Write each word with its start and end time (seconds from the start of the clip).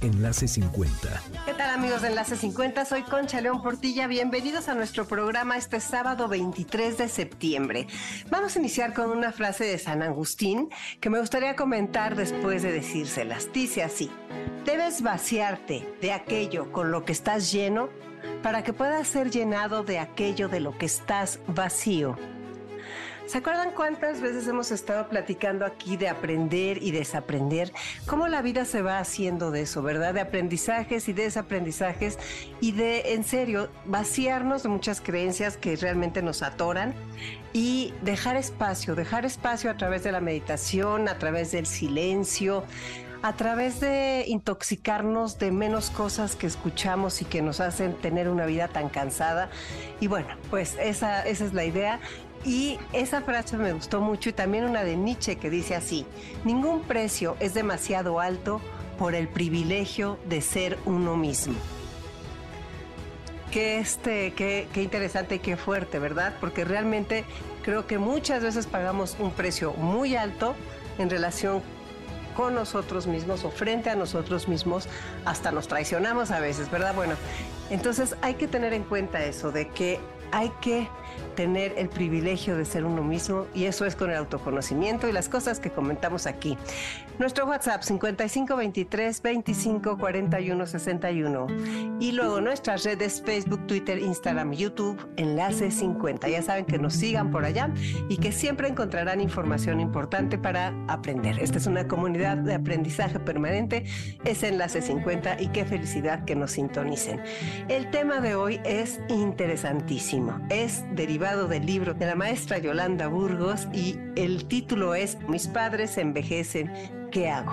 Enlace 0.00 0.46
50. 0.46 1.22
¿Qué 1.46 1.54
tal 1.54 1.70
amigos 1.70 2.02
de 2.02 2.08
Enlace 2.08 2.36
50? 2.36 2.84
Soy 2.84 3.02
Concha 3.02 3.40
León 3.40 3.62
Portilla. 3.62 4.06
Bienvenidos 4.06 4.68
a 4.68 4.74
nuestro 4.74 5.06
programa 5.06 5.56
este 5.56 5.80
sábado 5.80 6.28
23 6.28 6.98
de 6.98 7.08
septiembre. 7.08 7.86
Vamos 8.30 8.54
a 8.54 8.58
iniciar 8.58 8.92
con 8.92 9.10
una 9.10 9.32
frase 9.32 9.64
de 9.64 9.78
San 9.78 10.02
Agustín 10.02 10.68
que 11.00 11.08
me 11.08 11.18
gustaría 11.18 11.56
comentar 11.56 12.14
después 12.14 12.62
de 12.62 12.72
decírselas. 12.72 13.50
Dice 13.52 13.82
así, 13.82 14.10
debes 14.66 15.02
vaciarte 15.02 15.88
de 16.00 16.12
aquello 16.12 16.70
con 16.72 16.90
lo 16.90 17.04
que 17.04 17.12
estás 17.12 17.50
lleno 17.50 17.88
para 18.42 18.62
que 18.62 18.72
puedas 18.72 19.08
ser 19.08 19.30
llenado 19.30 19.82
de 19.82 19.98
aquello 19.98 20.48
de 20.48 20.60
lo 20.60 20.76
que 20.76 20.86
estás 20.86 21.40
vacío. 21.48 22.16
¿Se 23.26 23.38
acuerdan 23.38 23.72
cuántas 23.72 24.20
veces 24.20 24.46
hemos 24.46 24.70
estado 24.70 25.08
platicando 25.08 25.66
aquí 25.66 25.96
de 25.96 26.08
aprender 26.08 26.80
y 26.80 26.92
desaprender? 26.92 27.72
Cómo 28.06 28.28
la 28.28 28.40
vida 28.40 28.64
se 28.64 28.82
va 28.82 29.00
haciendo 29.00 29.50
de 29.50 29.62
eso, 29.62 29.82
¿verdad? 29.82 30.14
De 30.14 30.20
aprendizajes 30.20 31.08
y 31.08 31.12
desaprendizajes 31.12 32.20
y 32.60 32.70
de, 32.70 33.14
en 33.14 33.24
serio, 33.24 33.68
vaciarnos 33.84 34.62
de 34.62 34.68
muchas 34.68 35.00
creencias 35.00 35.56
que 35.56 35.74
realmente 35.74 36.22
nos 36.22 36.44
atoran 36.44 36.94
y 37.52 37.92
dejar 38.02 38.36
espacio, 38.36 38.94
dejar 38.94 39.24
espacio 39.24 39.72
a 39.72 39.76
través 39.76 40.04
de 40.04 40.12
la 40.12 40.20
meditación, 40.20 41.08
a 41.08 41.18
través 41.18 41.50
del 41.50 41.66
silencio, 41.66 42.62
a 43.22 43.32
través 43.32 43.80
de 43.80 44.24
intoxicarnos 44.28 45.38
de 45.38 45.50
menos 45.50 45.90
cosas 45.90 46.36
que 46.36 46.46
escuchamos 46.46 47.22
y 47.22 47.24
que 47.24 47.42
nos 47.42 47.60
hacen 47.60 47.94
tener 47.94 48.28
una 48.28 48.46
vida 48.46 48.68
tan 48.68 48.88
cansada. 48.88 49.50
Y 50.00 50.06
bueno, 50.06 50.28
pues 50.50 50.76
esa, 50.78 51.26
esa 51.26 51.44
es 51.44 51.52
la 51.52 51.64
idea. 51.64 51.98
Y 52.46 52.78
esa 52.92 53.22
frase 53.22 53.56
me 53.56 53.72
gustó 53.72 54.00
mucho 54.00 54.28
y 54.28 54.32
también 54.32 54.64
una 54.64 54.84
de 54.84 54.96
Nietzsche 54.96 55.34
que 55.34 55.50
dice 55.50 55.74
así, 55.74 56.06
ningún 56.44 56.82
precio 56.82 57.36
es 57.40 57.54
demasiado 57.54 58.20
alto 58.20 58.60
por 59.00 59.16
el 59.16 59.26
privilegio 59.26 60.16
de 60.28 60.40
ser 60.40 60.78
uno 60.84 61.16
mismo. 61.16 61.56
Qué, 63.50 63.78
este, 63.78 64.32
qué, 64.34 64.68
interesante 64.76 65.36
y 65.36 65.38
qué 65.40 65.56
fuerte, 65.56 65.98
¿verdad? 65.98 66.34
Porque 66.40 66.64
realmente 66.64 67.24
creo 67.62 67.88
que 67.88 67.98
muchas 67.98 68.44
veces 68.44 68.68
pagamos 68.68 69.16
un 69.18 69.32
precio 69.32 69.72
muy 69.72 70.14
alto 70.14 70.54
en 70.98 71.10
relación 71.10 71.62
con 72.36 72.54
nosotros 72.54 73.08
mismos 73.08 73.44
o 73.44 73.50
frente 73.50 73.90
a 73.90 73.96
nosotros 73.96 74.46
mismos, 74.46 74.88
hasta 75.24 75.50
nos 75.50 75.66
traicionamos 75.66 76.30
a 76.30 76.38
veces, 76.38 76.70
¿verdad? 76.70 76.94
Bueno, 76.94 77.14
entonces 77.70 78.14
hay 78.22 78.34
que 78.34 78.46
tener 78.46 78.72
en 78.72 78.84
cuenta 78.84 79.24
eso, 79.24 79.50
de 79.50 79.68
que 79.68 79.98
hay 80.30 80.52
que 80.60 80.88
tener 81.34 81.74
el 81.76 81.88
privilegio 81.88 82.56
de 82.56 82.64
ser 82.64 82.84
uno 82.84 83.02
mismo 83.02 83.46
y 83.54 83.64
eso 83.64 83.84
es 83.84 83.94
con 83.94 84.10
el 84.10 84.16
autoconocimiento 84.16 85.08
y 85.08 85.12
las 85.12 85.28
cosas 85.28 85.60
que 85.60 85.70
comentamos 85.70 86.26
aquí. 86.26 86.56
Nuestro 87.18 87.46
WhatsApp 87.46 87.82
5523 87.82 89.22
25 89.22 89.98
41 89.98 90.66
61 90.66 91.46
y 92.00 92.12
luego 92.12 92.40
nuestras 92.40 92.84
redes 92.84 93.22
Facebook, 93.24 93.66
Twitter, 93.66 93.98
Instagram, 93.98 94.52
YouTube, 94.52 94.98
enlace 95.16 95.70
50. 95.70 96.28
Ya 96.28 96.42
saben 96.42 96.64
que 96.64 96.78
nos 96.78 96.94
sigan 96.94 97.30
por 97.30 97.44
allá 97.44 97.70
y 98.08 98.18
que 98.18 98.32
siempre 98.32 98.68
encontrarán 98.68 99.20
información 99.20 99.80
importante 99.80 100.38
para 100.38 100.74
aprender. 100.88 101.38
Esta 101.38 101.58
es 101.58 101.66
una 101.66 101.88
comunidad 101.88 102.36
de 102.36 102.54
aprendizaje 102.54 103.18
permanente, 103.18 103.84
es 104.24 104.42
enlace 104.42 104.82
50 104.82 105.40
y 105.40 105.48
qué 105.48 105.64
felicidad 105.64 106.24
que 106.24 106.36
nos 106.36 106.52
sintonicen. 106.52 107.22
El 107.68 107.90
tema 107.90 108.20
de 108.20 108.34
hoy 108.34 108.60
es 108.64 109.00
interesantísimo, 109.08 110.40
es 110.50 110.84
derivado 110.96 111.46
del 111.46 111.66
libro 111.66 111.92
de 111.92 112.06
la 112.06 112.14
maestra 112.14 112.58
Yolanda 112.58 113.06
Burgos 113.06 113.68
y 113.72 113.98
el 114.16 114.46
título 114.46 114.94
es 114.94 115.18
Mis 115.28 115.46
padres 115.46 115.98
envejecen, 115.98 116.72
¿qué 117.12 117.28
hago? 117.28 117.52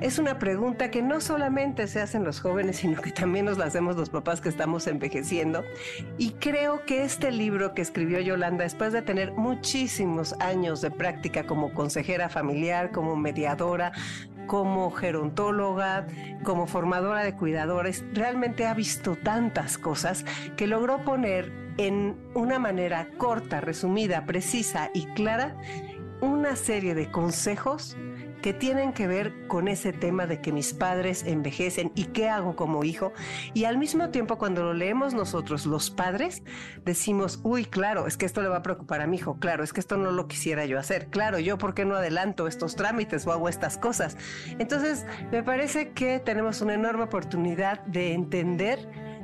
Es 0.00 0.18
una 0.18 0.40
pregunta 0.40 0.90
que 0.90 1.00
no 1.00 1.20
solamente 1.20 1.86
se 1.86 2.00
hacen 2.00 2.24
los 2.24 2.40
jóvenes, 2.40 2.76
sino 2.78 3.00
que 3.00 3.12
también 3.12 3.44
nos 3.44 3.58
la 3.58 3.66
hacemos 3.66 3.94
los 3.96 4.10
papás 4.10 4.40
que 4.40 4.48
estamos 4.48 4.88
envejeciendo. 4.88 5.62
Y 6.18 6.32
creo 6.32 6.84
que 6.84 7.04
este 7.04 7.30
libro 7.30 7.74
que 7.74 7.82
escribió 7.82 8.18
Yolanda, 8.18 8.64
después 8.64 8.92
de 8.92 9.02
tener 9.02 9.32
muchísimos 9.32 10.34
años 10.40 10.80
de 10.80 10.90
práctica 10.90 11.46
como 11.46 11.72
consejera 11.72 12.28
familiar, 12.28 12.90
como 12.90 13.14
mediadora, 13.14 13.92
como 14.48 14.90
gerontóloga, 14.90 16.06
como 16.42 16.66
formadora 16.66 17.22
de 17.22 17.34
cuidadores, 17.36 18.04
realmente 18.12 18.66
ha 18.66 18.74
visto 18.74 19.14
tantas 19.14 19.78
cosas 19.78 20.24
que 20.56 20.66
logró 20.66 21.04
poner 21.04 21.63
en 21.78 22.16
una 22.34 22.58
manera 22.58 23.08
corta, 23.18 23.60
resumida, 23.60 24.26
precisa 24.26 24.90
y 24.94 25.06
clara 25.14 25.56
una 26.20 26.56
serie 26.56 26.94
de 26.94 27.10
consejos 27.10 27.96
que 28.44 28.52
tienen 28.52 28.92
que 28.92 29.06
ver 29.06 29.46
con 29.46 29.68
ese 29.68 29.94
tema 29.94 30.26
de 30.26 30.42
que 30.42 30.52
mis 30.52 30.74
padres 30.74 31.24
envejecen 31.24 31.92
y 31.94 32.04
qué 32.04 32.28
hago 32.28 32.56
como 32.56 32.84
hijo. 32.84 33.14
Y 33.54 33.64
al 33.64 33.78
mismo 33.78 34.10
tiempo, 34.10 34.36
cuando 34.36 34.62
lo 34.62 34.74
leemos 34.74 35.14
nosotros, 35.14 35.64
los 35.64 35.90
padres, 35.90 36.42
decimos, 36.84 37.40
uy, 37.42 37.64
claro, 37.64 38.06
es 38.06 38.18
que 38.18 38.26
esto 38.26 38.42
le 38.42 38.48
va 38.48 38.58
a 38.58 38.62
preocupar 38.62 39.00
a 39.00 39.06
mi 39.06 39.16
hijo, 39.16 39.38
claro, 39.38 39.64
es 39.64 39.72
que 39.72 39.80
esto 39.80 39.96
no 39.96 40.10
lo 40.10 40.28
quisiera 40.28 40.66
yo 40.66 40.78
hacer, 40.78 41.06
claro, 41.06 41.38
yo 41.38 41.56
por 41.56 41.72
qué 41.72 41.86
no 41.86 41.96
adelanto 41.96 42.46
estos 42.46 42.76
trámites 42.76 43.26
o 43.26 43.32
hago 43.32 43.48
estas 43.48 43.78
cosas. 43.78 44.18
Entonces, 44.58 45.06
me 45.32 45.42
parece 45.42 45.92
que 45.92 46.18
tenemos 46.18 46.60
una 46.60 46.74
enorme 46.74 47.04
oportunidad 47.04 47.80
de 47.86 48.12
entender 48.12 48.78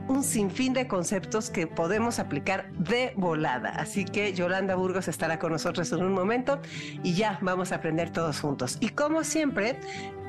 un 0.09 0.23
sinfín 0.23 0.73
de 0.73 0.87
conceptos 0.87 1.51
que 1.51 1.67
podemos 1.67 2.19
aplicar 2.19 2.71
de 2.73 3.13
volada. 3.17 3.71
Así 3.71 4.05
que 4.05 4.33
Yolanda 4.33 4.75
Burgos 4.75 5.09
estará 5.09 5.39
con 5.39 5.53
nosotros 5.53 5.93
en 5.93 6.03
un 6.03 6.13
momento 6.13 6.61
y 7.03 7.15
ya 7.15 7.39
vamos 7.43 7.73
a 7.73 7.77
aprender 7.77 8.11
todos 8.11 8.41
juntos. 8.41 8.77
Y 8.81 8.91
como 8.91 9.25
siempre, 9.25 9.79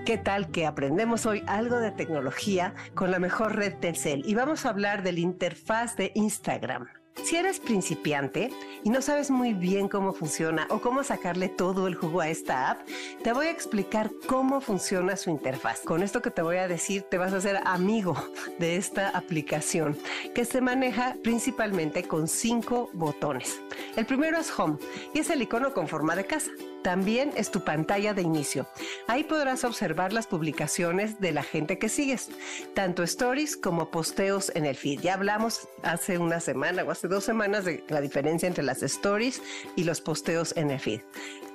¿Qué 0.05 0.17
tal 0.17 0.49
que 0.49 0.65
aprendemos 0.65 1.27
hoy 1.27 1.43
algo 1.45 1.77
de 1.77 1.91
tecnología 1.91 2.73
con 2.95 3.11
la 3.11 3.19
mejor 3.19 3.55
red 3.55 3.75
Telcel? 3.75 4.23
Y 4.25 4.33
vamos 4.33 4.65
a 4.65 4.69
hablar 4.69 5.03
del 5.03 5.19
interfaz 5.19 5.95
de 5.95 6.11
Instagram. 6.15 6.87
Si 7.23 7.35
eres 7.37 7.59
principiante 7.59 8.49
y 8.83 8.89
no 8.89 9.01
sabes 9.01 9.29
muy 9.29 9.53
bien 9.53 9.87
cómo 9.87 10.11
funciona 10.13 10.67
o 10.69 10.81
cómo 10.81 11.03
sacarle 11.03 11.49
todo 11.49 11.87
el 11.87 11.95
jugo 11.95 12.21
a 12.21 12.29
esta 12.29 12.71
app, 12.71 12.87
te 13.23 13.31
voy 13.31 13.47
a 13.47 13.51
explicar 13.51 14.11
cómo 14.27 14.59
funciona 14.59 15.15
su 15.15 15.29
interfaz. 15.29 15.81
Con 15.81 16.03
esto 16.03 16.21
que 16.21 16.31
te 16.31 16.41
voy 16.41 16.57
a 16.57 16.67
decir, 16.67 17.03
te 17.03 17.17
vas 17.17 17.33
a 17.33 17.37
hacer 17.37 17.59
amigo 17.63 18.15
de 18.59 18.75
esta 18.75 19.09
aplicación 19.09 19.97
que 20.33 20.45
se 20.45 20.61
maneja 20.61 21.15
principalmente 21.23 22.03
con 22.03 22.27
cinco 22.27 22.89
botones. 22.93 23.61
El 23.95 24.05
primero 24.05 24.37
es 24.37 24.51
Home 24.59 24.77
y 25.13 25.19
es 25.19 25.29
el 25.29 25.41
icono 25.41 25.73
con 25.73 25.87
forma 25.87 26.15
de 26.15 26.25
casa. 26.25 26.51
También 26.83 27.31
es 27.35 27.51
tu 27.51 27.63
pantalla 27.63 28.13
de 28.13 28.21
inicio. 28.21 28.67
Ahí 29.07 29.23
podrás 29.23 29.63
observar 29.63 30.13
las 30.13 30.27
publicaciones 30.27 31.19
de 31.19 31.31
la 31.31 31.43
gente 31.43 31.77
que 31.77 31.89
sigues, 31.89 32.29
tanto 32.73 33.03
stories 33.03 33.55
como 33.55 33.91
posteos 33.91 34.51
en 34.55 34.65
el 34.65 34.75
feed. 34.75 35.01
Ya 35.01 35.13
hablamos 35.13 35.67
hace 35.83 36.17
una 36.17 36.39
semana 36.39 36.83
o 36.83 36.91
hace 36.91 37.07
dos 37.07 37.23
semanas 37.23 37.65
de 37.65 37.83
la 37.89 38.01
diferencia 38.01 38.47
entre 38.47 38.63
las 38.63 38.81
stories 38.81 39.41
y 39.75 39.83
los 39.83 40.01
posteos 40.01 40.55
en 40.57 40.71
el 40.71 40.79
feed. 40.79 41.01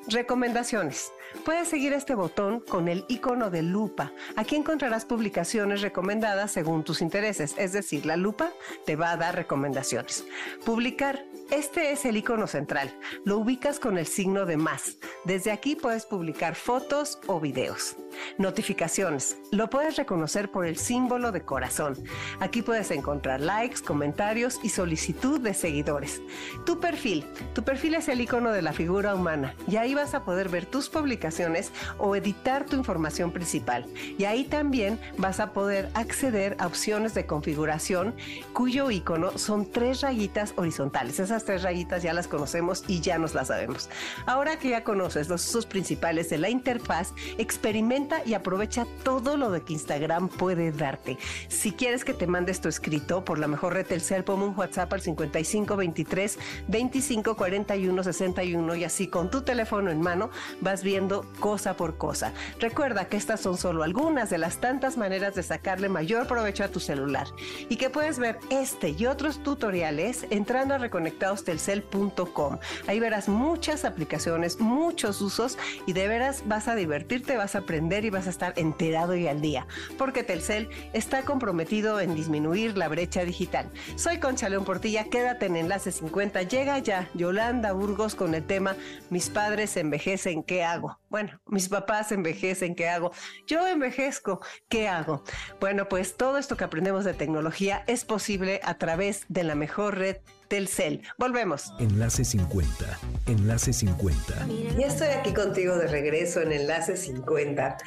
Recomendaciones. 0.09 1.11
Puedes 1.47 1.69
seguir 1.69 1.93
este 1.93 2.17
botón 2.17 2.59
con 2.59 2.89
el 2.89 3.05
icono 3.07 3.51
de 3.51 3.63
lupa. 3.63 4.13
Aquí 4.35 4.57
encontrarás 4.57 5.05
publicaciones 5.05 5.81
recomendadas 5.81 6.51
según 6.51 6.83
tus 6.83 7.01
intereses, 7.01 7.55
es 7.57 7.73
decir, 7.73 8.05
la 8.05 8.17
lupa 8.17 8.51
te 8.85 8.97
va 8.97 9.13
a 9.13 9.17
dar 9.17 9.37
recomendaciones. 9.37 10.27
Publicar. 10.65 11.25
Este 11.53 11.93
es 11.93 12.05
el 12.05 12.17
icono 12.17 12.49
central. 12.49 12.93
Lo 13.25 13.39
ubicas 13.39 13.79
con 13.79 13.97
el 13.97 14.09
signo 14.09 14.45
de 14.45 14.57
más. 14.57 14.99
Desde 15.25 15.53
aquí 15.53 15.77
puedes 15.77 16.05
publicar 16.05 16.57
fotos 16.57 17.21
o 17.29 17.39
videos. 17.39 17.95
Notificaciones. 18.39 19.37
Lo 19.51 19.71
puedes 19.71 19.97
reconocer 19.97 20.51
por 20.51 20.67
el 20.67 20.77
símbolo 20.77 21.33
de 21.33 21.43
corazón. 21.43 21.97
Aquí 22.41 22.63
puedes 22.63 22.91
encontrar 22.91 23.41
likes, 23.41 23.81
comentarios 23.83 24.61
y 24.63 24.69
solicitud 24.69 25.41
de 25.41 25.55
seguidores. 25.55 26.21
Tu 26.65 26.81
perfil. 26.81 27.25
Tu 27.55 27.63
perfil 27.63 27.95
es 27.95 28.09
el 28.09 28.21
icono 28.21 28.53
de 28.53 28.63
la 28.63 28.73
figura 28.73 29.15
humana 29.15 29.55
y 29.67 29.77
ahí 29.77 29.95
vas 29.95 30.15
a 30.15 30.25
poder 30.25 30.49
ver 30.49 30.67
tus 30.67 30.89
publicaciones 30.89 31.73
o 31.99 32.15
editar 32.17 32.67
tu 32.67 32.77
información 32.77 33.33
principal. 33.33 33.87
Y 34.19 34.25
ahí 34.25 34.45
también 34.45 34.99
vas 35.19 35.41
a 35.41 35.53
poder 35.53 35.91
acceder 35.95 36.57
a 36.59 36.67
opciones 36.67 37.15
de 37.15 37.27
configuración 37.27 38.15
cuyo 38.53 38.91
icono 38.91 39.39
son 39.39 39.71
tres 39.71 40.01
rayitas 40.01 40.55
horizontales. 40.57 41.21
Esas 41.21 41.45
tres 41.45 41.63
rayitas 41.63 42.03
ya 42.03 42.13
las 42.13 42.29
conocemos 42.29 42.85
y 42.87 43.01
ya 43.01 43.19
nos 43.19 43.35
las 43.35 43.49
sabemos. 43.49 43.89
Ahora 44.27 44.59
que 44.59 44.71
ya 44.71 44.85
conoces 44.85 45.29
los 45.29 45.47
usos 45.49 45.67
principales 45.67 46.31
de 46.31 46.39
la 46.39 46.49
interfaz, 46.49 47.13
experimenta 47.39 48.06
y 48.25 48.35
aprovecha 48.35 48.87
todo 49.03 49.37
lo 49.37 49.51
de 49.51 49.63
que 49.63 49.73
Instagram 49.73 50.29
puede 50.29 50.73
darte. 50.73 51.19
Si 51.49 51.73
quieres 51.73 52.05
que 52.05 52.15
te 52.15 52.27
mandes 52.27 52.61
tu 52.61 52.69
escrito 52.69 53.25
por 53.25 53.39
la 53.39 53.49
mejor 53.49 53.75
red 53.75 53.87
Telcel, 53.87 54.25
ponme 54.25 54.45
un 54.45 54.57
WhatsApp 54.57 54.93
al 54.93 55.01
5523 55.01 56.39
2541 56.69 58.03
61 58.03 58.77
y 58.77 58.85
así 58.85 59.09
con 59.09 59.31
tu 59.31 59.43
teléfono 59.43 59.91
en 59.91 60.01
mano 60.01 60.31
vas 60.61 60.83
viendo 60.83 61.27
cosa 61.41 61.77
por 61.77 61.97
cosa. 61.97 62.33
Recuerda 62.61 63.09
que 63.09 63.17
estas 63.17 63.41
son 63.41 63.57
solo 63.57 63.83
algunas 63.83 64.31
de 64.31 64.39
las 64.39 64.59
tantas 64.59 64.97
maneras 64.97 65.35
de 65.35 65.43
sacarle 65.43 65.89
mayor 65.89 66.27
provecho 66.27 66.65
a 66.65 66.69
tu 66.69 66.81
celular 66.81 67.27
y 67.69 67.77
que 67.77 67.91
puedes 67.91 68.19
ver 68.19 68.39
este 68.51 68.91
y 68.91 69.07
otros 69.07 69.43
tutoriales 69.43 70.27
entrando 70.31 70.75
a 70.75 70.79
reconectadostelcel.com. 70.79 72.59
Ahí 72.87 73.01
verás 73.01 73.29
muchas 73.29 73.85
aplicaciones, 73.85 74.61
muchos 74.61 75.21
usos 75.21 75.59
y 75.87 75.93
de 75.93 76.09
veras 76.09 76.43
vas 76.47 76.69
a 76.69 76.75
divertirte, 76.75 77.37
vas 77.37 77.55
a 77.55 77.59
aprender 77.59 77.96
y 78.05 78.11
vas 78.11 78.27
a 78.27 78.31
estar 78.31 78.53
enterado 78.57 79.15
y 79.17 79.29
al 79.29 79.41
día, 79.41 79.67
porque 79.99 80.23
Telcel 80.23 80.69
está 80.93 81.23
comprometido 81.23 82.01
en 82.01 82.15
disminuir 82.15 82.77
la 82.77 82.89
brecha 82.89 83.25
digital. 83.25 83.71
Soy 83.97 84.19
Concha 84.19 84.49
León 84.49 84.65
Portilla, 84.65 85.05
quédate 85.05 85.47
en 85.47 85.57
Enlace 85.57 85.93
50. 85.93 86.43
Llega 86.43 86.79
ya 86.79 87.09
Yolanda 87.15 87.73
Burgos 87.73 88.15
con 88.15 88.35
el 88.35 88.45
tema 88.45 88.77
Mis 89.11 89.31
padres 89.31 89.77
envejecen, 89.77 90.43
¿qué 90.43 90.65
hago? 90.65 90.99
Bueno, 91.09 91.41
mis 91.47 91.69
papás 91.69 92.13
envejecen, 92.13 92.75
¿qué 92.75 92.89
hago? 92.89 93.13
Yo 93.47 93.67
envejezco, 93.67 94.41
¿qué 94.69 94.89
hago? 94.89 95.23
Bueno, 95.61 95.89
pues 95.89 96.17
todo 96.17 96.39
esto 96.39 96.57
que 96.57 96.65
aprendemos 96.65 97.05
de 97.05 97.15
tecnología 97.15 97.85
es 97.87 98.05
posible 98.05 98.61
a 98.65 98.79
través 98.79 99.25
de 99.29 99.45
la 99.45 99.55
mejor 99.55 99.99
red 99.99 100.17
Telcel. 100.49 101.03
Volvemos. 101.19 101.73
Enlace 101.79 102.25
50. 102.25 102.99
Enlace 103.27 103.73
50. 103.73 104.47
Ya 104.79 104.87
estoy 104.87 105.09
aquí 105.09 105.33
contigo 105.33 105.77
de 105.77 105.87
regreso 105.87 106.41
en 106.41 106.53
Enlace 106.53 106.97
50 106.97 107.79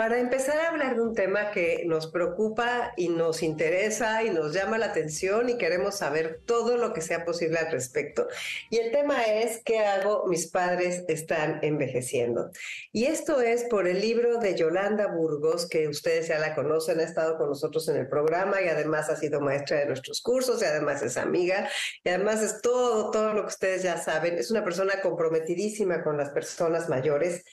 para 0.00 0.18
empezar 0.18 0.58
a 0.58 0.68
hablar 0.68 0.94
de 0.94 1.02
un 1.02 1.14
tema 1.14 1.50
que 1.50 1.82
nos 1.84 2.06
preocupa 2.06 2.92
y 2.96 3.10
nos 3.10 3.42
interesa 3.42 4.22
y 4.22 4.30
nos 4.30 4.54
llama 4.54 4.78
la 4.78 4.86
atención 4.86 5.50
y 5.50 5.58
queremos 5.58 5.98
saber 5.98 6.40
todo 6.46 6.78
lo 6.78 6.94
que 6.94 7.02
sea 7.02 7.26
posible 7.26 7.58
al 7.58 7.70
respecto. 7.70 8.26
Y 8.70 8.78
el 8.78 8.92
tema 8.92 9.22
es, 9.24 9.60
¿qué 9.62 9.80
hago? 9.80 10.26
Mis 10.26 10.46
padres 10.46 11.04
están 11.08 11.58
envejeciendo. 11.60 12.50
Y 12.92 13.04
esto 13.06 13.42
es 13.42 13.64
por 13.64 13.86
el 13.86 14.00
libro 14.00 14.38
de 14.38 14.56
Yolanda 14.56 15.06
Burgos, 15.08 15.68
que 15.68 15.86
ustedes 15.86 16.28
ya 16.28 16.38
la 16.38 16.54
conocen, 16.54 16.98
ha 17.00 17.02
estado 17.02 17.36
con 17.36 17.50
nosotros 17.50 17.86
en 17.90 17.96
el 17.96 18.08
programa 18.08 18.62
y 18.62 18.68
además 18.68 19.10
ha 19.10 19.16
sido 19.16 19.42
maestra 19.42 19.80
de 19.80 19.86
nuestros 19.86 20.22
cursos 20.22 20.62
y 20.62 20.64
además 20.64 21.02
es 21.02 21.18
amiga 21.18 21.68
y 22.04 22.08
además 22.08 22.42
es 22.42 22.62
todo, 22.62 23.10
todo 23.10 23.34
lo 23.34 23.42
que 23.42 23.48
ustedes 23.48 23.82
ya 23.82 23.98
saben. 23.98 24.38
Es 24.38 24.50
una 24.50 24.64
persona 24.64 25.00
comprometidísima 25.02 26.02
con 26.02 26.16
las 26.16 26.30
personas 26.30 26.88
mayores 26.88 27.44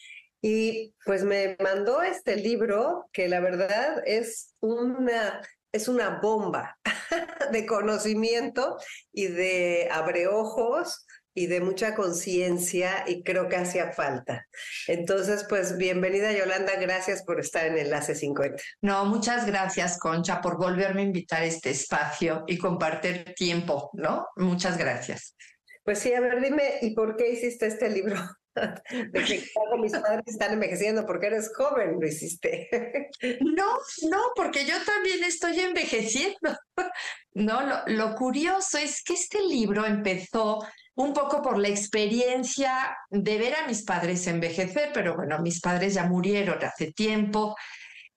y 0.41 0.93
pues 1.03 1.23
me 1.23 1.57
mandó 1.59 2.01
este 2.01 2.35
libro 2.35 3.09
que 3.11 3.27
la 3.27 3.39
verdad 3.39 4.03
es 4.05 4.53
una, 4.59 5.41
es 5.71 5.87
una 5.87 6.19
bomba 6.21 6.77
de 7.51 7.65
conocimiento 7.65 8.77
y 9.11 9.27
de 9.27 9.89
abreojos 9.91 11.06
y 11.37 11.45
de 11.45 11.61
mucha 11.61 11.93
conciencia 11.93 13.03
y 13.05 13.21
creo 13.21 13.47
que 13.47 13.57
hacía 13.57 13.91
falta. 13.91 14.47
Entonces, 14.87 15.45
pues 15.47 15.77
bienvenida 15.77 16.31
Yolanda, 16.31 16.73
gracias 16.81 17.23
por 17.23 17.39
estar 17.39 17.67
en 17.67 17.77
Enlace 17.77 18.15
50. 18.15 18.59
No, 18.81 19.05
muchas 19.05 19.45
gracias 19.45 19.99
Concha 19.99 20.41
por 20.41 20.57
volverme 20.57 21.01
a 21.01 21.05
invitar 21.05 21.43
a 21.43 21.45
este 21.45 21.69
espacio 21.69 22.43
y 22.47 22.57
compartir 22.57 23.35
tiempo, 23.35 23.91
¿no? 23.93 24.25
Muchas 24.35 24.79
gracias. 24.79 25.35
Pues 25.83 25.99
sí, 25.99 26.11
a 26.11 26.21
ver, 26.21 26.41
dime, 26.41 26.79
¿y 26.81 26.95
por 26.95 27.15
qué 27.15 27.29
hiciste 27.29 27.67
este 27.67 27.91
libro? 27.91 28.17
de 29.11 29.23
que 29.23 29.43
mis 29.79 29.91
padres 29.91 30.23
están 30.25 30.53
envejeciendo 30.53 31.05
porque 31.05 31.27
eres 31.27 31.51
joven, 31.55 31.99
lo 32.01 32.07
hiciste. 32.07 32.67
No, 33.41 33.77
no, 34.09 34.21
porque 34.35 34.65
yo 34.65 34.73
también 34.83 35.23
estoy 35.23 35.59
envejeciendo. 35.59 36.57
No, 37.33 37.61
lo, 37.61 37.83
lo 37.85 38.15
curioso 38.15 38.79
es 38.79 39.03
que 39.03 39.13
este 39.13 39.39
libro 39.41 39.85
empezó 39.85 40.59
un 40.97 41.13
poco 41.13 41.41
por 41.41 41.57
la 41.57 41.69
experiencia 41.69 42.97
de 43.09 43.37
ver 43.37 43.55
a 43.55 43.67
mis 43.67 43.83
padres 43.83 44.27
envejecer, 44.27 44.91
pero 44.93 45.15
bueno, 45.15 45.39
mis 45.39 45.61
padres 45.61 45.93
ya 45.93 46.05
murieron 46.05 46.63
hace 46.63 46.91
tiempo. 46.91 47.55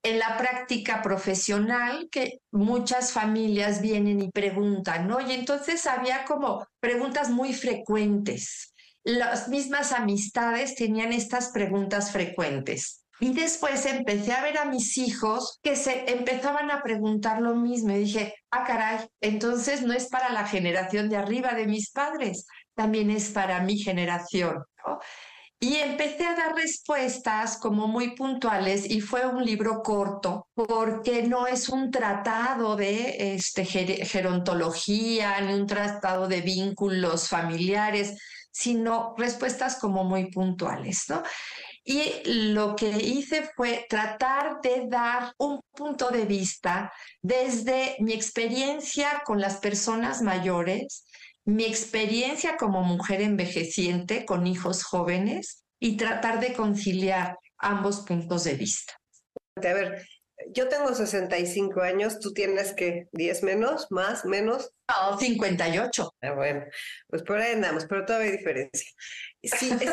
En 0.02 0.18
la 0.18 0.36
práctica 0.36 1.02
profesional, 1.02 2.08
que 2.10 2.40
muchas 2.50 3.12
familias 3.12 3.80
vienen 3.80 4.20
y 4.20 4.30
preguntan, 4.30 5.06
¿no? 5.06 5.20
Y 5.20 5.32
entonces 5.32 5.86
había 5.86 6.24
como 6.24 6.66
preguntas 6.80 7.30
muy 7.30 7.52
frecuentes 7.52 8.70
las 9.04 9.48
mismas 9.48 9.92
amistades 9.92 10.74
tenían 10.74 11.12
estas 11.12 11.50
preguntas 11.50 12.12
frecuentes. 12.12 13.04
Y 13.22 13.34
después 13.34 13.84
empecé 13.84 14.32
a 14.32 14.42
ver 14.42 14.56
a 14.56 14.64
mis 14.64 14.96
hijos 14.96 15.58
que 15.62 15.76
se 15.76 16.10
empezaban 16.10 16.70
a 16.70 16.82
preguntar 16.82 17.42
lo 17.42 17.54
mismo. 17.54 17.92
Dije, 17.92 18.34
ah, 18.50 18.64
caray, 18.64 19.06
entonces 19.20 19.82
no 19.82 19.92
es 19.92 20.08
para 20.08 20.32
la 20.32 20.46
generación 20.46 21.10
de 21.10 21.18
arriba 21.18 21.52
de 21.52 21.66
mis 21.66 21.90
padres, 21.90 22.46
también 22.80 23.10
es 23.10 23.28
para 23.28 23.60
mi 23.60 23.76
generación. 23.76 24.64
Y 25.58 25.76
empecé 25.76 26.24
a 26.24 26.34
dar 26.34 26.54
respuestas 26.54 27.58
como 27.58 27.86
muy 27.86 28.14
puntuales 28.16 28.88
y 28.88 29.02
fue 29.02 29.26
un 29.26 29.44
libro 29.44 29.82
corto 29.82 30.48
porque 30.54 31.24
no 31.24 31.46
es 31.46 31.68
un 31.68 31.90
tratado 31.90 32.76
de 32.76 33.34
este, 33.34 33.66
gerontología 33.66 35.38
ni 35.42 35.52
un 35.52 35.66
tratado 35.66 36.26
de 36.26 36.40
vínculos 36.40 37.28
familiares, 37.28 38.18
sino 38.50 39.14
respuestas 39.18 39.76
como 39.76 40.02
muy 40.02 40.30
puntuales, 40.30 41.04
¿no? 41.10 41.22
Y 41.84 42.02
lo 42.24 42.74
que 42.76 42.88
hice 42.88 43.50
fue 43.54 43.84
tratar 43.90 44.62
de 44.62 44.86
dar 44.88 45.34
un 45.36 45.60
punto 45.76 46.08
de 46.08 46.24
vista 46.24 46.90
desde 47.20 47.96
mi 47.98 48.14
experiencia 48.14 49.22
con 49.26 49.38
las 49.38 49.58
personas 49.58 50.22
mayores, 50.22 51.04
mi 51.44 51.64
experiencia 51.64 52.56
como 52.56 52.82
mujer 52.82 53.20
envejeciente 53.20 54.24
con 54.24 54.46
hijos 54.46 54.84
jóvenes 54.84 55.64
y 55.80 55.96
tratar 55.96 56.40
de 56.40 56.52
conciliar 56.52 57.38
ambos 57.58 58.00
puntos 58.00 58.44
de 58.44 58.54
vista. 58.54 58.92
A 59.56 59.72
ver, 59.72 60.06
yo 60.48 60.68
tengo 60.68 60.94
65 60.94 61.80
años, 61.80 62.18
tú 62.20 62.32
tienes 62.32 62.72
que 62.72 63.08
10 63.12 63.42
menos, 63.42 63.86
más, 63.90 64.24
menos. 64.24 64.72
No, 64.88 65.18
58. 65.18 66.14
Ah, 66.22 66.32
bueno, 66.32 66.64
pues 67.08 67.22
por 67.22 67.38
ahí 67.38 67.52
andamos, 67.52 67.86
pero 67.86 68.04
todavía 68.04 68.30
hay 68.30 68.36
diferencia. 68.38 68.90
Sí, 69.42 69.70
es 69.80 69.92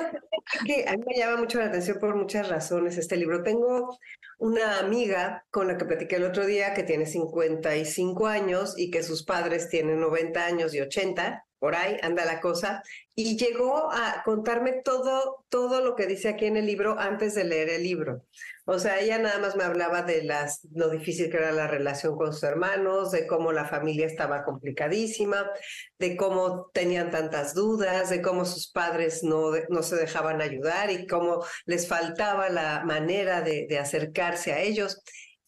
que 0.66 0.86
a 0.88 0.94
mí 0.94 1.04
me 1.06 1.18
llama 1.18 1.38
mucho 1.38 1.60
la 1.60 1.66
atención 1.66 2.00
por 2.00 2.16
muchas 2.16 2.50
razones 2.50 2.98
este 2.98 3.18
libro. 3.18 3.44
Tengo 3.44 3.98
una 4.38 4.80
amiga 4.80 5.46
con 5.50 5.68
la 5.68 5.78
que 5.78 5.86
platiqué 5.86 6.18
el 6.18 6.26
otro 6.26 6.46
día 6.46 6.74
que 6.74 6.84
tiene 6.84 7.06
55 7.06 8.28
años 8.28 8.76
y 8.78 8.92
que 8.92 9.04
sus 9.04 9.24
padres 9.24 9.70
tienen 9.70 10.00
90 10.00 10.46
años 10.46 10.74
y 10.74 10.82
80 10.82 11.48
por 11.60 11.76
ahí 11.76 11.98
anda 12.02 12.26
la 12.26 12.40
cosa, 12.40 12.84
y 13.16 13.38
llegó 13.38 13.92
a 13.92 14.22
contarme 14.24 14.82
todo, 14.84 15.46
todo 15.50 15.82
lo 15.82 15.96
que 15.96 16.06
dice 16.06 16.30
aquí 16.30 16.46
en 16.46 16.58
el 16.58 16.66
libro 16.66 17.00
antes 17.00 17.34
de 17.36 17.44
leer 17.44 17.70
el 17.70 17.84
libro. 17.84 18.24
O 18.70 18.80
sea, 18.80 19.00
ella 19.00 19.18
nada 19.18 19.40
más 19.40 19.56
me 19.56 19.64
hablaba 19.64 20.02
de 20.02 20.24
las, 20.24 20.68
lo 20.74 20.90
difícil 20.90 21.30
que 21.30 21.38
era 21.38 21.54
la 21.54 21.68
relación 21.68 22.18
con 22.18 22.34
sus 22.34 22.44
hermanos, 22.44 23.12
de 23.12 23.26
cómo 23.26 23.54
la 23.54 23.64
familia 23.64 24.06
estaba 24.06 24.44
complicadísima, 24.44 25.50
de 25.98 26.18
cómo 26.18 26.70
tenían 26.74 27.10
tantas 27.10 27.54
dudas, 27.54 28.10
de 28.10 28.22
cómo 28.22 28.44
sus 28.44 28.70
padres 28.70 29.24
no, 29.24 29.52
no 29.70 29.84
se 29.84 29.96
dejaban 29.96 30.42
ayudar 30.42 30.92
y 30.92 31.08
cómo 31.08 31.46
les 31.66 31.88
faltaba 31.88 32.50
la 32.50 32.84
manera 32.84 33.42
de, 33.42 33.68
de 33.70 33.80
acercarse 33.80 34.52
a 34.52 34.60
ellos. 34.60 35.02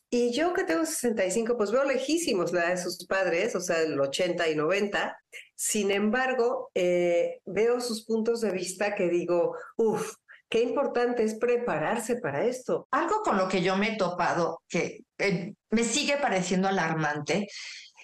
Y 0.10 0.32
yo 0.32 0.54
que 0.54 0.64
tengo 0.64 0.86
65, 0.86 1.58
pues 1.58 1.72
veo 1.72 1.84
lejísimos 1.84 2.54
la 2.54 2.70
de 2.70 2.78
sus 2.78 3.06
padres, 3.06 3.54
o 3.54 3.60
sea, 3.60 3.82
el 3.82 4.00
80 4.00 4.48
y 4.48 4.56
90. 4.56 5.18
Sin 5.56 5.92
embargo, 5.92 6.72
eh, 6.74 7.42
veo 7.46 7.82
sus 7.82 8.06
puntos 8.06 8.40
de 8.40 8.52
vista 8.52 8.96
que 8.96 9.10
digo, 9.10 9.56
uff, 9.76 10.16
qué 10.50 10.62
importante 10.62 11.24
es 11.24 11.36
prepararse 11.36 12.18
para 12.18 12.44
esto. 12.44 12.88
Algo 12.92 13.22
con 13.22 13.38
lo 13.38 13.48
que 13.48 13.62
yo 13.62 13.78
me 13.78 13.94
he 13.94 13.98
topado, 13.98 14.62
que 14.68 15.02
eh, 15.18 15.54
me 15.70 15.84
sigue 15.84 16.18
pareciendo 16.18 16.68
alarmante, 16.68 17.48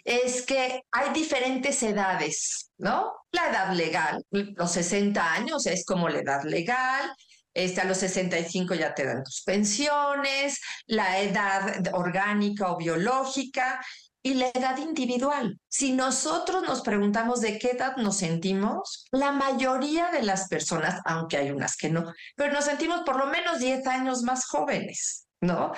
es 0.04 0.44
que 0.44 0.84
hay 0.92 1.14
diferentes 1.14 1.82
edades, 1.82 2.72
¿no? 2.78 3.12
La 3.32 3.50
edad 3.50 3.74
legal, 3.74 4.24
los 4.30 4.72
60 4.72 5.34
años 5.34 5.66
es 5.66 5.84
como 5.84 6.08
la 6.10 6.20
edad 6.20 6.44
legal, 6.44 7.12
este, 7.56 7.82
a 7.82 7.86
los 7.86 7.98
65 7.98 8.76
ya 8.76 8.94
te 8.94 9.06
dan 9.06 9.24
tus 9.24 9.42
pensiones, 9.44 10.60
la 10.88 11.22
edad 11.22 11.82
orgánica 11.94 12.72
o 12.72 12.78
biológica, 12.78 13.82
y 14.26 14.34
la 14.34 14.50
edad 14.56 14.78
individual. 14.80 15.60
Si 15.68 15.92
nosotros 15.92 16.64
nos 16.64 16.82
preguntamos 16.82 17.42
de 17.42 17.60
qué 17.60 17.72
edad 17.72 17.96
nos 17.98 18.18
sentimos, 18.18 19.06
la 19.12 19.32
mayoría 19.32 20.10
de 20.10 20.24
las 20.24 20.48
personas, 20.48 21.00
aunque 21.06 21.38
hay 21.38 21.52
unas 21.52 21.78
que 21.78 21.90
no, 21.92 22.12
pero 22.36 22.52
nos 22.52 22.66
sentimos 22.66 23.02
por 23.02 23.20
lo 23.20 23.28
menos 23.28 23.60
10 23.60 23.86
años 23.86 24.24
más 24.24 24.48
jóvenes, 24.48 25.28
¿no? 25.42 25.74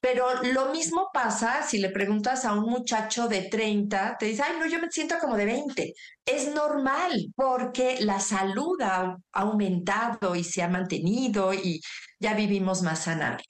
Pero 0.00 0.42
lo 0.54 0.72
mismo 0.72 1.10
pasa 1.12 1.62
si 1.64 1.76
le 1.76 1.90
preguntas 1.90 2.46
a 2.46 2.54
un 2.54 2.64
muchacho 2.64 3.28
de 3.28 3.42
30, 3.42 4.16
te 4.18 4.24
dice, 4.24 4.42
ay, 4.42 4.56
no, 4.58 4.64
yo 4.66 4.80
me 4.80 4.90
siento 4.90 5.18
como 5.20 5.36
de 5.36 5.44
20. 5.44 5.92
Es 6.24 6.48
normal 6.54 7.12
porque 7.36 7.98
la 8.00 8.20
salud 8.20 8.80
ha 8.80 9.18
aumentado 9.32 10.34
y 10.34 10.44
se 10.44 10.62
ha 10.62 10.68
mantenido 10.68 11.52
y 11.52 11.82
ya 12.18 12.32
vivimos 12.32 12.80
más 12.80 13.00
sanar. 13.00 13.42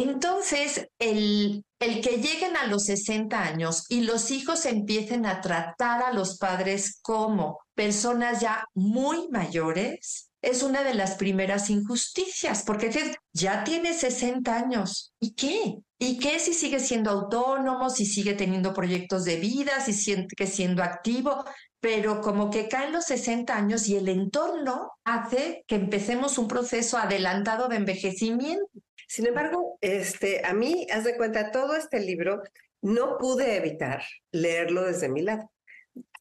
Entonces, 0.00 0.88
el, 0.98 1.62
el 1.78 2.00
que 2.00 2.16
lleguen 2.16 2.56
a 2.56 2.66
los 2.66 2.86
60 2.86 3.38
años 3.38 3.84
y 3.90 4.00
los 4.00 4.30
hijos 4.30 4.64
empiecen 4.64 5.26
a 5.26 5.42
tratar 5.42 6.02
a 6.02 6.14
los 6.14 6.38
padres 6.38 7.00
como 7.02 7.58
personas 7.74 8.40
ya 8.40 8.64
muy 8.72 9.28
mayores, 9.28 10.30
es 10.40 10.62
una 10.62 10.84
de 10.84 10.94
las 10.94 11.16
primeras 11.16 11.68
injusticias, 11.68 12.62
porque 12.62 13.14
ya 13.34 13.62
tiene 13.62 13.92
60 13.92 14.56
años. 14.56 15.12
¿Y 15.20 15.34
qué? 15.34 15.76
¿Y 15.98 16.18
qué 16.18 16.38
si 16.38 16.54
sigue 16.54 16.80
siendo 16.80 17.10
autónomo, 17.10 17.90
si 17.90 18.06
sigue 18.06 18.32
teniendo 18.32 18.72
proyectos 18.72 19.26
de 19.26 19.36
vida, 19.36 19.84
si 19.84 19.92
sigue 19.92 20.46
siendo 20.46 20.82
activo? 20.82 21.44
Pero 21.78 22.22
como 22.22 22.48
que 22.48 22.68
caen 22.68 22.92
los 22.92 23.04
60 23.04 23.54
años 23.54 23.86
y 23.86 23.96
el 23.96 24.08
entorno 24.08 24.92
hace 25.04 25.62
que 25.66 25.74
empecemos 25.74 26.38
un 26.38 26.48
proceso 26.48 26.96
adelantado 26.96 27.68
de 27.68 27.76
envejecimiento. 27.76 28.64
Sin 29.10 29.26
embargo, 29.26 29.76
este, 29.80 30.46
a 30.46 30.54
mí, 30.54 30.86
haz 30.88 31.02
de 31.02 31.16
cuenta, 31.16 31.50
todo 31.50 31.74
este 31.74 31.98
libro 31.98 32.44
no 32.80 33.18
pude 33.18 33.56
evitar 33.56 34.04
leerlo 34.30 34.84
desde 34.84 35.08
mi 35.08 35.22
lado. 35.22 35.50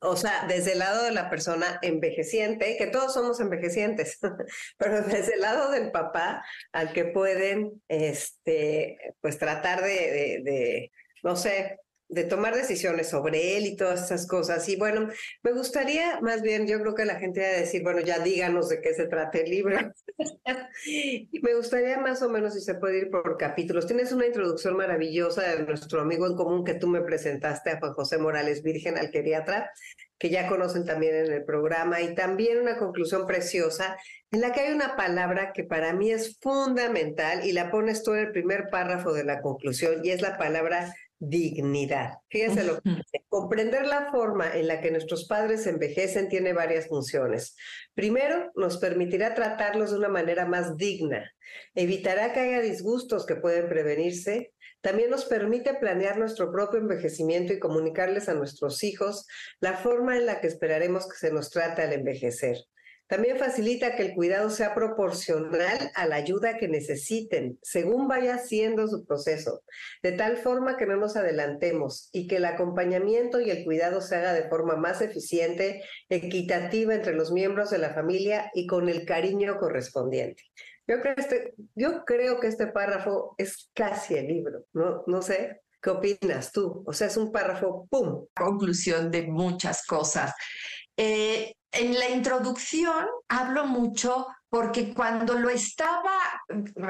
O 0.01 0.15
sea, 0.15 0.47
desde 0.47 0.71
el 0.71 0.79
lado 0.79 1.03
de 1.03 1.11
la 1.11 1.29
persona 1.29 1.77
envejeciente, 1.83 2.77
que 2.77 2.87
todos 2.87 3.13
somos 3.13 3.39
envejecientes, 3.41 4.17
pero 4.79 5.03
desde 5.03 5.35
el 5.35 5.41
lado 5.41 5.69
del 5.69 5.91
papá 5.91 6.43
al 6.71 6.91
que 6.91 7.05
pueden, 7.05 7.79
este, 7.89 8.97
pues 9.21 9.37
tratar 9.37 9.83
de, 9.83 10.41
de 10.43 10.91
no 11.21 11.35
sé, 11.35 11.77
de 12.09 12.23
tomar 12.23 12.55
decisiones 12.55 13.07
sobre 13.07 13.55
él 13.55 13.67
y 13.67 13.75
todas 13.75 14.03
esas 14.05 14.27
cosas. 14.27 14.67
Y 14.67 14.75
bueno, 14.75 15.09
me 15.43 15.51
gustaría 15.51 16.19
más 16.21 16.41
bien, 16.41 16.67
yo 16.67 16.79
creo 16.81 16.95
que 16.95 17.05
la 17.05 17.19
gente 17.19 17.39
va 17.41 17.47
a 17.47 17.59
decir, 17.59 17.83
bueno, 17.83 18.01
ya 18.01 18.19
díganos 18.19 18.67
de 18.67 18.81
qué 18.81 18.95
se 18.95 19.05
trata 19.05 19.37
el 19.37 19.49
libro. 19.49 19.77
y 20.85 21.29
me 21.43 21.55
gustaría 21.55 21.99
más 21.99 22.21
o 22.23 22.29
menos 22.29 22.55
si 22.55 22.61
se 22.61 22.73
puede 22.75 22.97
ir 22.97 23.09
por 23.11 23.37
capítulos. 23.37 23.85
Tienes 23.85 24.11
una 24.11 24.25
introducción 24.25 24.75
maravillosa 24.75 25.55
de 25.55 25.63
nuestro 25.63 26.01
amigo 26.01 26.25
en 26.25 26.35
común 26.35 26.65
que 26.65 26.73
tú 26.73 26.87
me 26.87 27.01
presentaste 27.01 27.69
a 27.69 27.79
Juan 27.79 27.93
José 27.93 28.17
Morales 28.17 28.63
Virgen, 28.63 28.97
al 28.97 29.09
geriatra, 29.09 29.71
que 30.17 30.29
ya 30.29 30.47
conocen 30.47 30.85
también 30.85 31.13
en 31.15 31.31
el 31.31 31.45
programa, 31.45 32.01
y 32.01 32.15
también 32.15 32.59
una 32.59 32.77
conclusión 32.77 33.27
preciosa 33.27 33.97
en 34.31 34.41
la 34.41 34.51
que 34.51 34.61
hay 34.61 34.73
una 34.73 34.95
palabra 34.95 35.53
que 35.53 35.63
para 35.63 35.93
mí 35.93 36.11
es 36.11 36.37
fundamental 36.41 37.45
y 37.45 37.51
la 37.51 37.71
pones 37.71 38.03
tú 38.03 38.13
en 38.13 38.19
el 38.19 38.31
primer 38.31 38.69
párrafo 38.69 39.13
de 39.13 39.23
la 39.23 39.41
conclusión, 39.41 40.03
y 40.03 40.09
es 40.09 40.21
la 40.21 40.37
palabra 40.37 40.93
dignidad. 41.19 42.13
Fíjense 42.29 42.63
lo 42.63 42.81
que 42.81 42.89
dice. 42.89 43.25
Comprender 43.27 43.85
la 43.85 44.09
forma 44.11 44.51
en 44.55 44.67
la 44.67 44.81
que 44.81 44.91
nuestros 44.91 45.25
padres 45.27 45.67
envejecen 45.67 46.29
tiene 46.29 46.53
varias 46.53 46.87
funciones. 46.87 47.55
Primero, 47.93 48.51
nos 48.55 48.77
permitirá 48.77 49.35
tratarlos 49.35 49.91
de 49.91 49.97
una 49.97 50.09
manera 50.09 50.45
más 50.45 50.77
digna. 50.77 51.29
Evitará 51.75 52.33
que 52.33 52.39
haya 52.39 52.61
disgustos 52.61 53.25
que 53.25 53.35
pueden 53.35 53.67
prevenirse. 53.67 54.53
También 54.81 55.09
nos 55.09 55.25
permite 55.25 55.73
planear 55.73 56.17
nuestro 56.17 56.51
propio 56.51 56.79
envejecimiento 56.79 57.51
y 57.51 57.59
comunicarles 57.59 58.29
a 58.29 58.33
nuestros 58.33 58.83
hijos 58.83 59.27
la 59.59 59.73
forma 59.73 60.17
en 60.17 60.25
la 60.25 60.39
que 60.39 60.47
esperaremos 60.47 61.07
que 61.07 61.17
se 61.17 61.33
nos 61.33 61.49
trate 61.49 61.81
al 61.81 61.91
envejecer. 61.91 62.57
También 63.09 63.39
facilita 63.39 63.95
que 63.95 64.03
el 64.03 64.13
cuidado 64.13 64.51
sea 64.51 64.75
proporcional 64.75 65.91
a 65.95 66.05
la 66.05 66.15
ayuda 66.15 66.57
que 66.57 66.67
necesiten, 66.67 67.57
según 67.63 68.07
vaya 68.07 68.37
siendo 68.37 68.87
su 68.87 69.03
proceso, 69.03 69.63
de 70.03 70.11
tal 70.11 70.37
forma 70.37 70.77
que 70.77 70.85
no 70.85 70.95
nos 70.95 71.15
adelantemos 71.15 72.09
y 72.13 72.27
que 72.27 72.35
el 72.35 72.45
acompañamiento 72.45 73.41
y 73.41 73.49
el 73.49 73.65
cuidado 73.65 73.99
se 74.01 74.15
haga 74.15 74.33
de 74.33 74.47
forma 74.47 74.75
más 74.75 75.01
eficiente, 75.01 75.83
equitativa 76.07 76.93
entre 76.93 77.15
los 77.15 77.31
miembros 77.31 77.71
de 77.71 77.79
la 77.79 77.95
familia 77.95 78.51
y 78.53 78.67
con 78.67 78.89
el 78.89 79.05
cariño 79.05 79.57
correspondiente. 79.57 80.43
Yo 80.87 81.01
creo, 81.01 81.15
este, 81.17 81.55
que 82.41 82.47
este 82.47 82.67
párrafo 82.67 83.33
es 83.39 83.71
casi 83.73 84.17
el 84.17 84.27
libro, 84.27 84.65
¿no? 84.73 85.03
No 85.07 85.23
sé. 85.23 85.61
¿Qué 85.81 85.91
opinas 85.91 86.51
tú? 86.51 86.83
O 86.85 86.93
sea, 86.93 87.07
es 87.07 87.15
un 87.15 87.31
párrafo, 87.31 87.87
¡pum! 87.89 88.27
Conclusión 88.35 89.09
de 89.09 89.23
muchas 89.23 89.85
cosas. 89.85 90.33
Eh, 90.97 91.53
en 91.71 91.93
la 91.97 92.09
introducción 92.09 93.05
hablo 93.27 93.65
mucho 93.65 94.27
porque 94.49 94.93
cuando 94.93 95.35
lo 95.35 95.49
estaba, 95.49 96.17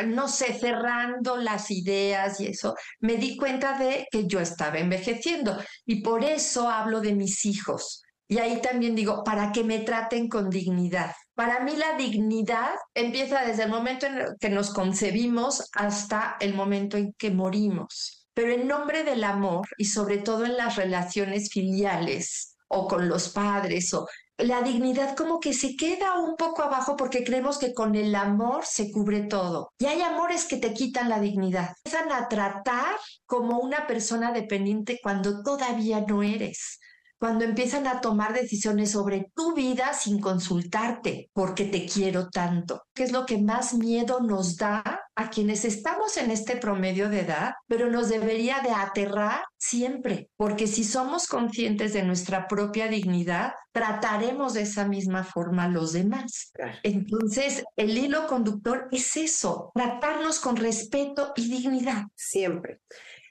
no 0.06 0.28
sé, 0.30 0.54
cerrando 0.54 1.36
las 1.36 1.70
ideas 1.72 2.40
y 2.40 2.48
eso, 2.48 2.76
me 3.02 3.18
di 3.18 3.36
cuenta 3.36 3.78
de 3.78 4.08
que 4.10 4.28
yo 4.28 4.40
estaba 4.40 4.78
envejeciendo 4.78 5.58
y 5.86 6.02
por 6.02 6.24
eso 6.24 6.70
hablo 6.70 7.02
de 7.02 7.14
mis 7.14 7.46
hijos. 7.46 8.04
Y 8.30 8.38
ahí 8.38 8.62
también 8.62 8.96
digo, 8.96 9.24
para 9.24 9.52
que 9.52 9.64
me 9.64 9.80
traten 9.80 10.30
con 10.30 10.50
dignidad. 10.50 11.14
Para 11.34 11.62
mí 11.62 11.76
la 11.76 11.98
dignidad 11.98 12.76
empieza 12.94 13.44
desde 13.44 13.64
el 13.64 13.70
momento 13.70 14.06
en 14.06 14.38
que 14.40 14.50
nos 14.50 14.72
concebimos 14.72 15.68
hasta 15.74 16.38
el 16.40 16.54
momento 16.54 16.96
en 16.96 17.14
que 17.14 17.32
morimos. 17.32 18.28
Pero 18.34 18.54
en 18.54 18.68
nombre 18.68 19.04
del 19.04 19.24
amor 19.24 19.68
y 19.78 19.86
sobre 19.86 20.20
todo 20.20 20.46
en 20.46 20.56
las 20.58 20.76
relaciones 20.76 21.50
filiales 21.50 22.56
o 22.68 22.88
con 22.88 23.10
los 23.10 23.30
padres 23.30 23.94
o 23.94 24.08
la 24.39 24.62
dignidad 24.62 25.15
como 25.15 25.39
que 25.39 25.53
se 25.53 25.75
queda 25.75 26.17
un 26.19 26.36
poco 26.36 26.62
abajo 26.63 26.96
porque 26.96 27.24
creemos 27.24 27.58
que 27.58 27.74
con 27.74 27.96
el 27.96 28.15
amor 28.15 28.65
se 28.65 28.91
cubre 28.91 29.22
todo. 29.22 29.72
Y 29.77 29.86
hay 29.86 30.01
amores 30.01 30.46
que 30.46 30.58
te 30.58 30.74
quitan 30.74 31.10
la 31.10 31.19
dignidad. 31.19 31.74
Empiezan 31.84 32.12
a 32.12 32.27
tratar 32.27 32.96
como 33.25 33.60
una 33.60 33.86
persona 33.86 34.31
dependiente 34.31 35.00
cuando 35.01 35.43
todavía 35.43 36.01
no 36.01 36.24
eres 36.24 36.79
cuando 37.19 37.43
empiezan 37.43 37.86
a 37.86 38.00
tomar 38.00 38.34
decisiones 38.34 38.91
sobre 38.91 39.29
tu 39.36 39.53
vida 39.53 39.93
sin 39.93 40.22
consultarte, 40.22 41.29
porque 41.34 41.65
te 41.65 41.86
quiero 41.86 42.29
tanto, 42.29 42.84
¿Qué 42.93 43.03
es 43.03 43.12
lo 43.12 43.25
que 43.25 43.38
más 43.38 43.74
miedo 43.74 44.22
nos 44.22 44.55
da 44.55 44.99
a 45.20 45.30
quienes 45.30 45.66
estamos 45.66 46.16
en 46.16 46.32
este 46.32 46.56
promedio 46.56 47.10
de 47.10 47.20
edad, 47.20 47.56
pero 47.68 47.90
nos 47.90 48.08
debería 48.08 48.62
de 48.64 48.70
aterrar 48.70 49.42
siempre, 49.58 50.30
porque 50.38 50.66
si 50.66 50.86
somos 50.86 51.28
conscientes 51.28 51.92
de 51.92 52.04
nuestra 52.04 52.48
propia 52.48 52.88
dignidad, 52.88 53.52
trataremos 53.74 54.54
de 54.54 54.62
esa 54.62 54.88
misma 54.88 55.26
forma 55.26 55.66
a 55.66 55.68
los 55.68 55.92
demás. 55.92 56.54
Entonces, 56.84 57.66
el 57.76 57.98
hilo 57.98 58.28
conductor 58.28 58.88
es 58.94 59.18
eso, 59.18 59.74
tratarnos 59.76 60.40
con 60.40 60.56
respeto 60.56 61.34
y 61.36 61.50
dignidad. 61.50 62.04
Siempre. 62.16 62.80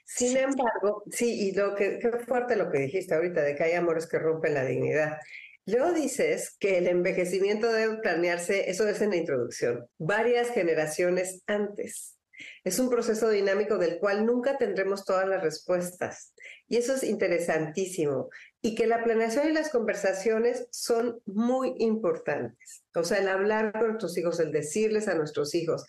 Sin 0.05 0.37
embargo, 0.37 1.01
sí, 1.09 1.47
y 1.47 1.53
lo 1.53 1.73
que, 1.73 1.97
qué 1.97 2.11
fuerte 2.19 2.55
lo 2.55 2.69
que 2.69 2.81
dijiste 2.81 3.15
ahorita, 3.15 3.41
de 3.41 3.55
que 3.55 3.63
hay 3.63 3.73
amores 3.73 4.05
que 4.05 4.19
rompen 4.19 4.53
la 4.53 4.63
dignidad. 4.63 5.17
Luego 5.71 5.93
dices 5.93 6.55
que 6.59 6.77
el 6.77 6.87
envejecimiento 6.87 7.71
debe 7.71 7.97
planearse, 7.97 8.69
eso 8.69 8.87
es 8.87 9.01
en 9.01 9.11
la 9.11 9.17
introducción, 9.17 9.87
varias 9.97 10.49
generaciones 10.49 11.43
antes. 11.45 12.15
Es 12.63 12.79
un 12.79 12.89
proceso 12.89 13.29
dinámico 13.29 13.77
del 13.77 13.99
cual 13.99 14.25
nunca 14.25 14.57
tendremos 14.57 15.05
todas 15.05 15.27
las 15.27 15.43
respuestas. 15.43 16.33
Y 16.67 16.77
eso 16.77 16.95
es 16.95 17.03
interesantísimo. 17.03 18.29
Y 18.61 18.75
que 18.75 18.87
la 18.87 19.03
planeación 19.03 19.49
y 19.49 19.53
las 19.53 19.69
conversaciones 19.69 20.67
son 20.71 21.19
muy 21.25 21.75
importantes. 21.79 22.83
O 22.95 23.03
sea, 23.03 23.19
el 23.19 23.27
hablar 23.27 23.73
con 23.73 23.87
nuestros 23.87 24.17
hijos, 24.17 24.39
el 24.39 24.51
decirles 24.51 25.07
a 25.07 25.15
nuestros 25.15 25.53
hijos, 25.53 25.85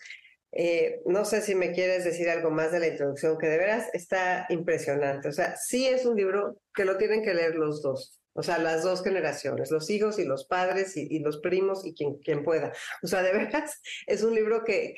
eh, 0.51 1.01
no 1.05 1.23
sé 1.23 1.41
si 1.41 1.55
me 1.55 1.71
quieres 1.71 2.03
decir 2.03 2.29
algo 2.29 2.51
más 2.51 2.73
de 2.73 2.81
la 2.81 2.87
introducción, 2.87 3.37
que 3.37 3.47
de 3.47 3.57
veras 3.57 3.87
está 3.93 4.45
impresionante. 4.49 5.29
O 5.29 5.31
sea, 5.31 5.55
sí 5.55 5.87
es 5.87 6.05
un 6.05 6.17
libro 6.17 6.57
que 6.75 6.85
lo 6.85 6.97
tienen 6.97 7.23
que 7.23 7.33
leer 7.33 7.55
los 7.55 7.81
dos. 7.81 8.20
O 8.33 8.43
sea, 8.43 8.57
las 8.59 8.83
dos 8.83 9.03
generaciones, 9.03 9.71
los 9.71 9.89
hijos 9.89 10.19
y 10.19 10.25
los 10.25 10.45
padres 10.45 10.95
y, 10.95 11.19
los 11.19 11.39
primos 11.39 11.85
y 11.85 11.93
quien, 11.93 12.17
quien, 12.19 12.43
pueda. 12.43 12.71
O 13.03 13.07
sea, 13.07 13.23
de 13.23 13.31
veras 13.37 13.81
es 14.07 14.23
un 14.23 14.33
libro 14.35 14.63
que, 14.63 14.93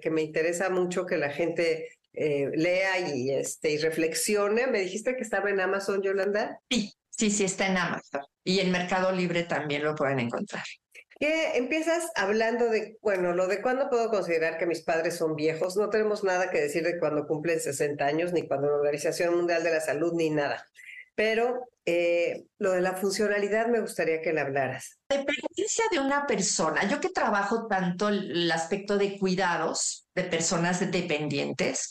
que, 0.00 0.10
me 0.10 0.22
interesa 0.22 0.68
mucho 0.68 1.06
que 1.06 1.16
la 1.16 1.30
gente 1.30 1.88
eh, 2.12 2.50
lea 2.54 2.98
y, 3.14 3.30
este, 3.30 3.70
y 3.70 3.78
reflexione. 3.78 4.66
Me 4.66 4.80
dijiste 4.80 5.16
que 5.16 5.22
estaba 5.22 5.50
en 5.50 5.60
Amazon, 5.60 6.02
Yolanda. 6.02 6.60
Sí, 6.70 6.92
sí, 7.10 7.30
sí, 7.30 7.44
está 7.44 7.68
en 7.68 7.76
Amazon. 7.76 8.22
Y 8.44 8.60
en 8.60 8.70
Mercado 8.70 9.12
Libre 9.12 9.44
también 9.44 9.84
lo 9.84 9.94
pueden 9.94 10.18
encontrar 10.18 10.64
que 11.22 11.56
empiezas 11.56 12.10
hablando 12.16 12.68
de, 12.68 12.98
bueno, 13.00 13.32
lo 13.32 13.46
de 13.46 13.62
cuándo 13.62 13.88
puedo 13.88 14.10
considerar 14.10 14.58
que 14.58 14.66
mis 14.66 14.82
padres 14.82 15.18
son 15.18 15.36
viejos. 15.36 15.76
No 15.76 15.88
tenemos 15.88 16.24
nada 16.24 16.50
que 16.50 16.60
decir 16.60 16.82
de 16.82 16.98
cuando 16.98 17.28
cumplen 17.28 17.60
60 17.60 18.04
años, 18.04 18.32
ni 18.32 18.48
cuando 18.48 18.66
la 18.66 18.74
Organización 18.74 19.36
Mundial 19.36 19.62
de 19.62 19.70
la 19.70 19.80
Salud, 19.80 20.14
ni 20.14 20.30
nada. 20.30 20.66
Pero 21.14 21.68
eh, 21.84 22.44
lo 22.58 22.72
de 22.72 22.80
la 22.80 22.94
funcionalidad 22.94 23.66
me 23.66 23.80
gustaría 23.80 24.20
que 24.20 24.32
le 24.32 24.40
hablaras. 24.40 24.98
Dependencia 25.08 25.84
de 25.90 25.98
una 25.98 26.26
persona. 26.26 26.88
Yo 26.88 27.00
que 27.00 27.10
trabajo 27.10 27.66
tanto 27.66 28.08
el 28.08 28.50
aspecto 28.50 28.98
de 28.98 29.18
cuidados 29.18 30.06
de 30.14 30.24
personas 30.24 30.80
dependientes, 30.90 31.90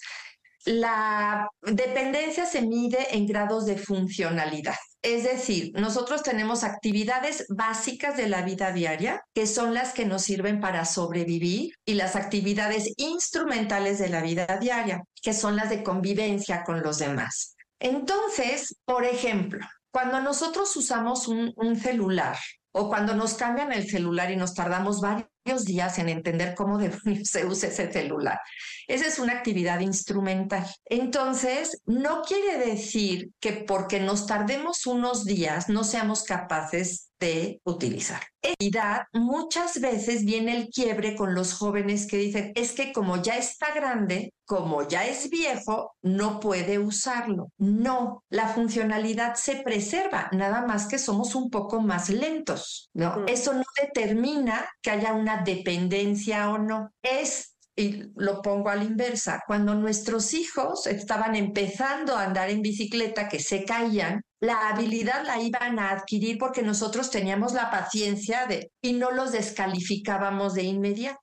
la 0.65 1.49
dependencia 1.61 2.45
se 2.45 2.61
mide 2.61 3.15
en 3.15 3.25
grados 3.25 3.65
de 3.65 3.77
funcionalidad. 3.77 4.75
Es 5.01 5.23
decir, 5.23 5.71
nosotros 5.73 6.21
tenemos 6.21 6.63
actividades 6.63 7.45
básicas 7.49 8.15
de 8.15 8.29
la 8.29 8.43
vida 8.43 8.71
diaria, 8.71 9.23
que 9.33 9.47
son 9.47 9.73
las 9.73 9.93
que 9.93 10.05
nos 10.05 10.21
sirven 10.21 10.61
para 10.61 10.85
sobrevivir, 10.85 11.73
y 11.85 11.95
las 11.95 12.15
actividades 12.15 12.93
instrumentales 12.97 13.97
de 13.97 14.09
la 14.09 14.21
vida 14.21 14.45
diaria, 14.61 15.03
que 15.23 15.33
son 15.33 15.55
las 15.55 15.71
de 15.71 15.81
convivencia 15.81 16.63
con 16.63 16.83
los 16.83 16.99
demás. 16.99 17.55
Entonces, 17.81 18.75
por 18.85 19.05
ejemplo, 19.05 19.65
cuando 19.91 20.21
nosotros 20.21 20.75
usamos 20.75 21.27
un, 21.27 21.75
celular 21.75 22.37
o 22.71 22.87
cuando 22.87 23.15
nos 23.15 23.33
cambian 23.33 23.73
el 23.73 23.89
celular 23.89 24.29
y 24.31 24.35
nos 24.35 24.53
tardamos 24.53 25.01
varios 25.01 25.65
días 25.65 25.97
en 25.97 26.07
entender 26.07 26.53
cómo 26.55 26.79
se 27.23 27.45
usa 27.45 27.69
ese 27.69 27.91
celular. 27.91 28.39
Esa 28.87 29.07
es 29.07 29.17
una 29.17 29.33
actividad 29.33 29.79
instrumental. 29.79 30.65
Entonces, 30.85 31.81
no 31.85 32.21
quiere 32.21 32.59
decir 32.59 33.31
que 33.39 33.53
porque 33.53 33.99
nos 33.99 34.27
tardemos 34.27 34.85
unos 34.85 35.25
días 35.25 35.67
no 35.67 35.83
seamos 35.83 36.23
capaces 36.23 37.10
de 37.21 37.61
utilizar. 37.63 38.21
Realidad, 38.41 39.03
muchas 39.13 39.79
veces 39.79 40.25
viene 40.25 40.57
el 40.57 40.69
quiebre 40.69 41.15
con 41.15 41.35
los 41.35 41.53
jóvenes 41.53 42.07
que 42.07 42.17
dicen, 42.17 42.51
es 42.55 42.73
que 42.73 42.91
como 42.91 43.21
ya 43.21 43.37
está 43.37 43.73
grande, 43.73 44.33
como 44.45 44.85
ya 44.87 45.05
es 45.05 45.29
viejo, 45.29 45.95
no 46.01 46.39
puede 46.39 46.79
usarlo. 46.79 47.51
No, 47.57 48.23
la 48.29 48.47
funcionalidad 48.47 49.35
se 49.35 49.57
preserva, 49.57 50.29
nada 50.33 50.65
más 50.65 50.87
que 50.87 50.97
somos 50.97 51.35
un 51.35 51.49
poco 51.49 51.79
más 51.79 52.09
lentos, 52.09 52.89
¿no? 52.93 53.25
Eso 53.27 53.53
no 53.53 53.63
determina 53.79 54.67
que 54.81 54.91
haya 54.91 55.13
una 55.13 55.43
dependencia 55.43 56.49
o 56.49 56.57
no. 56.57 56.91
Es 57.03 57.55
y 57.75 58.03
lo 58.15 58.41
pongo 58.41 58.69
a 58.69 58.75
la 58.75 58.83
inversa, 58.83 59.41
cuando 59.47 59.75
nuestros 59.75 60.33
hijos 60.33 60.87
estaban 60.87 61.35
empezando 61.35 62.15
a 62.15 62.25
andar 62.25 62.49
en 62.49 62.61
bicicleta, 62.61 63.29
que 63.29 63.39
se 63.39 63.63
caían, 63.63 64.21
la 64.39 64.69
habilidad 64.69 65.25
la 65.25 65.39
iban 65.39 65.79
a 65.79 65.91
adquirir 65.91 66.37
porque 66.37 66.63
nosotros 66.63 67.09
teníamos 67.11 67.53
la 67.53 67.71
paciencia 67.71 68.45
de 68.47 68.71
y 68.81 68.93
no 68.93 69.11
los 69.11 69.31
descalificábamos 69.31 70.53
de 70.53 70.63
inmediato. 70.63 71.19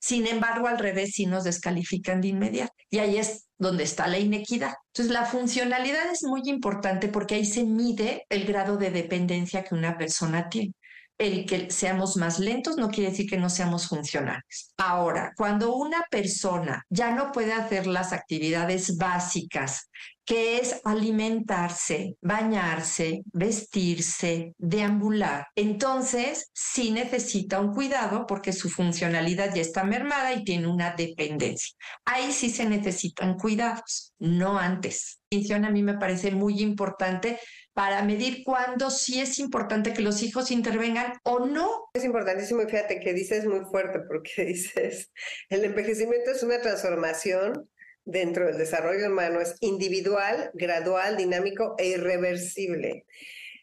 Sin 0.00 0.26
embargo, 0.26 0.66
al 0.66 0.78
revés, 0.78 1.12
sí 1.14 1.26
nos 1.26 1.44
descalifican 1.44 2.20
de 2.20 2.28
inmediato. 2.28 2.74
Y 2.90 2.98
ahí 2.98 3.18
es 3.18 3.46
donde 3.56 3.84
está 3.84 4.08
la 4.08 4.18
inequidad. 4.18 4.74
Entonces, 4.88 5.12
la 5.12 5.24
funcionalidad 5.24 6.10
es 6.12 6.24
muy 6.24 6.42
importante 6.44 7.08
porque 7.08 7.36
ahí 7.36 7.46
se 7.46 7.64
mide 7.64 8.26
el 8.28 8.44
grado 8.46 8.76
de 8.76 8.90
dependencia 8.90 9.62
que 9.62 9.74
una 9.74 9.96
persona 9.96 10.48
tiene 10.48 10.74
el 11.18 11.46
que 11.46 11.70
seamos 11.70 12.16
más 12.16 12.38
lentos 12.38 12.76
no 12.76 12.88
quiere 12.88 13.10
decir 13.10 13.28
que 13.28 13.38
no 13.38 13.48
seamos 13.48 13.88
funcionales. 13.88 14.74
Ahora, 14.76 15.32
cuando 15.36 15.74
una 15.74 16.04
persona 16.10 16.84
ya 16.90 17.12
no 17.12 17.32
puede 17.32 17.52
hacer 17.52 17.86
las 17.86 18.12
actividades 18.12 18.96
básicas, 18.96 19.88
que 20.26 20.58
es 20.58 20.80
alimentarse, 20.84 22.16
bañarse, 22.20 23.22
vestirse, 23.32 24.54
deambular, 24.58 25.46
entonces 25.54 26.50
sí 26.52 26.90
necesita 26.90 27.60
un 27.60 27.72
cuidado 27.72 28.26
porque 28.26 28.52
su 28.52 28.68
funcionalidad 28.68 29.54
ya 29.54 29.62
está 29.62 29.84
mermada 29.84 30.34
y 30.34 30.42
tiene 30.42 30.66
una 30.66 30.94
dependencia. 30.94 31.76
Ahí 32.04 32.32
sí 32.32 32.50
se 32.50 32.66
necesitan 32.66 33.36
cuidados, 33.36 34.12
no 34.18 34.58
antes. 34.58 35.20
A 35.52 35.70
mí 35.70 35.82
me 35.82 35.98
parece 35.98 36.30
muy 36.30 36.60
importante 36.60 37.38
para 37.76 38.02
medir 38.02 38.42
cuándo 38.42 38.88
sí 38.88 39.20
es 39.20 39.38
importante 39.38 39.92
que 39.92 40.00
los 40.00 40.22
hijos 40.22 40.50
intervengan 40.50 41.12
o 41.24 41.40
no. 41.40 41.90
Es 41.92 42.06
importantísimo 42.06 42.62
y 42.62 42.64
fíjate 42.64 43.00
que 43.00 43.12
dices 43.12 43.44
muy 43.44 43.66
fuerte 43.66 43.98
porque 44.08 44.44
dices, 44.46 45.10
el 45.50 45.62
envejecimiento 45.62 46.30
es 46.30 46.42
una 46.42 46.58
transformación 46.62 47.68
dentro 48.06 48.46
del 48.46 48.56
desarrollo 48.56 49.08
humano, 49.08 49.42
es 49.42 49.56
individual, 49.60 50.50
gradual, 50.54 51.18
dinámico 51.18 51.74
e 51.76 51.88
irreversible. 51.88 53.04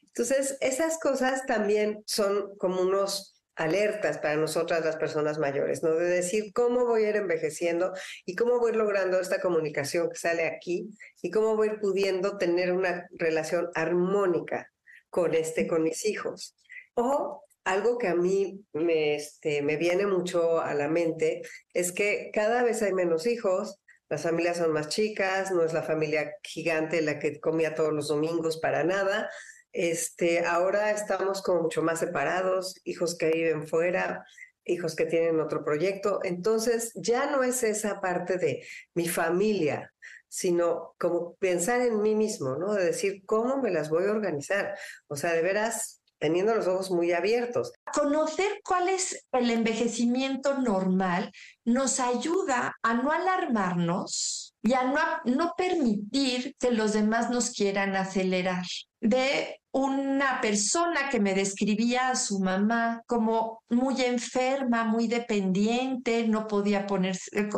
Entonces, 0.03 0.59
esas 0.61 0.99
cosas 0.99 1.47
también 1.47 2.03
son 2.05 2.55
como 2.59 2.83
unos 2.83 3.32
alertas 3.55 4.17
para 4.17 4.35
nosotras 4.35 4.83
las 4.83 4.95
personas 4.95 5.37
mayores, 5.37 5.83
¿no? 5.83 5.91
De 5.95 6.05
decir 6.05 6.51
cómo 6.53 6.85
voy 6.85 7.05
a 7.05 7.09
ir 7.09 7.15
envejeciendo 7.17 7.93
y 8.25 8.35
cómo 8.35 8.59
voy 8.59 8.73
logrando 8.73 9.19
esta 9.19 9.39
comunicación 9.39 10.09
que 10.09 10.15
sale 10.15 10.45
aquí 10.47 10.89
y 11.21 11.29
cómo 11.29 11.55
voy 11.55 11.77
pudiendo 11.79 12.37
tener 12.37 12.71
una 12.71 13.07
relación 13.11 13.69
armónica 13.75 14.71
con 15.09 15.33
este, 15.35 15.67
con 15.67 15.83
mis 15.83 16.05
hijos. 16.05 16.55
O 16.95 17.43
algo 17.63 17.97
que 17.97 18.07
a 18.07 18.15
mí 18.15 18.65
me, 18.73 19.15
este, 19.15 19.61
me 19.61 19.77
viene 19.77 20.05
mucho 20.05 20.59
a 20.59 20.73
la 20.73 20.87
mente 20.87 21.43
es 21.73 21.91
que 21.91 22.31
cada 22.33 22.63
vez 22.63 22.81
hay 22.81 22.93
menos 22.93 23.25
hijos, 23.25 23.79
las 24.09 24.23
familias 24.23 24.57
son 24.57 24.73
más 24.73 24.89
chicas, 24.89 25.51
no 25.51 25.63
es 25.63 25.73
la 25.73 25.83
familia 25.83 26.35
gigante 26.43 27.01
la 27.01 27.19
que 27.19 27.39
comía 27.39 27.73
todos 27.73 27.93
los 27.93 28.09
domingos 28.09 28.57
para 28.57 28.83
nada, 28.83 29.29
este, 29.73 30.45
ahora 30.45 30.91
estamos 30.91 31.41
como 31.41 31.63
mucho 31.63 31.81
más 31.81 31.99
separados, 31.99 32.79
hijos 32.83 33.17
que 33.17 33.31
viven 33.31 33.67
fuera, 33.67 34.23
hijos 34.65 34.95
que 34.95 35.05
tienen 35.05 35.41
otro 35.41 35.65
proyecto. 35.65 36.19
Entonces, 36.23 36.91
ya 36.95 37.29
no 37.29 37.43
es 37.43 37.63
esa 37.63 37.99
parte 37.99 38.37
de 38.37 38.65
mi 38.93 39.07
familia, 39.07 39.91
sino 40.27 40.95
como 40.99 41.35
pensar 41.35 41.81
en 41.81 42.01
mí 42.01 42.15
mismo, 42.15 42.55
¿no? 42.55 42.73
De 42.73 42.85
decir, 42.85 43.23
¿cómo 43.25 43.57
me 43.57 43.71
las 43.71 43.89
voy 43.89 44.05
a 44.05 44.11
organizar? 44.11 44.77
O 45.07 45.15
sea, 45.15 45.33
de 45.33 45.41
veras, 45.41 46.01
teniendo 46.19 46.55
los 46.55 46.67
ojos 46.67 46.89
muy 46.89 47.11
abiertos. 47.11 47.73
Conocer 47.93 48.61
cuál 48.63 48.89
es 48.89 49.25
el 49.31 49.49
envejecimiento 49.49 50.57
normal 50.59 51.31
nos 51.65 51.99
ayuda 51.99 52.75
a 52.81 52.93
no 52.93 53.11
alarmarnos 53.11 54.52
y 54.63 54.73
a 54.73 54.83
no, 54.83 54.99
no 55.25 55.53
permitir 55.57 56.55
que 56.57 56.71
los 56.71 56.93
demás 56.93 57.29
nos 57.29 57.51
quieran 57.51 57.95
acelerar. 57.95 58.65
De 59.01 59.59
una 59.73 60.39
persona 60.39 61.09
que 61.09 61.19
me 61.19 61.33
describía 61.33 62.09
a 62.09 62.15
su 62.15 62.39
mamá 62.39 63.01
como 63.05 63.61
muy 63.69 64.01
enferma, 64.01 64.85
muy 64.85 65.07
dependiente, 65.07 66.27
no 66.27 66.47
podía 66.47 66.87
ponerse, 66.87 67.29
eh, 67.37 67.49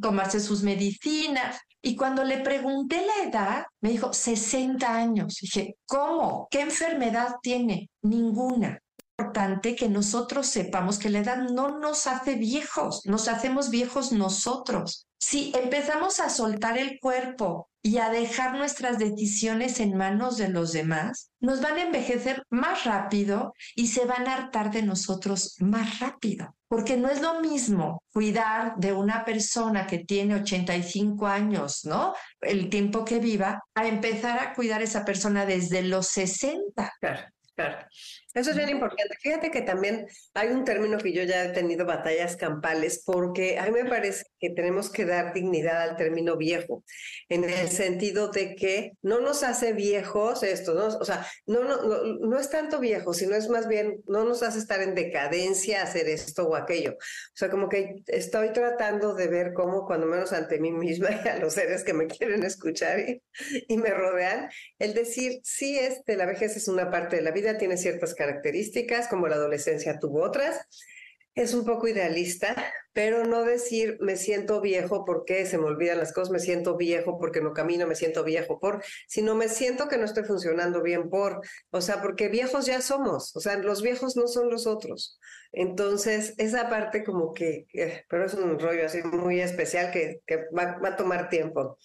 tomarse 0.00 0.40
sus 0.40 0.62
medicinas. 0.62 1.60
Y 1.82 1.96
cuando 1.96 2.24
le 2.24 2.38
pregunté 2.38 3.04
la 3.04 3.28
edad, 3.28 3.66
me 3.82 3.90
dijo 3.90 4.14
60 4.14 4.96
años. 4.96 5.36
Dije, 5.42 5.76
¿cómo? 5.84 6.48
¿Qué 6.50 6.62
enfermedad 6.62 7.34
tiene? 7.42 7.90
Ninguna 8.00 8.80
importante 9.16 9.76
que 9.76 9.88
nosotros 9.88 10.48
sepamos 10.48 10.98
que 10.98 11.08
la 11.08 11.20
edad 11.20 11.36
no 11.36 11.78
nos 11.78 12.08
hace 12.08 12.34
viejos, 12.34 13.02
nos 13.04 13.28
hacemos 13.28 13.70
viejos 13.70 14.10
nosotros. 14.10 15.06
Si 15.26 15.52
empezamos 15.54 16.20
a 16.20 16.28
soltar 16.28 16.76
el 16.76 17.00
cuerpo 17.00 17.70
y 17.80 17.96
a 17.96 18.10
dejar 18.10 18.58
nuestras 18.58 18.98
decisiones 18.98 19.80
en 19.80 19.96
manos 19.96 20.36
de 20.36 20.48
los 20.48 20.72
demás, 20.72 21.30
nos 21.40 21.62
van 21.62 21.78
a 21.78 21.82
envejecer 21.82 22.42
más 22.50 22.84
rápido 22.84 23.54
y 23.74 23.86
se 23.86 24.04
van 24.04 24.28
a 24.28 24.34
hartar 24.34 24.70
de 24.70 24.82
nosotros 24.82 25.56
más 25.60 25.98
rápido. 26.00 26.54
Porque 26.68 26.98
no 26.98 27.08
es 27.08 27.22
lo 27.22 27.40
mismo 27.40 28.02
cuidar 28.12 28.76
de 28.76 28.92
una 28.92 29.24
persona 29.24 29.86
que 29.86 30.00
tiene 30.00 30.34
85 30.34 31.26
años, 31.26 31.86
¿no? 31.86 32.12
El 32.42 32.68
tiempo 32.68 33.02
que 33.02 33.18
viva, 33.18 33.62
a 33.74 33.88
empezar 33.88 34.38
a 34.38 34.52
cuidar 34.52 34.82
a 34.82 34.84
esa 34.84 35.06
persona 35.06 35.46
desde 35.46 35.80
los 35.84 36.08
60. 36.08 36.92
Claro, 37.00 37.22
claro. 37.56 37.78
Eso 38.34 38.50
es 38.50 38.56
bien 38.56 38.68
importante. 38.68 39.16
Fíjate 39.20 39.50
que 39.52 39.62
también 39.62 40.06
hay 40.34 40.48
un 40.48 40.64
término 40.64 40.98
que 40.98 41.12
yo 41.12 41.22
ya 41.22 41.44
he 41.44 41.48
tenido 41.50 41.86
batallas 41.86 42.36
campales 42.36 43.02
porque 43.06 43.58
a 43.58 43.66
mí 43.66 43.70
me 43.70 43.88
parece 43.88 44.24
que 44.40 44.50
tenemos 44.50 44.90
que 44.90 45.04
dar 45.04 45.32
dignidad 45.32 45.80
al 45.82 45.96
término 45.96 46.36
viejo, 46.36 46.84
en 47.28 47.44
el 47.44 47.68
sentido 47.68 48.28
de 48.30 48.56
que 48.56 48.92
no 49.02 49.20
nos 49.20 49.44
hace 49.44 49.72
viejos 49.72 50.42
esto, 50.42 50.74
¿no? 50.74 50.86
o 50.86 51.04
sea, 51.04 51.24
no, 51.46 51.62
no, 51.62 51.76
no, 52.20 52.38
es 52.38 52.50
tanto 52.50 52.80
viejo, 52.80 53.14
sino 53.14 53.36
es 53.36 53.48
más 53.48 53.68
bien, 53.68 54.02
no 54.06 54.24
nos 54.24 54.42
hace 54.42 54.58
estar 54.58 54.82
en 54.82 54.96
decadencia 54.96 55.82
hacer 55.82 56.08
esto 56.08 56.48
o 56.48 56.56
aquello. 56.56 56.94
O 56.94 57.36
sea, 57.36 57.50
como 57.50 57.68
que 57.68 58.02
estoy 58.06 58.52
tratando 58.52 59.14
de 59.14 59.28
ver 59.28 59.52
cómo, 59.54 59.86
cuando 59.86 60.06
menos 60.06 60.32
ante 60.32 60.58
mí 60.58 60.72
misma 60.72 61.10
y 61.24 61.28
a 61.28 61.38
los 61.38 61.54
seres 61.54 61.84
que 61.84 61.94
me 61.94 62.06
quieren 62.08 62.42
escuchar 62.42 62.98
y, 62.98 63.22
y 63.68 63.76
me 63.76 63.90
rodean, 63.90 64.48
el 64.80 64.92
decir, 64.92 65.40
sí, 65.44 65.78
este, 65.78 66.16
la 66.16 66.26
vejez 66.26 66.56
es 66.56 66.66
una 66.66 66.90
parte 66.90 67.16
de 67.16 67.22
la 67.22 67.30
vida, 67.30 67.56
tiene 67.56 67.76
ciertas 67.76 68.14
características, 68.14 68.23
características, 68.24 69.08
como 69.08 69.28
la 69.28 69.36
adolescencia 69.36 69.98
tuvo 69.98 70.22
otras. 70.22 70.66
Es 71.34 71.52
un 71.52 71.64
poco 71.64 71.88
idealista, 71.88 72.54
pero 72.92 73.24
no 73.24 73.42
decir 73.42 73.98
me 74.00 74.14
siento 74.14 74.60
viejo 74.60 75.04
porque 75.04 75.46
se 75.46 75.58
me 75.58 75.64
olvidan 75.64 75.98
las 75.98 76.12
cosas, 76.12 76.30
me 76.30 76.38
siento 76.38 76.76
viejo 76.76 77.18
porque 77.18 77.40
no 77.40 77.52
camino, 77.52 77.88
me 77.88 77.96
siento 77.96 78.22
viejo 78.22 78.60
por, 78.60 78.84
sino 79.08 79.34
me 79.34 79.48
siento 79.48 79.88
que 79.88 79.98
no 79.98 80.04
estoy 80.04 80.22
funcionando 80.22 80.80
bien 80.80 81.10
por, 81.10 81.40
o 81.70 81.80
sea, 81.80 82.00
porque 82.00 82.28
viejos 82.28 82.66
ya 82.66 82.80
somos, 82.80 83.34
o 83.34 83.40
sea, 83.40 83.58
los 83.58 83.82
viejos 83.82 84.16
no 84.16 84.28
son 84.28 84.48
los 84.48 84.68
otros. 84.68 85.18
Entonces, 85.50 86.34
esa 86.38 86.68
parte 86.68 87.02
como 87.02 87.32
que, 87.32 87.66
eh, 87.74 88.04
pero 88.08 88.26
es 88.26 88.34
un 88.34 88.58
rollo 88.58 88.86
así 88.86 89.02
muy 89.02 89.40
especial 89.40 89.90
que, 89.90 90.20
que 90.26 90.44
va, 90.56 90.78
va 90.78 90.90
a 90.90 90.96
tomar 90.96 91.28
tiempo. 91.28 91.78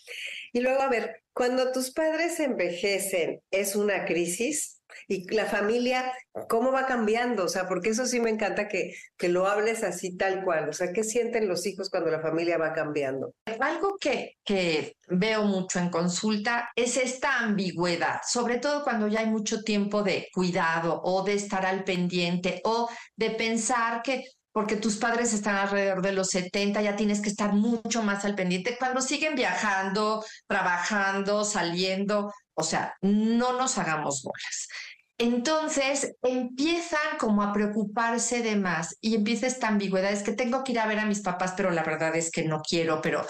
Y 0.53 0.59
luego, 0.59 0.81
a 0.81 0.89
ver, 0.89 1.23
cuando 1.33 1.71
tus 1.71 1.91
padres 1.91 2.39
envejecen, 2.39 3.41
¿es 3.49 3.75
una 3.75 4.05
crisis? 4.05 4.78
Y 5.07 5.29
la 5.33 5.45
familia, 5.45 6.11
cómo 6.47 6.71
va 6.71 6.85
cambiando, 6.85 7.45
o 7.45 7.47
sea, 7.47 7.67
porque 7.67 7.89
eso 7.89 8.05
sí 8.05 8.19
me 8.19 8.29
encanta 8.29 8.67
que, 8.67 8.93
que 9.17 9.29
lo 9.29 9.47
hables 9.47 9.83
así 9.83 10.15
tal 10.17 10.43
cual, 10.43 10.69
o 10.69 10.73
sea, 10.73 10.91
¿qué 10.93 11.03
sienten 11.03 11.47
los 11.47 11.65
hijos 11.65 11.89
cuando 11.89 12.09
la 12.09 12.21
familia 12.21 12.57
va 12.57 12.73
cambiando? 12.73 13.33
Algo 13.59 13.97
que, 13.99 14.37
que 14.43 14.95
veo 15.07 15.43
mucho 15.43 15.79
en 15.79 15.89
consulta 15.89 16.69
es 16.75 16.97
esta 16.97 17.39
ambigüedad, 17.39 18.21
sobre 18.27 18.57
todo 18.57 18.83
cuando 18.83 19.07
ya 19.07 19.21
hay 19.21 19.27
mucho 19.27 19.63
tiempo 19.63 20.03
de 20.03 20.27
cuidado 20.33 21.01
o 21.03 21.23
de 21.23 21.33
estar 21.33 21.65
al 21.65 21.83
pendiente 21.83 22.61
o 22.63 22.89
de 23.15 23.31
pensar 23.31 24.01
que 24.01 24.25
porque 24.51 24.75
tus 24.75 24.97
padres 24.97 25.33
están 25.33 25.55
alrededor 25.55 26.01
de 26.01 26.11
los 26.11 26.29
70, 26.29 26.81
ya 26.81 26.95
tienes 26.95 27.21
que 27.21 27.29
estar 27.29 27.53
mucho 27.53 28.03
más 28.03 28.25
al 28.25 28.35
pendiente. 28.35 28.77
Cuando 28.77 29.01
siguen 29.01 29.35
viajando, 29.35 30.23
trabajando, 30.47 31.45
saliendo, 31.45 32.33
o 32.55 32.63
sea, 32.63 32.95
no 33.01 33.53
nos 33.53 33.77
hagamos 33.77 34.23
bolas. 34.23 34.67
Entonces 35.17 36.15
empiezan 36.21 37.17
como 37.19 37.43
a 37.43 37.51
preocuparse 37.51 38.41
de 38.41 38.55
más 38.55 38.95
y 39.01 39.15
empieza 39.15 39.47
esta 39.47 39.67
ambigüedad, 39.67 40.13
es 40.13 40.23
que 40.23 40.31
tengo 40.31 40.63
que 40.63 40.71
ir 40.71 40.79
a 40.79 40.87
ver 40.87 40.99
a 40.99 41.05
mis 41.05 41.19
papás, 41.19 41.53
pero 41.57 41.71
la 41.71 41.83
verdad 41.83 42.15
es 42.15 42.31
que 42.31 42.43
no 42.43 42.61
quiero, 42.61 43.01
pero... 43.01 43.25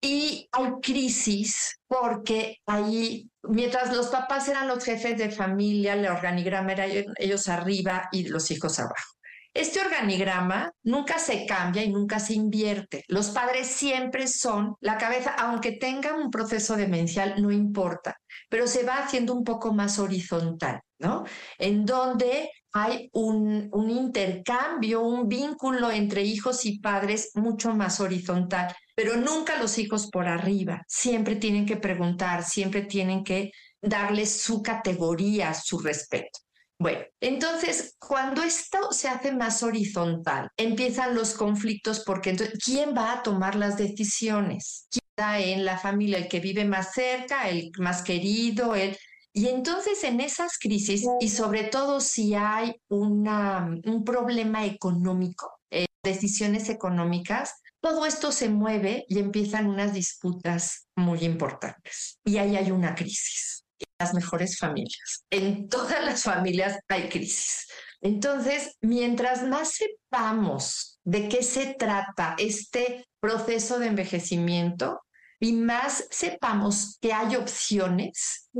Y 0.00 0.48
hay 0.52 0.70
crisis 0.82 1.78
porque 1.86 2.58
ahí, 2.66 3.30
mientras 3.42 3.94
los 3.94 4.08
papás 4.08 4.48
eran 4.48 4.68
los 4.68 4.84
jefes 4.84 5.16
de 5.16 5.30
familia, 5.30 5.94
el 5.94 6.06
organigrama 6.06 6.72
era 6.72 6.86
ellos 6.86 7.48
arriba 7.48 8.08
y 8.12 8.28
los 8.28 8.50
hijos 8.50 8.78
abajo. 8.78 9.14
Este 9.54 9.80
organigrama 9.80 10.72
nunca 10.82 11.20
se 11.20 11.46
cambia 11.46 11.84
y 11.84 11.92
nunca 11.92 12.18
se 12.18 12.34
invierte. 12.34 13.04
Los 13.06 13.30
padres 13.30 13.68
siempre 13.68 14.26
son 14.26 14.74
la 14.80 14.98
cabeza, 14.98 15.30
aunque 15.38 15.72
tengan 15.72 16.16
un 16.16 16.30
proceso 16.30 16.74
demencial, 16.76 17.40
no 17.40 17.52
importa, 17.52 18.16
pero 18.50 18.66
se 18.66 18.82
va 18.82 18.98
haciendo 18.98 19.32
un 19.32 19.44
poco 19.44 19.72
más 19.72 20.00
horizontal, 20.00 20.80
¿no? 20.98 21.22
En 21.56 21.86
donde 21.86 22.50
hay 22.72 23.08
un, 23.12 23.70
intercambio, 23.88 25.02
un 25.02 25.28
vínculo 25.28 25.92
entre 25.92 26.24
hijos 26.24 26.66
y 26.66 26.80
padres 26.80 27.30
mucho 27.34 27.72
más 27.72 28.00
horizontal, 28.00 28.74
pero 28.96 29.16
nunca 29.16 29.56
los 29.60 29.78
hijos 29.78 30.08
por 30.10 30.26
arriba. 30.26 30.82
Siempre 30.88 31.36
tienen 31.36 31.64
que 31.64 31.76
preguntar, 31.76 32.42
siempre 32.42 32.82
tienen 32.82 33.22
que 33.22 33.52
darles 33.80 34.40
su 34.40 34.60
categoría, 34.60 35.54
su 35.54 35.78
respeto. 35.78 36.43
Bueno, 36.78 37.04
entonces, 37.20 37.96
cuando 37.98 38.42
esto 38.42 38.90
se 38.90 39.08
hace 39.08 39.32
más 39.32 39.62
horizontal, 39.62 40.48
empiezan 40.56 41.14
los 41.14 41.34
conflictos 41.34 42.02
porque 42.04 42.36
¿quién 42.64 42.94
va 42.96 43.12
a 43.12 43.22
tomar 43.22 43.54
las 43.54 43.76
decisiones? 43.76 44.88
¿Quién 44.90 45.02
está 45.10 45.38
en 45.38 45.64
la 45.64 45.78
familia? 45.78 46.18
¿El 46.18 46.28
que 46.28 46.40
vive 46.40 46.64
más 46.64 46.92
cerca? 46.92 47.48
¿El 47.48 47.70
más 47.78 48.02
querido? 48.02 48.74
El... 48.74 48.96
Y 49.32 49.48
entonces 49.48 50.02
en 50.04 50.20
esas 50.20 50.58
crisis, 50.58 51.04
y 51.20 51.28
sobre 51.28 51.64
todo 51.64 52.00
si 52.00 52.34
hay 52.34 52.74
un 52.88 54.02
problema 54.04 54.64
económico, 54.64 55.50
eh, 55.70 55.86
decisiones 56.04 56.68
económicas, 56.68 57.54
todo 57.80 58.06
esto 58.06 58.32
se 58.32 58.48
mueve 58.48 59.04
y 59.08 59.18
empiezan 59.18 59.66
unas 59.66 59.92
disputas 59.92 60.86
muy 60.96 61.24
importantes. 61.24 62.18
Y 62.24 62.38
ahí 62.38 62.56
hay 62.56 62.70
una 62.70 62.94
crisis 62.94 63.63
las 63.98 64.14
mejores 64.14 64.58
familias. 64.58 65.24
En 65.30 65.68
todas 65.68 66.04
las 66.04 66.22
familias 66.22 66.78
hay 66.88 67.08
crisis. 67.08 67.66
Entonces, 68.00 68.76
mientras 68.80 69.46
más 69.46 69.72
sepamos 69.72 70.98
de 71.04 71.28
qué 71.28 71.42
se 71.42 71.74
trata 71.74 72.34
este 72.38 73.06
proceso 73.20 73.78
de 73.78 73.86
envejecimiento 73.86 75.00
y 75.40 75.52
más 75.52 76.06
sepamos 76.10 76.98
que 77.00 77.12
hay 77.12 77.36
opciones, 77.36 78.50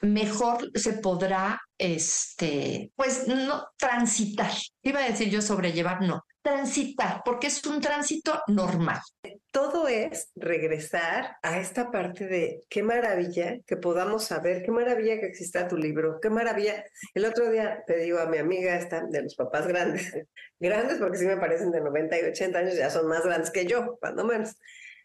mejor 0.00 0.70
se 0.74 0.94
podrá, 0.94 1.60
este, 1.78 2.92
pues 2.96 3.28
no 3.28 3.64
transitar. 3.76 4.52
Iba 4.82 5.00
a 5.00 5.08
decir 5.08 5.30
yo 5.30 5.40
sobrellevar, 5.40 6.02
no, 6.02 6.22
transitar, 6.42 7.22
porque 7.24 7.46
es 7.46 7.64
un 7.66 7.80
tránsito 7.80 8.42
normal. 8.48 9.00
Todo 9.50 9.86
es 9.88 10.30
regresar 10.34 11.36
a 11.42 11.60
esta 11.60 11.90
parte 11.90 12.26
de 12.26 12.62
qué 12.68 12.82
maravilla 12.82 13.58
que 13.66 13.76
podamos 13.76 14.24
saber, 14.24 14.62
qué 14.62 14.70
maravilla 14.70 15.20
que 15.20 15.26
exista 15.26 15.68
tu 15.68 15.76
libro, 15.76 16.18
qué 16.20 16.30
maravilla. 16.30 16.84
El 17.14 17.24
otro 17.24 17.50
día 17.50 17.84
te 17.86 17.98
digo 17.98 18.18
a 18.18 18.26
mi 18.26 18.38
amiga 18.38 18.76
esta 18.76 19.04
de 19.06 19.22
los 19.22 19.36
papás 19.36 19.66
grandes, 19.66 20.12
grandes 20.60 20.98
porque 20.98 21.18
sí 21.18 21.26
me 21.26 21.36
parecen 21.36 21.70
de 21.70 21.80
90 21.80 22.18
y 22.18 22.22
80 22.24 22.58
años, 22.58 22.76
ya 22.76 22.90
son 22.90 23.06
más 23.06 23.24
grandes 23.24 23.50
que 23.50 23.66
yo, 23.66 23.96
cuando 24.00 24.24
menos. 24.24 24.56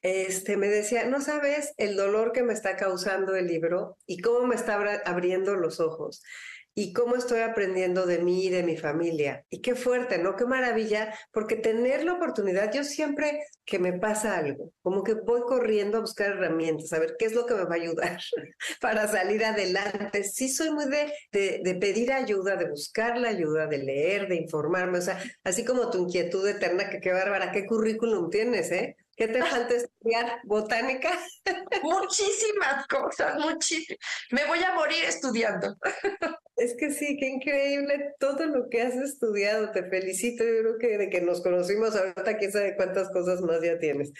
Este, 0.03 0.57
me 0.57 0.67
decía, 0.67 1.05
no 1.05 1.21
sabes 1.21 1.73
el 1.77 1.95
dolor 1.95 2.31
que 2.31 2.43
me 2.43 2.53
está 2.53 2.75
causando 2.75 3.35
el 3.35 3.47
libro 3.47 3.97
y 4.05 4.19
cómo 4.21 4.45
me 4.45 4.55
está 4.55 4.75
abriendo 5.05 5.55
los 5.55 5.79
ojos 5.79 6.21
y 6.79 6.93
cómo 6.93 7.15
estoy 7.15 7.39
aprendiendo 7.39 8.05
de 8.05 8.19
mí 8.19 8.45
y 8.45 8.49
de 8.49 8.61
mi 8.61 8.77
familia. 8.77 9.43
Y 9.49 9.61
qué 9.63 9.73
fuerte, 9.73 10.19
¿no? 10.19 10.35
Qué 10.35 10.45
maravilla, 10.45 11.11
porque 11.31 11.55
tener 11.55 12.03
la 12.03 12.13
oportunidad, 12.13 12.71
yo 12.71 12.83
siempre 12.83 13.41
que 13.65 13.79
me 13.79 13.93
pasa 13.93 14.37
algo, 14.37 14.71
como 14.83 15.03
que 15.03 15.15
voy 15.15 15.41
corriendo 15.41 15.97
a 15.97 16.01
buscar 16.01 16.33
herramientas, 16.33 16.93
a 16.93 16.99
ver 16.99 17.15
qué 17.17 17.25
es 17.25 17.33
lo 17.33 17.47
que 17.47 17.55
me 17.55 17.63
va 17.63 17.71
a 17.71 17.79
ayudar 17.81 18.19
para 18.79 19.07
salir 19.07 19.43
adelante. 19.43 20.23
Sí 20.23 20.49
soy 20.49 20.69
muy 20.69 20.85
de, 20.85 21.11
de, 21.31 21.61
de, 21.63 21.75
pedir 21.79 22.13
ayuda, 22.13 22.55
de 22.57 22.69
buscar 22.69 23.17
la 23.17 23.29
ayuda, 23.29 23.65
de 23.65 23.79
leer, 23.79 24.27
de 24.27 24.35
informarme, 24.35 24.99
o 24.99 25.01
sea, 25.01 25.19
así 25.43 25.65
como 25.65 25.89
tu 25.89 26.03
inquietud 26.03 26.47
eterna, 26.47 26.91
que 26.91 26.99
qué 26.99 27.11
bárbara, 27.11 27.51
qué 27.51 27.65
currículum 27.65 28.29
tienes, 28.29 28.71
¿eh? 28.71 28.95
¿Qué 29.15 29.27
te 29.27 29.43
falta 29.43 29.73
estudiar? 29.73 30.41
¿Botánica? 30.43 31.09
Muchísimas 31.81 32.85
cosas, 32.85 33.39
muchísimas. 33.39 33.97
Me 34.29 34.45
voy 34.45 34.59
a 34.59 34.75
morir 34.75 35.05
estudiando. 35.05 35.75
Es 36.57 36.75
que 36.75 36.89
sí, 36.89 37.17
qué 37.19 37.27
increíble 37.27 38.15
todo 38.19 38.47
lo 38.47 38.67
que 38.69 38.81
has 38.81 38.95
estudiado. 38.95 39.71
Te 39.71 39.83
felicito. 39.83 40.43
Yo 40.43 40.59
creo 40.61 40.77
que 40.79 40.97
de 40.97 41.09
que 41.11 41.21
nos 41.21 41.41
conocimos 41.43 41.95
ahorita, 41.95 42.37
quién 42.37 42.51
sabe 42.51 42.75
cuántas 42.75 43.09
cosas 43.11 43.41
más 43.41 43.61
ya 43.61 43.77
tienes. 43.77 44.11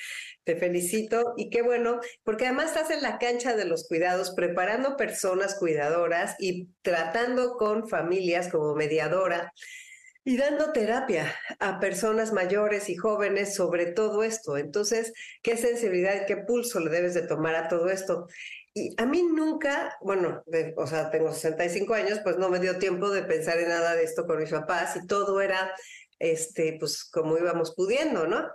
Te 0.43 0.55
felicito 0.55 1.33
y 1.35 1.49
qué 1.49 1.63
bueno, 1.63 1.99
porque 2.23 2.45
además 2.45 2.67
estás 2.67 2.91
en 2.91 3.01
la 3.01 3.17
cancha 3.17 3.55
de 3.55 3.65
los 3.65 3.87
cuidados, 3.87 4.35
preparando 4.35 4.97
personas 4.97 5.55
cuidadoras 5.55 6.35
y 6.39 6.69
tratando 6.83 7.57
con 7.57 7.89
familias 7.89 8.49
como 8.49 8.75
mediadora 8.75 9.51
y 10.27 10.35
dando 10.35 10.73
terapia 10.73 11.33
a 11.59 11.79
personas 11.79 12.33
mayores 12.33 12.89
y 12.89 12.97
jóvenes 12.97 13.55
sobre 13.55 13.85
todo 13.93 14.23
esto. 14.23 14.57
Entonces, 14.57 15.13
¿qué 15.41 15.55
sensibilidad 15.55 16.27
qué 16.27 16.35
pulso 16.35 16.81
le 16.81 16.91
debes 16.91 17.13
de 17.13 17.25
tomar 17.25 17.55
a 17.55 17.69
todo 17.69 17.89
esto? 17.89 18.27
Y 18.77 18.93
a 18.97 19.07
mí 19.07 19.23
nunca, 19.23 19.97
bueno, 20.01 20.43
o 20.75 20.85
sea, 20.85 21.09
tengo 21.09 21.33
65 21.33 21.95
años, 21.95 22.19
pues 22.23 22.37
no 22.37 22.47
me 22.49 22.59
dio 22.59 22.77
tiempo 22.77 23.09
de 23.09 23.23
pensar 23.23 23.57
en 23.57 23.69
nada 23.69 23.95
de 23.95 24.03
esto 24.03 24.27
con 24.27 24.37
mis 24.37 24.51
papás 24.51 24.95
y 24.95 25.07
todo 25.07 25.41
era, 25.41 25.73
este, 26.19 26.77
pues 26.79 27.03
como 27.03 27.39
íbamos 27.39 27.73
pudiendo, 27.73 28.27
¿no? 28.27 28.45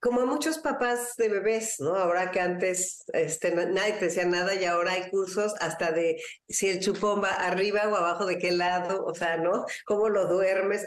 como 0.00 0.20
a 0.20 0.26
muchos 0.26 0.58
papás 0.58 1.16
de 1.16 1.28
bebés, 1.28 1.80
¿no? 1.80 1.96
Ahora 1.96 2.30
que 2.30 2.38
antes 2.38 3.04
este, 3.12 3.52
nadie 3.52 3.94
te 3.94 4.04
decía 4.04 4.24
nada 4.24 4.54
y 4.54 4.64
ahora 4.64 4.92
hay 4.92 5.10
cursos 5.10 5.54
hasta 5.58 5.90
de 5.90 6.22
si 6.48 6.68
el 6.68 6.80
chupón 6.80 7.22
va 7.24 7.30
arriba 7.30 7.88
o 7.88 7.96
abajo 7.96 8.26
de 8.26 8.38
qué 8.38 8.52
lado, 8.52 9.04
o 9.04 9.14
sea, 9.14 9.36
¿no? 9.38 9.64
Cómo 9.84 10.08
lo 10.08 10.28
duermes, 10.28 10.86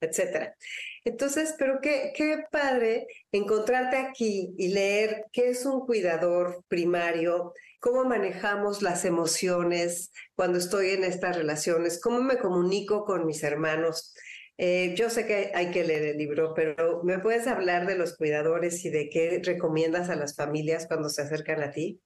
etcétera. 0.00 0.56
Entonces, 1.04 1.54
pero 1.58 1.80
qué, 1.82 2.12
qué 2.16 2.44
padre 2.50 3.06
encontrarte 3.32 3.96
aquí 3.96 4.54
y 4.56 4.68
leer 4.68 5.26
qué 5.32 5.50
es 5.50 5.66
un 5.66 5.84
cuidador 5.84 6.64
primario, 6.68 7.52
cómo 7.84 8.06
manejamos 8.06 8.80
las 8.80 9.04
emociones 9.04 10.10
cuando 10.34 10.56
estoy 10.56 10.92
en 10.92 11.04
estas 11.04 11.36
relaciones, 11.36 12.00
cómo 12.00 12.22
me 12.22 12.38
comunico 12.38 13.04
con 13.04 13.26
mis 13.26 13.42
hermanos. 13.42 14.14
Eh, 14.56 14.94
yo 14.96 15.10
sé 15.10 15.26
que 15.26 15.52
hay 15.54 15.70
que 15.70 15.84
leer 15.84 16.02
el 16.04 16.16
libro, 16.16 16.54
pero 16.54 17.02
¿me 17.04 17.18
puedes 17.18 17.46
hablar 17.46 17.86
de 17.86 17.98
los 17.98 18.16
cuidadores 18.16 18.82
y 18.86 18.88
de 18.88 19.10
qué 19.10 19.38
recomiendas 19.44 20.08
a 20.08 20.16
las 20.16 20.34
familias 20.34 20.86
cuando 20.86 21.10
se 21.10 21.20
acercan 21.20 21.62
a 21.62 21.72
ti? 21.72 22.00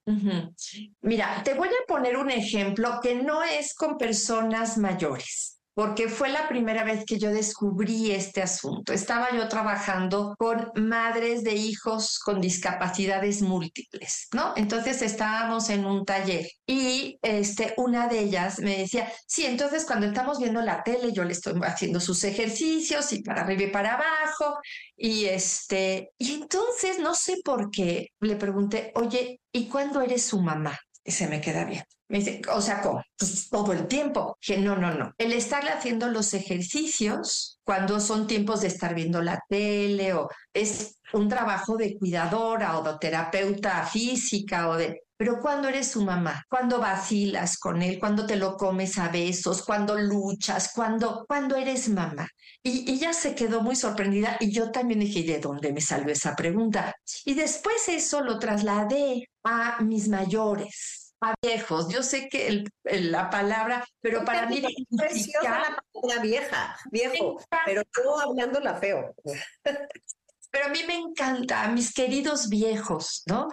Mira, 0.99 1.43
te 1.45 1.53
voy 1.53 1.69
a 1.69 1.87
poner 1.87 2.17
un 2.17 2.29
ejemplo 2.29 2.99
que 3.01 3.15
no 3.15 3.41
es 3.41 3.73
con 3.73 3.97
personas 3.97 4.77
mayores 4.77 5.58
porque 5.79 6.09
fue 6.09 6.27
la 6.27 6.49
primera 6.49 6.83
vez 6.83 7.05
que 7.05 7.17
yo 7.17 7.31
descubrí 7.31 8.11
este 8.11 8.41
asunto. 8.41 8.91
Estaba 8.91 9.29
yo 9.33 9.47
trabajando 9.47 10.35
con 10.37 10.73
madres 10.75 11.41
de 11.45 11.53
hijos 11.53 12.19
con 12.19 12.41
discapacidades 12.41 13.41
múltiples, 13.41 14.27
¿no? 14.33 14.51
Entonces 14.57 15.01
estábamos 15.01 15.69
en 15.69 15.85
un 15.85 16.03
taller 16.03 16.49
y 16.67 17.17
este, 17.21 17.75
una 17.77 18.09
de 18.09 18.19
ellas 18.19 18.59
me 18.59 18.79
decía, 18.79 19.09
sí, 19.25 19.45
entonces 19.45 19.85
cuando 19.85 20.07
estamos 20.07 20.37
viendo 20.37 20.61
la 20.61 20.83
tele, 20.83 21.13
yo 21.13 21.23
le 21.23 21.31
estoy 21.31 21.57
haciendo 21.63 22.01
sus 22.01 22.25
ejercicios 22.25 23.13
y 23.13 23.23
para 23.23 23.43
arriba 23.43 23.63
y 23.63 23.71
para 23.71 23.93
abajo, 23.93 24.59
y 24.97 25.27
este, 25.27 26.11
y 26.17 26.33
entonces 26.33 26.99
no 26.99 27.15
sé 27.15 27.37
por 27.41 27.71
qué 27.71 28.09
le 28.19 28.35
pregunté, 28.35 28.91
oye, 28.95 29.39
¿y 29.53 29.69
cuándo 29.69 30.01
eres 30.01 30.25
su 30.25 30.41
mamá? 30.41 30.77
Y 31.09 31.11
se 31.11 31.27
me 31.27 31.41
queda 31.41 31.65
bien. 31.65 31.83
Me 32.07 32.19
dice, 32.19 32.39
o 32.53 32.61
sea, 32.61 32.81
¿cómo? 32.81 33.01
Pues 33.17 33.49
todo 33.49 33.73
el 33.73 33.87
tiempo. 33.87 34.37
Que 34.39 34.59
no, 34.59 34.75
no, 34.75 34.93
no. 34.93 35.11
El 35.17 35.33
estarle 35.33 35.71
haciendo 35.71 36.07
los 36.07 36.35
ejercicios 36.35 37.59
cuando 37.63 37.99
son 37.99 38.27
tiempos 38.27 38.61
de 38.61 38.67
estar 38.67 38.93
viendo 38.93 39.19
la 39.19 39.43
tele 39.49 40.13
o 40.13 40.29
es 40.53 40.99
un 41.13 41.27
trabajo 41.27 41.77
de 41.77 41.97
cuidadora 41.97 42.77
o 42.77 42.83
de 42.83 42.99
terapeuta 42.99 43.87
física 43.87 44.69
o 44.69 44.77
de... 44.77 45.01
Pero 45.17 45.39
cuando 45.39 45.67
eres 45.67 45.87
su 45.87 46.03
mamá, 46.03 46.43
cuando 46.47 46.77
vacilas 46.77 47.57
con 47.57 47.81
él, 47.81 47.97
cuando 47.99 48.27
te 48.27 48.35
lo 48.35 48.55
comes 48.55 48.99
a 48.99 49.09
besos, 49.09 49.63
cuando 49.63 49.97
luchas, 49.97 50.73
cuando, 50.75 51.25
cuando 51.27 51.55
eres 51.55 51.89
mamá. 51.89 52.27
Y 52.61 52.91
ella 52.91 53.13
se 53.13 53.33
quedó 53.33 53.61
muy 53.61 53.75
sorprendida 53.75 54.37
y 54.39 54.51
yo 54.51 54.69
también 54.69 54.99
dije, 54.99 55.23
¿de 55.23 55.39
dónde 55.39 55.73
me 55.73 55.81
salió 55.81 56.13
esa 56.13 56.35
pregunta? 56.35 56.93
Y 57.25 57.33
después 57.33 57.89
eso 57.89 58.21
lo 58.21 58.37
trasladé 58.37 59.27
a 59.43 59.81
mis 59.81 60.07
mayores 60.07 60.98
a 61.21 61.33
viejos. 61.41 61.89
Yo 61.89 62.03
sé 62.03 62.29
que 62.29 62.63
la 62.83 63.29
palabra, 63.29 63.85
pero 64.01 64.23
para 64.23 64.47
mí 64.47 64.61
la 64.61 64.69
palabra 65.41 65.83
vieja, 66.21 66.77
viejo, 66.91 67.37
pero 67.65 67.83
todo 67.85 68.19
hablando 68.19 68.59
la 68.59 68.75
feo. 68.75 69.13
Pero 70.51 70.65
a 70.65 70.69
mí 70.69 70.79
me 70.87 70.95
encanta, 70.95 71.63
a 71.63 71.67
mis 71.69 71.93
queridos 71.93 72.49
viejos, 72.49 73.23
¿no? 73.27 73.49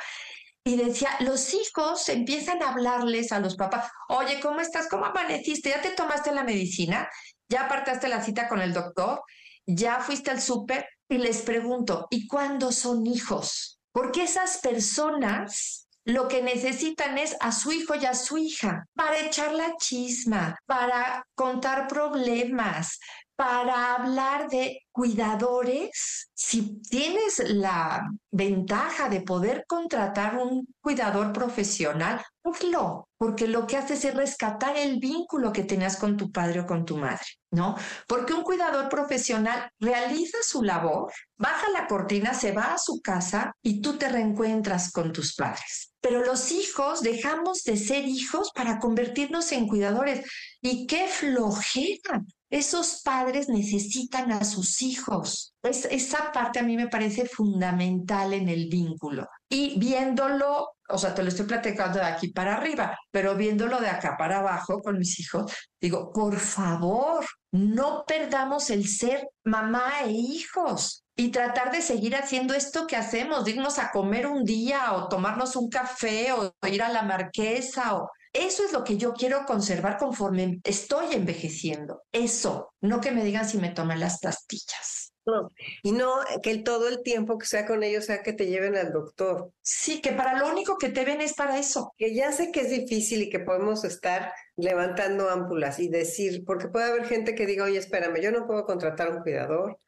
y 0.67 0.75
decía, 0.75 1.11
los 1.21 1.55
hijos 1.55 2.09
empiezan 2.09 2.61
a 2.61 2.71
hablarles 2.71 3.31
a 3.31 3.39
los 3.39 3.55
papás, 3.55 3.89
oye, 4.09 4.41
¿cómo 4.41 4.61
estás? 4.61 4.89
¿Cómo 4.89 5.05
amaneciste? 5.05 5.71
¿Ya 5.71 5.81
te 5.81 5.91
tomaste 5.91 6.33
la 6.33 6.43
medicina? 6.43 7.09
¿Ya 7.49 7.67
apartaste 7.67 8.09
la 8.09 8.21
cita 8.21 8.49
con 8.49 8.61
el 8.61 8.73
doctor? 8.73 9.23
¿Ya 9.65 10.01
fuiste 10.01 10.33
al 10.33 10.43
súper? 10.43 10.89
Y 11.09 11.19
les 11.19 11.43
pregunto, 11.43 12.09
¿y 12.11 12.27
cuándo 12.27 12.73
son 12.73 13.07
hijos? 13.07 13.79
Porque 13.93 14.25
esas 14.25 14.59
personas 14.59 15.86
lo 16.07 16.29
que 16.29 16.41
necesitan 16.41 17.19
es 17.19 17.37
a 17.41 17.51
su 17.51 17.73
hijo 17.73 17.97
y 17.97 18.07
a 18.07 18.15
su 18.15 18.39
hija 18.39 18.87
para 18.95 19.19
echar 19.19 19.53
la 19.53 19.77
chisma, 19.77 20.57
para 20.65 21.27
contar 21.35 21.89
problemas, 21.89 23.01
para 23.35 23.95
hablar 23.97 24.49
de 24.49 24.87
cuidadores, 24.93 26.31
si 26.33 26.81
tienes 26.81 27.39
la 27.51 28.09
ventaja 28.31 29.11
de 29.11 29.21
poder 29.21 29.65
contratar 29.69 30.37
un 30.39 30.67
cuidador 30.81 31.33
profesional, 31.33 32.25
hazlo, 32.45 33.09
porque 33.19 33.47
lo 33.47 33.67
que 33.67 33.77
haces 33.77 34.05
es 34.05 34.15
rescatar 34.15 34.77
el 34.77 34.99
vínculo 34.99 35.53
que 35.53 35.65
tenías 35.65 35.97
con 35.97 36.17
tu 36.17 36.33
padre 36.33 36.61
o 36.61 36.67
con 36.67 36.87
tu 36.87 36.97
madre, 36.97 37.27
¿no? 37.51 37.77
Porque 38.07 38.33
un 38.33 38.43
cuidador 38.43 38.89
profesional 38.89 39.71
realiza 39.81 40.39
su 40.43 40.63
labor, 40.63 41.13
baja 41.37 41.69
la 41.71 41.87
cortina, 41.87 42.33
se 42.33 42.53
va 42.53 42.75
a 42.75 42.79
su 42.79 43.03
casa 43.03 43.53
y 43.61 43.83
tú 43.83 43.99
te 43.99 44.09
reencuentras 44.09 44.91
con 44.93 45.13
tus 45.13 45.35
padres. 45.35 45.86
Pero 46.01 46.25
los 46.25 46.53
hijos 46.53 47.03
dejamos 47.03 47.63
de 47.65 47.77
ser 47.77 48.07
hijos 48.07 48.51
para 48.55 48.79
convertirnos 48.79 49.51
en 49.53 49.67
cuidadores. 49.67 50.27
Y 50.61 50.87
qué 50.87 51.09
flojera. 51.09 52.23
Esos 52.49 53.03
padres 53.03 53.49
necesitan 53.49 54.31
a 54.31 54.45
sus 54.45 54.81
hijos. 54.81 55.55
esa 55.63 56.31
parte 56.31 56.61
a 56.61 56.63
mí 56.63 56.77
me 56.77 56.87
parece 56.89 57.27
fundamental 57.27 58.33
en 58.35 58.49
el 58.49 58.69
vínculo. 58.69 59.27
Y 59.49 59.79
viéndolo, 59.81 60.69
o 60.89 60.99
sea, 60.99 61.13
te 61.13 61.23
lo 61.25 61.29
estoy 61.29 61.47
platicando 61.47 61.99
de 61.99 62.05
aquí 62.05 62.29
para 62.29 62.57
arriba, 62.57 62.97
pero 63.11 63.35
viéndolo 63.35 63.81
de 63.81 63.89
acá 63.89 64.17
para 64.17 64.39
abajo 64.39 64.81
con 64.81 64.99
mis 64.99 65.19
hijos, 65.19 65.53
digo, 65.81 66.13
por 66.13 66.39
favor, 66.39 67.27
no 67.51 68.05
perdamos 68.07 68.71
el 68.71 68.87
ser 68.87 69.27
mamá 69.45 70.03
e 70.05 70.13
hijos 70.13 71.06
y 71.17 71.31
tratar 71.31 71.73
de 71.73 71.81
seguir 71.81 72.15
haciendo 72.15 72.55
esto 72.55 72.87
que 72.87 72.97
hacemos, 72.97 73.49
irnos 73.49 73.79
a 73.79 73.91
comer 73.91 74.27
un 74.27 74.45
día 74.45 74.93
o 74.93 75.09
tomarnos 75.09 75.57
un 75.57 75.71
café 75.71 76.33
o 76.33 76.55
ir 76.69 76.83
a 76.83 76.91
la 76.91 77.03
marquesa 77.03 77.97
o 77.97 78.11
eso 78.35 78.65
es 78.65 78.73
lo 78.73 78.85
que 78.85 78.99
yo 78.99 79.15
quiero 79.15 79.47
conservar 79.47 79.97
conforme 79.97 80.61
estoy 80.63 81.15
envejeciendo. 81.15 82.03
Eso, 82.13 82.75
no 82.83 83.01
que 83.01 83.11
me 83.11 83.25
digan 83.25 83.49
si 83.49 83.57
me 83.57 83.71
toman 83.71 83.99
las 83.99 84.21
pastillas. 84.21 85.15
No, 85.25 85.51
y 85.83 85.91
no 85.91 86.21
que 86.41 86.59
todo 86.59 86.87
el 86.87 87.03
tiempo 87.03 87.37
que 87.39 87.47
sea 87.47 87.67
con 87.67 87.83
ellos 87.83 88.05
sea 88.05 88.23
que 88.23 88.35
te 88.35 88.47
lleven 88.47 88.77
al 88.77 88.93
doctor. 88.93 89.51
Sí, 89.61 90.01
que 90.01 90.13
para 90.13 90.39
lo 90.39 90.49
único 90.49 90.77
que 90.77 90.91
te 90.91 91.05
ven 91.05 91.21
es 91.21 91.35
para 91.35 91.59
eso. 91.59 91.95
Que 91.97 92.15
ya 92.15 92.31
sé 92.31 92.53
que 92.53 92.61
es 92.61 92.71
difícil 92.71 93.23
y 93.23 93.31
que 93.31 93.41
podemos 93.41 93.85
estar 93.85 94.33
levantando 94.57 95.31
ámpulas 95.31 95.81
y 95.81 95.89
decir, 95.89 96.45
porque 96.45 96.69
puede 96.69 96.91
haber 96.91 97.07
gente 97.07 97.35
que 97.35 97.47
diga, 97.47 97.65
oye, 97.65 97.79
espérame, 97.79 98.21
yo 98.21 98.31
no 98.31 98.47
puedo 98.47 98.67
contratar 98.67 99.11
un 99.11 99.23
cuidador 99.23 99.81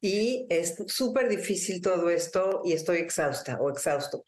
y 0.00 0.46
es 0.50 0.76
súper 0.86 1.28
difícil 1.28 1.80
todo 1.80 2.10
esto 2.10 2.62
y 2.64 2.72
estoy 2.72 2.98
exhausta 2.98 3.58
o 3.60 3.70
exhausto 3.70 4.24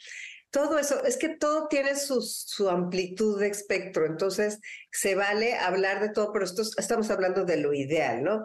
todo 0.50 0.78
eso, 0.78 1.04
es 1.04 1.16
que 1.16 1.36
todo 1.36 1.68
tiene 1.68 1.94
su, 1.96 2.20
su, 2.22 2.68
amplitud 2.68 3.38
de 3.38 3.48
espectro, 3.48 4.04
entonces 4.04 4.58
se 4.90 5.14
vale 5.14 5.54
hablar 5.54 6.00
de 6.00 6.10
todo, 6.10 6.32
pero 6.32 6.44
esto, 6.44 6.62
estamos 6.76 7.08
hablando 7.10 7.44
de 7.44 7.56
lo 7.56 7.72
ideal, 7.72 8.24
¿no? 8.24 8.42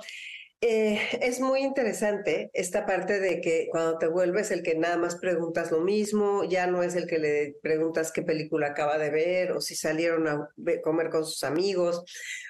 Eh, 0.67 0.99
es 1.21 1.41
muy 1.41 1.59
interesante 1.61 2.49
esta 2.51 2.87
parte 2.87 3.19
de 3.19 3.39
que 3.39 3.67
cuando 3.69 3.99
te 3.99 4.07
vuelves 4.07 4.49
el 4.49 4.63
que 4.63 4.73
nada 4.73 4.97
más 4.97 5.15
preguntas 5.15 5.69
lo 5.69 5.81
mismo, 5.81 6.43
ya 6.43 6.65
no 6.65 6.81
es 6.81 6.95
el 6.95 7.05
que 7.05 7.19
le 7.19 7.55
preguntas 7.61 8.11
qué 8.11 8.23
película 8.23 8.69
acaba 8.69 8.97
de 8.97 9.11
ver 9.11 9.51
o 9.51 9.61
si 9.61 9.75
salieron 9.75 10.27
a 10.27 10.49
comer 10.83 11.11
con 11.11 11.23
sus 11.23 11.43
amigos 11.43 12.03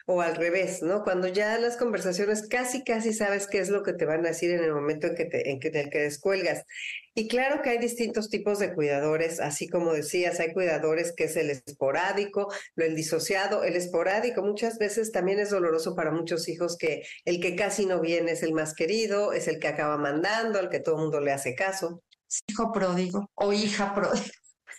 o 0.05 0.21
al 0.21 0.37
revés, 0.37 0.81
¿no? 0.81 1.03
Cuando 1.03 1.27
ya 1.27 1.59
las 1.59 1.75
conversaciones 1.75 2.47
casi, 2.47 2.85
casi 2.85 3.11
sabes 3.11 3.47
qué 3.47 3.59
es 3.59 3.67
lo 3.67 3.83
que 3.83 3.91
te 3.91 4.05
van 4.05 4.25
a 4.25 4.29
decir 4.29 4.51
en 4.51 4.63
el 4.63 4.73
momento 4.73 5.07
en 5.07 5.15
que 5.15 5.25
te, 5.25 5.51
en 5.51 5.59
que, 5.59 5.67
en 5.67 5.75
el 5.75 5.89
que 5.89 5.99
descuelgas. 5.99 6.63
Y 7.17 7.29
claro 7.29 7.61
que 7.61 7.69
hay 7.69 7.77
distintos 7.77 8.29
tipos 8.29 8.59
de 8.59 8.73
cuidadores, 8.73 9.39
así 9.39 9.69
como 9.69 9.93
decías, 9.93 10.41
hay 10.41 10.51
cuidadores 10.51 11.13
que 11.15 11.23
es 11.23 11.37
el 11.37 11.49
esporádico, 11.49 12.51
el 12.75 12.93
disociado, 12.93 13.63
el 13.63 13.77
esporádico 13.77 14.43
muchas 14.43 14.77
veces 14.77 15.13
también 15.13 15.39
es 15.39 15.49
doloroso 15.49 15.95
para 15.95 16.11
muchos 16.11 16.49
hijos 16.49 16.75
que 16.77 17.03
el 17.23 17.39
que 17.39 17.55
casi 17.55 17.85
no 17.85 18.01
viene 18.01 18.33
es 18.33 18.43
el 18.43 18.53
más 18.53 18.73
querido, 18.73 19.31
es 19.31 19.47
el 19.47 19.59
que 19.59 19.69
acaba 19.69 19.97
mandando, 19.97 20.59
al 20.59 20.69
que 20.69 20.81
todo 20.81 20.95
el 20.95 21.03
mundo 21.03 21.21
le 21.21 21.31
hace 21.31 21.55
caso. 21.55 22.03
Hijo 22.47 22.73
pródigo 22.73 23.29
o 23.35 23.53
hija 23.53 23.95
pródigo. 23.95 24.25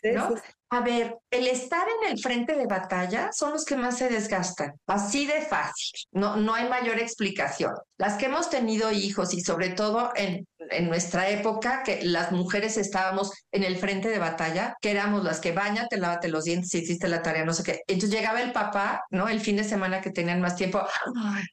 ¿No? 0.02 0.35
A 0.68 0.80
ver, 0.80 1.16
el 1.30 1.46
estar 1.46 1.87
en 2.02 2.11
el 2.11 2.18
frente 2.18 2.56
de 2.56 2.66
batalla 2.66 3.30
son 3.32 3.52
los 3.52 3.64
que 3.64 3.76
más 3.76 3.98
se 3.98 4.09
desgastan, 4.09 4.72
así 4.88 5.24
de 5.24 5.42
fácil, 5.42 5.92
no, 6.11 6.37
no 6.37 6.54
hay 6.54 6.68
mayor 6.68 6.98
explicación. 6.98 7.72
Las 7.98 8.14
que 8.14 8.26
hemos 8.26 8.50
tenido 8.50 8.90
hijos 8.90 9.32
y 9.32 9.42
sobre 9.42 9.70
todo 9.70 10.11
en, 10.16 10.44
en 10.59 10.88
nuestra 10.88 11.28
época, 11.30 11.85
que 11.85 12.02
las 12.02 12.32
mujeres 12.32 12.76
estábamos 12.78 13.30
en 13.52 13.62
el 13.62 13.76
frente 13.76 14.09
de 14.09 14.18
batalla, 14.18 14.74
que 14.80 14.90
éramos 14.90 15.22
las 15.22 15.38
que 15.38 15.52
bañate, 15.52 15.98
lávate 15.98 16.26
los 16.26 16.42
dientes, 16.42 16.70
si 16.70 16.78
hiciste 16.78 17.06
la 17.06 17.22
tarea, 17.22 17.44
no 17.44 17.54
sé 17.54 17.62
qué. 17.62 17.82
Entonces 17.87 18.18
llegaba 18.18 18.42
el 18.42 18.50
papá, 18.50 19.04
¿no? 19.11 19.28
El 19.28 19.40
fin 19.40 19.56
de 19.56 19.64
semana 19.64 20.00
que 20.00 20.11
tenían 20.11 20.40
más 20.40 20.56
tiempo, 20.56 20.82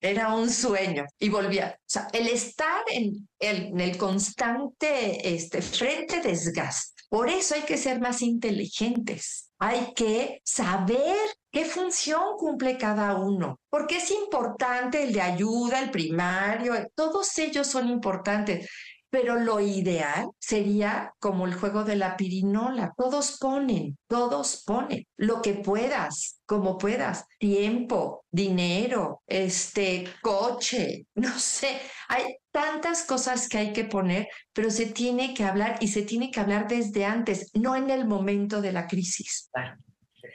era 0.02 0.34
un 0.34 0.50
sueño 0.50 1.06
y 1.20 1.30
volvía. 1.30 1.76
O 1.80 1.84
sea, 1.86 2.08
el 2.14 2.28
estar 2.28 2.82
en 2.88 3.28
el, 3.38 3.68
en 3.68 3.80
el 3.80 3.96
constante 3.96 5.36
este, 5.36 5.62
frente 5.62 6.20
desgaste 6.22 6.93
por 7.14 7.30
eso 7.30 7.54
hay 7.54 7.62
que 7.62 7.78
ser 7.78 8.02
más 8.02 8.24
inteligentes. 8.24 9.52
Hay 9.60 9.94
que 9.94 10.42
saber 10.44 11.16
qué 11.52 11.64
función 11.64 12.38
cumple 12.40 12.76
cada 12.76 13.18
uno, 13.18 13.60
porque 13.70 13.98
es 13.98 14.10
importante 14.10 15.04
el 15.04 15.14
de 15.14 15.22
ayuda, 15.22 15.80
el 15.80 15.92
primario, 15.92 16.74
todos 16.96 17.38
ellos 17.38 17.68
son 17.68 17.88
importantes. 17.88 18.68
Pero 19.12 19.36
lo 19.36 19.60
ideal 19.60 20.32
sería 20.40 21.14
como 21.20 21.46
el 21.46 21.54
juego 21.54 21.84
de 21.84 21.98
la 21.98 22.18
pirinola. 22.18 22.96
Todos 22.98 23.38
ponen, 23.40 23.96
todos 24.08 24.64
ponen 24.66 25.06
lo 25.16 25.40
que 25.44 25.54
puedas, 25.54 26.40
como 26.48 26.80
puedas. 26.80 27.26
Tiempo, 27.38 28.26
dinero, 28.32 29.22
este, 29.28 30.06
coche, 30.20 31.06
no 31.14 31.38
sé. 31.38 31.80
Hay 32.08 32.38
tantas 32.54 33.04
cosas 33.04 33.50
que 33.50 33.58
hay 33.58 33.74
que 33.74 33.84
poner, 33.84 34.30
pero 34.54 34.70
se 34.70 34.86
tiene 34.86 35.34
que 35.34 35.44
hablar 35.44 35.78
y 35.82 35.90
se 35.90 36.04
tiene 36.04 36.32
que 36.32 36.40
hablar 36.40 36.68
desde 36.68 37.04
antes, 37.04 37.52
no 37.54 37.76
en 37.76 37.90
el 37.90 38.06
momento 38.06 38.62
de 38.62 38.72
la 38.72 38.88
crisis. 38.88 39.50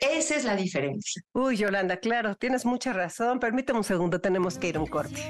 Esa 0.01 0.37
es 0.37 0.45
la 0.45 0.55
diferencia. 0.57 1.23
Uy, 1.33 1.57
Yolanda, 1.57 1.97
claro, 1.97 2.37
tienes 2.37 2.67
mucha 2.67 2.93
razón. 2.93 3.41
Permíteme 3.41 3.79
un 3.79 3.85
segundo, 3.85 4.21
tenemos 4.21 4.59
que 4.59 4.69
ir 4.69 4.77
a 4.77 4.81
un 4.81 4.87
corte. 4.87 5.23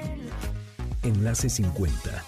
Enlace 1.03 1.49
50 1.49 2.25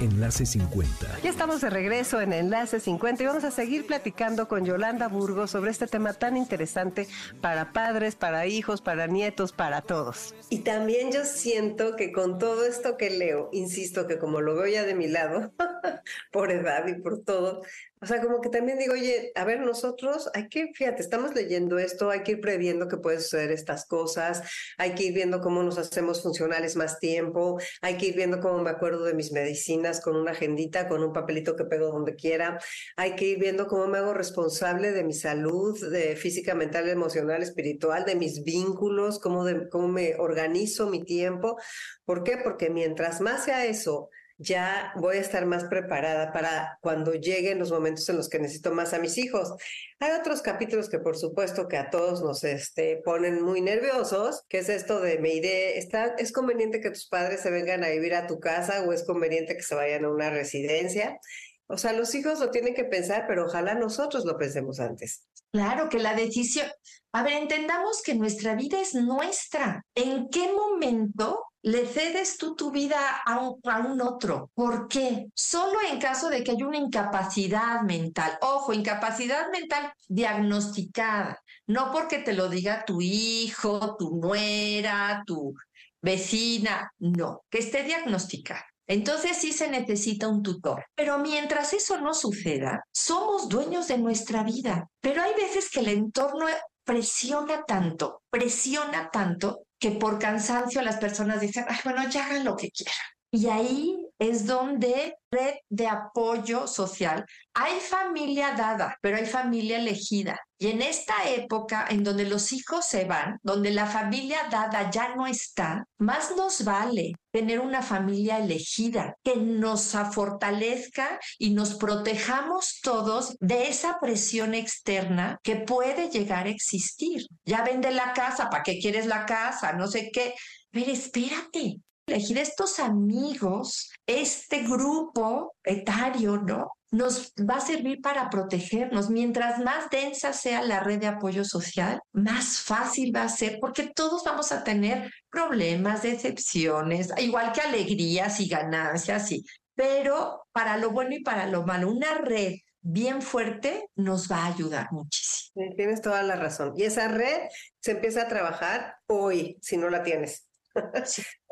Enlace 0.00 0.46
50. 0.46 1.18
Ya 1.24 1.30
estamos 1.30 1.60
de 1.60 1.70
regreso 1.70 2.20
en 2.20 2.32
Enlace 2.32 2.78
50 2.78 3.22
y 3.22 3.26
vamos 3.26 3.42
a 3.42 3.50
seguir 3.50 3.84
platicando 3.84 4.46
con 4.46 4.64
Yolanda 4.64 5.08
Burgos 5.08 5.50
sobre 5.50 5.72
este 5.72 5.88
tema 5.88 6.12
tan 6.12 6.36
interesante 6.36 7.08
para 7.40 7.72
padres, 7.72 8.14
para 8.14 8.46
hijos, 8.46 8.80
para 8.80 9.08
nietos, 9.08 9.52
para 9.52 9.82
todos. 9.82 10.34
Y 10.50 10.60
también 10.60 11.10
yo 11.10 11.24
siento 11.24 11.96
que 11.96 12.12
con 12.12 12.38
todo 12.38 12.64
esto 12.64 12.96
que 12.96 13.10
leo, 13.10 13.48
insisto 13.52 14.06
que 14.06 14.18
como 14.18 14.40
lo 14.40 14.54
veo 14.54 14.68
ya 14.68 14.84
de 14.84 14.94
mi 14.94 15.08
lado, 15.08 15.52
por 16.32 16.50
edad 16.50 16.86
y 16.86 16.94
por 16.94 17.22
todo, 17.22 17.62
o 18.00 18.06
sea, 18.06 18.20
como 18.20 18.40
que 18.40 18.48
también 18.48 18.78
digo, 18.78 18.92
oye, 18.92 19.32
a 19.34 19.44
ver, 19.44 19.60
nosotros 19.60 20.30
hay 20.32 20.48
que, 20.48 20.70
fíjate, 20.72 21.02
estamos 21.02 21.34
leyendo 21.34 21.78
esto, 21.78 22.10
hay 22.10 22.22
que 22.22 22.32
ir 22.32 22.40
previendo 22.40 22.86
que 22.86 22.96
pueden 22.96 23.20
suceder 23.20 23.50
estas 23.50 23.86
cosas, 23.86 24.42
hay 24.76 24.94
que 24.94 25.04
ir 25.04 25.14
viendo 25.14 25.40
cómo 25.40 25.64
nos 25.64 25.78
hacemos 25.78 26.22
funcionales 26.22 26.76
más 26.76 27.00
tiempo, 27.00 27.58
hay 27.82 27.96
que 27.96 28.06
ir 28.06 28.14
viendo 28.14 28.40
cómo 28.40 28.62
me 28.62 28.70
acuerdo 28.70 29.04
de 29.04 29.14
mis 29.14 29.32
medicinas 29.32 30.00
con 30.00 30.14
una 30.14 30.30
agendita, 30.30 30.86
con 30.86 31.02
un 31.02 31.12
papelito 31.12 31.56
que 31.56 31.64
pego 31.64 31.90
donde 31.90 32.14
quiera, 32.14 32.60
hay 32.96 33.16
que 33.16 33.24
ir 33.24 33.38
viendo 33.40 33.66
cómo 33.66 33.88
me 33.88 33.98
hago 33.98 34.14
responsable 34.14 34.92
de 34.92 35.02
mi 35.02 35.14
salud, 35.14 35.76
de 35.90 36.14
física, 36.14 36.54
mental, 36.54 36.88
emocional, 36.88 37.42
espiritual, 37.42 38.04
de 38.04 38.14
mis 38.14 38.44
vínculos, 38.44 39.18
cómo, 39.18 39.44
cómo 39.70 39.88
me 39.88 40.14
organizo 40.18 40.88
mi 40.88 41.04
tiempo. 41.04 41.58
¿Por 42.04 42.22
qué? 42.22 42.36
Porque 42.36 42.70
mientras 42.70 43.20
más 43.20 43.44
sea 43.44 43.66
eso, 43.66 44.08
ya 44.38 44.92
voy 44.96 45.16
a 45.16 45.20
estar 45.20 45.44
más 45.46 45.64
preparada 45.64 46.32
para 46.32 46.78
cuando 46.80 47.12
lleguen 47.12 47.58
los 47.58 47.72
momentos 47.72 48.08
en 48.08 48.16
los 48.16 48.28
que 48.28 48.38
necesito 48.38 48.72
más 48.72 48.94
a 48.94 49.00
mis 49.00 49.18
hijos. 49.18 49.52
Hay 49.98 50.12
otros 50.12 50.42
capítulos 50.42 50.88
que 50.88 51.00
por 51.00 51.16
supuesto 51.16 51.66
que 51.66 51.76
a 51.76 51.90
todos 51.90 52.22
nos 52.22 52.44
este, 52.44 53.02
ponen 53.04 53.42
muy 53.42 53.60
nerviosos, 53.60 54.44
que 54.48 54.58
es 54.58 54.68
esto 54.68 55.00
de 55.00 55.18
me 55.18 55.34
iré, 55.34 55.78
¿está, 55.78 56.14
¿es 56.18 56.30
conveniente 56.30 56.80
que 56.80 56.90
tus 56.90 57.08
padres 57.08 57.40
se 57.40 57.50
vengan 57.50 57.82
a 57.82 57.88
vivir 57.88 58.14
a 58.14 58.28
tu 58.28 58.38
casa 58.38 58.84
o 58.84 58.92
es 58.92 59.04
conveniente 59.04 59.56
que 59.56 59.62
se 59.62 59.74
vayan 59.74 60.04
a 60.04 60.10
una 60.10 60.30
residencia? 60.30 61.18
O 61.66 61.76
sea, 61.76 61.92
los 61.92 62.14
hijos 62.14 62.38
lo 62.40 62.50
tienen 62.50 62.74
que 62.74 62.84
pensar, 62.84 63.26
pero 63.26 63.44
ojalá 63.44 63.74
nosotros 63.74 64.24
lo 64.24 64.38
pensemos 64.38 64.80
antes. 64.80 65.26
Claro 65.52 65.88
que 65.88 65.98
la 65.98 66.14
decisión, 66.14 66.66
a 67.12 67.22
ver, 67.22 67.34
entendamos 67.34 68.02
que 68.02 68.14
nuestra 68.14 68.54
vida 68.54 68.80
es 68.80 68.94
nuestra. 68.94 69.84
¿En 69.94 70.28
qué 70.28 70.52
momento 70.52 71.47
le 71.62 71.86
cedes 71.86 72.38
tú 72.38 72.54
tu 72.54 72.70
vida 72.70 72.98
a 73.24 73.40
un, 73.40 73.60
a 73.64 73.78
un, 73.78 74.00
otro. 74.00 74.50
¿Por 74.54 74.88
qué? 74.88 75.26
Solo 75.34 75.78
en 75.90 75.98
caso 75.98 76.28
de 76.28 76.44
que 76.44 76.52
haya 76.52 76.66
una 76.66 76.78
incapacidad 76.78 77.82
mental. 77.82 78.38
Ojo, 78.40 78.72
incapacidad 78.72 79.50
mental 79.50 79.92
diagnosticada. 80.08 81.42
No 81.66 81.90
porque 81.92 82.18
te 82.18 82.32
lo 82.32 82.48
diga 82.48 82.84
tu 82.84 83.00
hijo, 83.00 83.96
tu 83.98 84.16
nuera, 84.16 85.22
tu 85.26 85.54
vecina. 86.00 86.92
No, 86.98 87.42
que 87.50 87.58
esté 87.58 87.82
diagnosticada. 87.82 88.64
Entonces 88.86 89.36
sí 89.36 89.52
se 89.52 89.68
necesita 89.68 90.28
un 90.28 90.42
tutor. 90.42 90.86
Pero 90.94 91.18
mientras 91.18 91.74
eso 91.74 92.00
no 92.00 92.14
suceda, 92.14 92.86
somos 92.90 93.48
dueños 93.48 93.88
de 93.88 93.98
nuestra 93.98 94.42
vida. 94.42 94.88
Pero 95.00 95.22
hay 95.22 95.34
veces 95.34 95.68
que 95.70 95.80
el 95.80 95.88
entorno 95.88 96.46
presiona 96.88 97.64
tanto, 97.66 98.22
presiona 98.30 99.10
tanto 99.10 99.66
que 99.78 99.90
por 99.90 100.18
cansancio 100.18 100.80
las 100.80 100.96
personas 100.96 101.38
dicen, 101.38 101.66
Ay, 101.68 101.76
bueno, 101.84 102.08
ya 102.08 102.24
hagan 102.24 102.46
lo 102.46 102.56
que 102.56 102.70
quieran. 102.70 102.96
Y 103.30 103.46
ahí 103.46 104.08
es 104.18 104.46
donde 104.46 105.16
red 105.30 105.54
de 105.68 105.86
apoyo 105.86 106.66
social. 106.66 107.24
Hay 107.54 107.78
familia 107.80 108.54
dada, 108.56 108.96
pero 109.00 109.18
hay 109.18 109.26
familia 109.26 109.78
elegida. 109.78 110.40
Y 110.58 110.68
en 110.68 110.82
esta 110.82 111.28
época 111.28 111.86
en 111.88 112.02
donde 112.02 112.24
los 112.24 112.52
hijos 112.52 112.86
se 112.86 113.04
van, 113.04 113.38
donde 113.42 113.70
la 113.70 113.86
familia 113.86 114.48
dada 114.50 114.90
ya 114.90 115.14
no 115.14 115.26
está, 115.26 115.84
más 115.98 116.34
nos 116.36 116.64
vale 116.64 117.12
tener 117.30 117.60
una 117.60 117.82
familia 117.82 118.38
elegida 118.38 119.14
que 119.22 119.36
nos 119.36 119.94
fortalezca 120.12 121.20
y 121.38 121.50
nos 121.50 121.74
protejamos 121.74 122.80
todos 122.82 123.36
de 123.40 123.68
esa 123.68 124.00
presión 124.00 124.54
externa 124.54 125.38
que 125.42 125.56
puede 125.56 126.08
llegar 126.08 126.46
a 126.46 126.50
existir. 126.50 127.26
Ya 127.44 127.62
vende 127.62 127.92
la 127.92 128.12
casa, 128.14 128.48
¿para 128.50 128.62
qué 128.62 128.78
quieres 128.78 129.06
la 129.06 129.26
casa? 129.26 129.74
No 129.74 129.86
sé 129.86 130.10
qué. 130.12 130.34
Pero 130.70 130.90
espérate, 130.90 131.76
elegir 132.08 132.38
estos 132.38 132.78
amigos, 132.78 133.90
este 134.06 134.62
grupo 134.62 135.54
etario, 135.64 136.38
¿no? 136.38 136.72
Nos 136.90 137.32
va 137.38 137.56
a 137.56 137.60
servir 137.60 138.00
para 138.00 138.30
protegernos. 138.30 139.10
Mientras 139.10 139.60
más 139.60 139.90
densa 139.90 140.32
sea 140.32 140.62
la 140.62 140.80
red 140.80 140.98
de 140.98 141.06
apoyo 141.06 141.44
social, 141.44 142.00
más 142.12 142.60
fácil 142.60 143.14
va 143.14 143.22
a 143.22 143.28
ser 143.28 143.58
porque 143.60 143.90
todos 143.94 144.24
vamos 144.24 144.52
a 144.52 144.64
tener 144.64 145.10
problemas, 145.30 146.02
decepciones, 146.02 147.10
igual 147.18 147.52
que 147.52 147.60
alegrías 147.60 148.40
y 148.40 148.48
ganancias, 148.48 149.28
sí. 149.28 149.44
Pero 149.74 150.46
para 150.52 150.76
lo 150.76 150.90
bueno 150.90 151.14
y 151.14 151.22
para 151.22 151.46
lo 151.46 151.64
malo, 151.64 151.90
una 151.90 152.14
red 152.14 152.54
bien 152.80 153.20
fuerte 153.22 153.90
nos 153.96 154.30
va 154.30 154.44
a 154.44 154.46
ayudar 154.46 154.88
muchísimo. 154.92 155.74
Tienes 155.76 156.00
toda 156.00 156.22
la 156.22 156.36
razón. 156.36 156.72
Y 156.76 156.84
esa 156.84 157.08
red 157.08 157.48
se 157.80 157.92
empieza 157.92 158.22
a 158.22 158.28
trabajar 158.28 158.96
hoy, 159.06 159.58
si 159.60 159.76
no 159.76 159.90
la 159.90 160.02
tienes. 160.02 160.46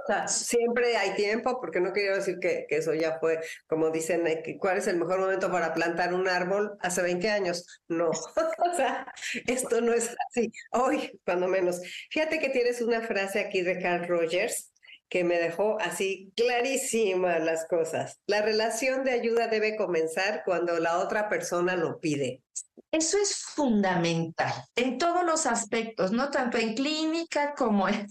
Sea, 0.07 0.29
siempre 0.29 0.97
hay 0.97 1.14
tiempo, 1.14 1.61
porque 1.61 1.81
no 1.81 1.92
quiero 1.92 2.16
decir 2.16 2.38
que, 2.38 2.66
eso 2.69 2.95
ya 2.95 3.19
fue, 3.19 3.40
como 3.66 3.90
dicen, 3.90 4.27
eh, 4.27 4.57
¿cuál 4.59 4.79
es 4.79 4.87
el 4.87 4.97
mejor 4.97 5.21
momento 5.21 5.51
para 5.51 5.73
plantar 5.73 6.14
un 6.14 6.29
árbol? 6.29 6.77
Hace 6.81 7.03
20 7.03 7.31
años. 7.31 7.66
No, 7.88 8.11
o 8.11 8.77
sea, 8.77 9.07
esto 9.47 9.81
no 9.81 9.92
es 9.92 10.14
así. 10.29 10.51
Hoy, 10.73 11.19
cuando 11.25 11.49
menos. 11.49 11.81
Fíjate 12.11 12.38
que 12.38 12.51
tienes 12.51 12.81
una 12.81 13.01
frase 13.01 13.40
aquí 13.40 13.62
de 13.62 13.81
Carl 13.81 14.07
Rogers 14.07 14.73
que 15.09 15.25
me 15.25 15.38
dejó 15.38 15.79
así 15.81 16.33
clarísimas 16.37 17.42
las 17.42 17.66
cosas. 17.69 18.21
La 18.27 18.42
relación 18.42 19.05
de 19.05 19.12
ayuda 19.12 19.47
debe 19.47 19.77
comenzar 19.77 20.42
cuando 20.45 20.79
la 20.81 20.99
otra 20.99 21.29
persona 21.29 21.77
lo 21.77 22.01
pide. 22.01 22.42
Eso 22.90 23.19
es 23.19 23.37
fundamental 23.37 24.53
en 24.75 24.99
todos 24.99 25.25
los 25.25 25.47
aspectos, 25.47 26.12
no 26.12 26.31
tanto 26.31 26.59
en 26.59 26.75
clínica 26.75 27.55
como 27.55 27.88
en, 27.88 28.07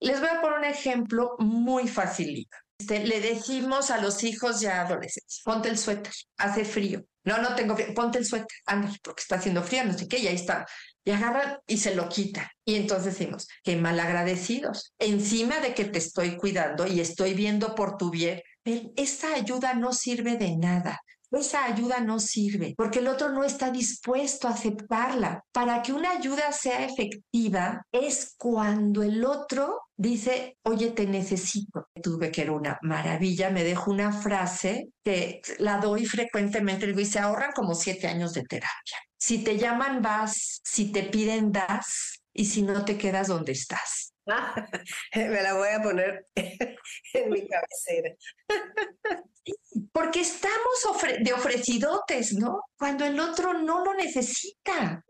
les 0.00 0.20
voy 0.20 0.28
a 0.28 0.40
poner 0.40 0.58
un 0.58 0.64
ejemplo 0.64 1.36
muy 1.38 1.86
facilito. 1.88 2.56
Este, 2.78 3.04
le 3.04 3.20
decimos 3.20 3.90
a 3.90 4.00
los 4.00 4.24
hijos 4.24 4.60
ya 4.60 4.80
adolescentes, 4.80 5.42
ponte 5.44 5.68
el 5.68 5.78
suéter, 5.78 6.12
hace 6.38 6.64
frío. 6.64 7.04
No, 7.24 7.38
no 7.38 7.54
tengo 7.54 7.76
frío, 7.76 7.92
ponte 7.94 8.18
el 8.18 8.24
suéter, 8.24 8.56
ándale, 8.64 8.98
porque 9.02 9.20
está 9.20 9.36
haciendo 9.36 9.62
frío, 9.62 9.84
no 9.84 9.92
sé 9.92 10.08
qué, 10.08 10.18
y 10.18 10.26
ahí 10.26 10.34
está. 10.34 10.66
Y 11.04 11.10
agarran 11.10 11.58
y 11.66 11.76
se 11.76 11.94
lo 11.94 12.08
quitan. 12.08 12.46
Y 12.64 12.76
entonces 12.76 13.18
decimos, 13.18 13.48
qué 13.62 13.76
mal 13.76 14.00
agradecidos. 14.00 14.94
Encima 14.98 15.60
de 15.60 15.74
que 15.74 15.84
te 15.84 15.98
estoy 15.98 16.36
cuidando 16.36 16.86
y 16.86 17.00
estoy 17.00 17.34
viendo 17.34 17.74
por 17.74 17.98
tu 17.98 18.10
bien, 18.10 18.40
esa 18.96 19.34
ayuda 19.34 19.74
no 19.74 19.92
sirve 19.92 20.36
de 20.36 20.56
nada 20.56 21.00
esa 21.38 21.64
ayuda 21.64 22.00
no 22.00 22.18
sirve 22.18 22.74
porque 22.76 23.00
el 23.00 23.08
otro 23.08 23.30
no 23.30 23.44
está 23.44 23.70
dispuesto 23.70 24.48
a 24.48 24.52
aceptarla. 24.52 25.44
Para 25.52 25.82
que 25.82 25.92
una 25.92 26.12
ayuda 26.12 26.52
sea 26.52 26.84
efectiva 26.84 27.86
es 27.92 28.34
cuando 28.36 29.02
el 29.02 29.24
otro 29.24 29.82
dice, 29.96 30.56
oye, 30.62 30.90
te 30.90 31.06
necesito. 31.06 31.88
Tuve 32.02 32.30
que 32.30 32.42
era 32.42 32.52
una 32.52 32.78
maravilla, 32.82 33.50
me 33.50 33.64
dejo 33.64 33.90
una 33.90 34.12
frase 34.12 34.88
que 35.04 35.42
la 35.58 35.78
doy 35.78 36.06
frecuentemente, 36.06 36.90
y 36.90 37.04
se 37.04 37.18
ahorran 37.18 37.52
como 37.52 37.74
siete 37.74 38.06
años 38.06 38.32
de 38.32 38.42
terapia. 38.42 38.98
Si 39.18 39.44
te 39.44 39.58
llaman, 39.58 40.00
vas, 40.00 40.60
si 40.64 40.90
te 40.92 41.02
piden, 41.02 41.52
das, 41.52 42.22
y 42.32 42.46
si 42.46 42.62
no 42.62 42.84
te 42.84 42.96
quedas 42.96 43.28
donde 43.28 43.52
estás. 43.52 44.14
me 45.14 45.42
la 45.42 45.54
voy 45.54 45.68
a 45.68 45.82
poner 45.82 46.26
en 46.36 47.30
mi 47.30 47.46
cabecera. 47.46 48.14
Porque 49.92 50.20
estamos 50.20 50.86
de 51.20 51.32
ofrecidotes, 51.32 52.34
¿no? 52.34 52.62
Cuando 52.78 53.04
el 53.04 53.18
otro 53.18 53.54
no 53.54 53.84
lo 53.84 53.94
necesita. 53.94 55.04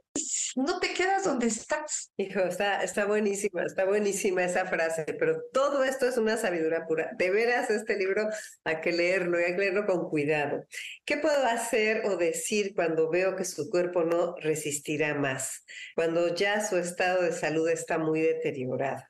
No 0.57 0.81
te 0.81 0.93
quedas 0.93 1.25
donde 1.25 1.47
estás. 1.47 2.11
Hijo, 2.17 2.41
está, 2.41 2.83
está 2.83 3.05
buenísima, 3.07 3.63
está 3.63 3.85
buenísima 3.85 4.45
esa 4.45 4.67
frase, 4.67 5.05
pero 5.19 5.41
todo 5.53 5.85
esto 5.85 6.09
es 6.09 6.17
una 6.17 6.37
sabiduría 6.37 6.85
pura. 6.87 7.11
De 7.17 7.31
veras, 7.31 7.71
este 7.71 7.97
libro 7.97 8.29
hay 8.65 8.81
que 8.81 8.93
leerlo, 8.93 9.39
hay 9.39 9.53
que 9.53 9.59
leerlo 9.59 9.87
con 9.87 10.09
cuidado. 10.09 10.65
¿Qué 11.05 11.17
puedo 11.19 11.47
hacer 11.47 12.07
o 12.07 12.17
decir 12.17 12.75
cuando 12.75 13.09
veo 13.09 13.37
que 13.37 13.45
su 13.45 13.71
cuerpo 13.71 14.03
no 14.03 14.35
resistirá 14.37 15.15
más? 15.15 15.65
Cuando 15.95 16.35
ya 16.35 16.67
su 16.67 16.77
estado 16.77 17.23
de 17.23 17.33
salud 17.33 17.69
está 17.69 17.99
muy 17.99 18.21
deteriorado. 18.21 19.10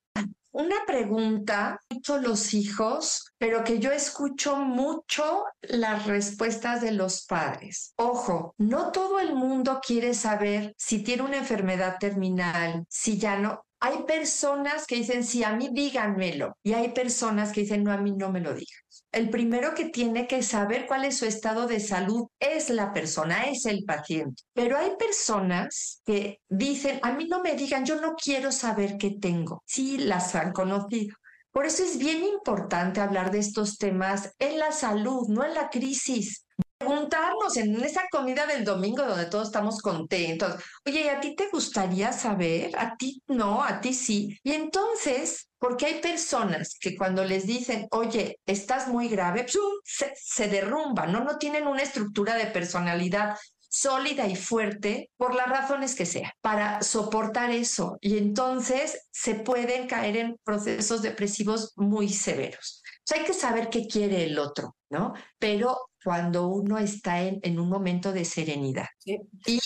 Una 0.53 0.77
pregunta, 0.85 1.81
mucho 1.89 2.19
los 2.19 2.55
hijos, 2.55 3.33
pero 3.39 3.63
que 3.63 3.79
yo 3.79 3.93
escucho 3.93 4.57
mucho 4.57 5.45
las 5.63 6.07
respuestas 6.07 6.81
de 6.81 6.91
los 6.91 7.25
padres. 7.27 7.93
Ojo, 7.97 8.55
no 8.59 8.91
todo 8.91 9.21
el 9.21 9.35
mundo 9.35 9.81
quiere 9.85 10.13
saber 10.13 10.75
si 10.77 11.05
tiene 11.05 11.23
una 11.23 11.39
enfermedad 11.39 11.99
terminal, 12.01 12.85
si 12.89 13.17
ya 13.19 13.39
no. 13.39 13.65
Hay 13.81 14.05
personas 14.05 14.87
que 14.87 14.97
dicen, 14.97 15.25
sí, 15.25 15.43
a 15.43 15.53
mí 15.53 15.71
díganmelo. 15.73 16.57
Y 16.63 16.75
hay 16.75 16.91
personas 16.91 17.53
que 17.53 17.63
dicen, 17.63 17.83
no, 17.85 17.93
a 17.93 17.97
mí 17.97 18.13
no 18.13 18.31
me 18.31 18.41
lo 18.41 18.55
digan 18.55 18.81
el 19.13 19.29
primero 19.29 19.75
que 19.75 19.87
tiene 19.87 20.27
que 20.27 20.43
saber 20.43 20.87
cuál 20.87 21.05
es 21.05 21.19
su 21.19 21.27
estado 21.27 21.67
de 21.67 21.81
salud 21.81 22.29
es 22.39 22.71
la 22.71 22.93
persona, 22.93 23.45
es 23.45 23.67
el 23.67 23.85
paciente. 23.85 24.43
Pero 24.53 24.77
hay 24.79 24.93
personas 24.97 26.01
que 26.05 26.41
dicen, 26.49 27.01
a 27.03 27.13
mí 27.13 27.27
no 27.27 27.43
me 27.43 27.55
digan, 27.55 27.85
yo 27.85 28.01
no 28.01 28.15
quiero 28.15 28.53
saber 28.53 28.97
qué 28.99 29.17
tengo. 29.21 29.63
Sí, 29.67 29.99
las 29.99 30.35
han 30.35 30.53
conocido. 30.53 31.17
Por 31.51 31.67
eso 31.67 31.83
es 31.83 31.99
bien 31.99 32.23
importante 32.23 33.01
hablar 33.01 33.33
de 33.33 33.41
estos 33.41 33.77
temas 33.79 34.33
en 34.39 34.59
la 34.59 34.71
salud, 34.71 35.27
no 35.29 35.45
en 35.45 35.55
la 35.55 35.69
crisis 35.69 36.47
preguntarnos 36.81 37.59
en 37.59 37.79
esa 37.85 38.09
comida 38.11 38.47
del 38.47 38.65
domingo 38.65 39.05
donde 39.05 39.27
todos 39.27 39.49
estamos 39.49 39.83
contentos, 39.83 40.55
oye, 40.87 41.11
¿a 41.11 41.21
ti 41.21 41.37
te 41.37 41.51
gustaría 41.51 42.11
saber? 42.11 42.75
A 42.79 42.97
ti 42.97 43.23
no, 43.29 43.63
a 43.63 43.83
ti 43.83 43.93
sí. 43.93 44.39
Y 44.43 44.53
entonces, 44.53 45.51
porque 45.59 45.85
hay 45.85 46.01
personas 46.01 46.79
que 46.81 46.97
cuando 46.97 47.23
les 47.23 47.47
dicen, 47.47 47.87
oye, 47.91 48.41
estás 48.47 48.89
muy 48.89 49.09
grave, 49.09 49.45
se, 49.85 50.13
se 50.17 50.49
derrumban, 50.49 51.13
¿no? 51.13 51.23
No 51.23 51.37
tienen 51.37 51.67
una 51.67 51.83
estructura 51.83 52.35
de 52.35 52.47
personalidad 52.47 53.37
sólida 53.69 54.27
y 54.27 54.35
fuerte 54.35 55.11
por 55.19 55.35
las 55.35 55.51
razones 55.51 55.95
que 55.95 56.07
sea, 56.07 56.33
para 56.41 56.83
soportar 56.83 57.51
eso. 57.51 57.99
Y 58.01 58.17
entonces 58.17 59.07
se 59.11 59.35
pueden 59.35 59.87
caer 59.87 60.17
en 60.17 60.37
procesos 60.43 61.03
depresivos 61.03 61.75
muy 61.77 62.09
severos. 62.09 62.83
hay 63.15 63.25
que 63.25 63.35
saber 63.35 63.69
qué 63.69 63.87
quiere 63.87 64.25
el 64.25 64.39
otro, 64.39 64.77
¿no? 64.89 65.13
Pero 65.39 65.90
cuando 66.05 66.49
uno 66.49 66.79
está 66.79 67.23
en, 67.23 67.41
en 67.43 67.59
un 67.59 67.69
momento 67.69 68.13
de 68.13 68.25
serenidad. 68.25 68.89
Y 69.05 69.61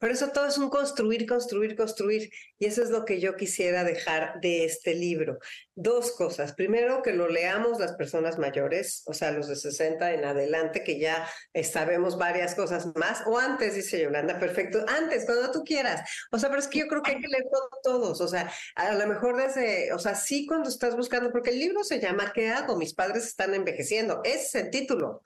por 0.00 0.10
eso 0.10 0.30
todo 0.30 0.46
es 0.46 0.56
un 0.56 0.70
construir, 0.70 1.26
construir, 1.26 1.76
construir. 1.76 2.30
Y 2.58 2.64
eso 2.64 2.82
es 2.82 2.88
lo 2.88 3.04
que 3.04 3.20
yo 3.20 3.36
quisiera 3.36 3.84
dejar 3.84 4.40
de 4.40 4.64
este 4.64 4.94
libro. 4.94 5.38
Dos 5.74 6.12
cosas. 6.12 6.54
Primero, 6.54 7.02
que 7.02 7.12
lo 7.12 7.28
leamos 7.28 7.78
las 7.78 7.92
personas 7.92 8.38
mayores, 8.38 9.02
o 9.04 9.12
sea, 9.12 9.30
los 9.30 9.46
de 9.48 9.56
60 9.56 10.14
en 10.14 10.24
adelante, 10.24 10.84
que 10.84 10.98
ya 10.98 11.28
sabemos 11.62 12.16
varias 12.16 12.54
cosas 12.54 12.86
más. 12.96 13.22
O 13.26 13.38
antes, 13.38 13.74
dice 13.74 14.00
Yolanda, 14.00 14.38
perfecto. 14.38 14.82
Antes, 14.88 15.26
cuando 15.26 15.50
tú 15.50 15.64
quieras. 15.64 16.00
O 16.32 16.38
sea, 16.38 16.48
pero 16.48 16.62
es 16.62 16.68
que 16.68 16.78
yo 16.78 16.86
creo 16.86 17.02
que 17.02 17.10
hay 17.10 17.20
que 17.20 17.28
leer 17.28 17.44
todos. 17.82 18.22
O 18.22 18.28
sea, 18.28 18.50
a 18.76 18.94
lo 18.94 19.06
mejor 19.06 19.36
desde, 19.36 19.92
o 19.92 19.98
sea, 19.98 20.14
sí 20.14 20.46
cuando 20.46 20.70
estás 20.70 20.96
buscando, 20.96 21.30
porque 21.30 21.50
el 21.50 21.58
libro 21.58 21.84
se 21.84 22.00
llama 22.00 22.32
¿Qué 22.34 22.48
hago? 22.48 22.78
Mis 22.78 22.94
padres 22.94 23.26
están 23.26 23.52
envejeciendo. 23.52 24.22
Ese 24.24 24.44
es 24.46 24.54
el 24.54 24.70
título. 24.70 25.20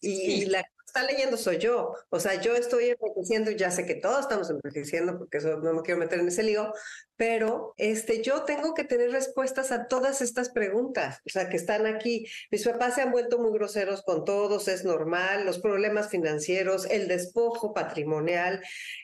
Y, 0.00 0.46
la 0.46 0.62
que 0.62 0.70
está 0.86 1.02
leyendo 1.02 1.36
soy 1.36 1.58
yo. 1.58 1.94
O 2.10 2.20
sea, 2.20 2.40
yo 2.40 2.54
estoy 2.54 2.90
envejeciendo 2.90 3.50
ya 3.50 3.70
sé 3.70 3.86
que 3.86 3.94
todos 3.94 4.20
estamos 4.20 4.50
envejeciendo, 4.50 5.18
porque 5.18 5.38
eso 5.38 5.58
no 5.58 5.72
me 5.74 5.82
quiero 5.82 6.00
meter 6.00 6.20
en 6.20 6.28
ese 6.28 6.42
lío, 6.42 6.72
pero 7.16 7.74
este, 7.76 8.22
yo 8.22 8.42
tengo 8.42 8.74
que 8.74 8.84
tener 8.84 9.10
respuestas 9.10 9.70
a 9.70 9.86
todas 9.86 10.20
estas 10.20 10.50
preguntas, 10.50 11.20
o 11.26 11.30
sea, 11.30 11.48
que 11.48 11.56
están 11.56 11.86
aquí. 11.86 12.26
Mis 12.50 12.64
papás 12.64 12.96
se 12.96 13.02
han 13.02 13.12
vuelto 13.12 13.38
muy 13.38 13.52
groseros 13.52 14.02
con 14.02 14.24
todos, 14.24 14.68
es 14.68 14.84
normal, 14.84 15.44
los 15.44 15.60
problemas 15.60 16.08
financieros, 16.08 16.86
el 16.90 17.06
despojo 17.08 17.72
patrimonial. 17.72 18.62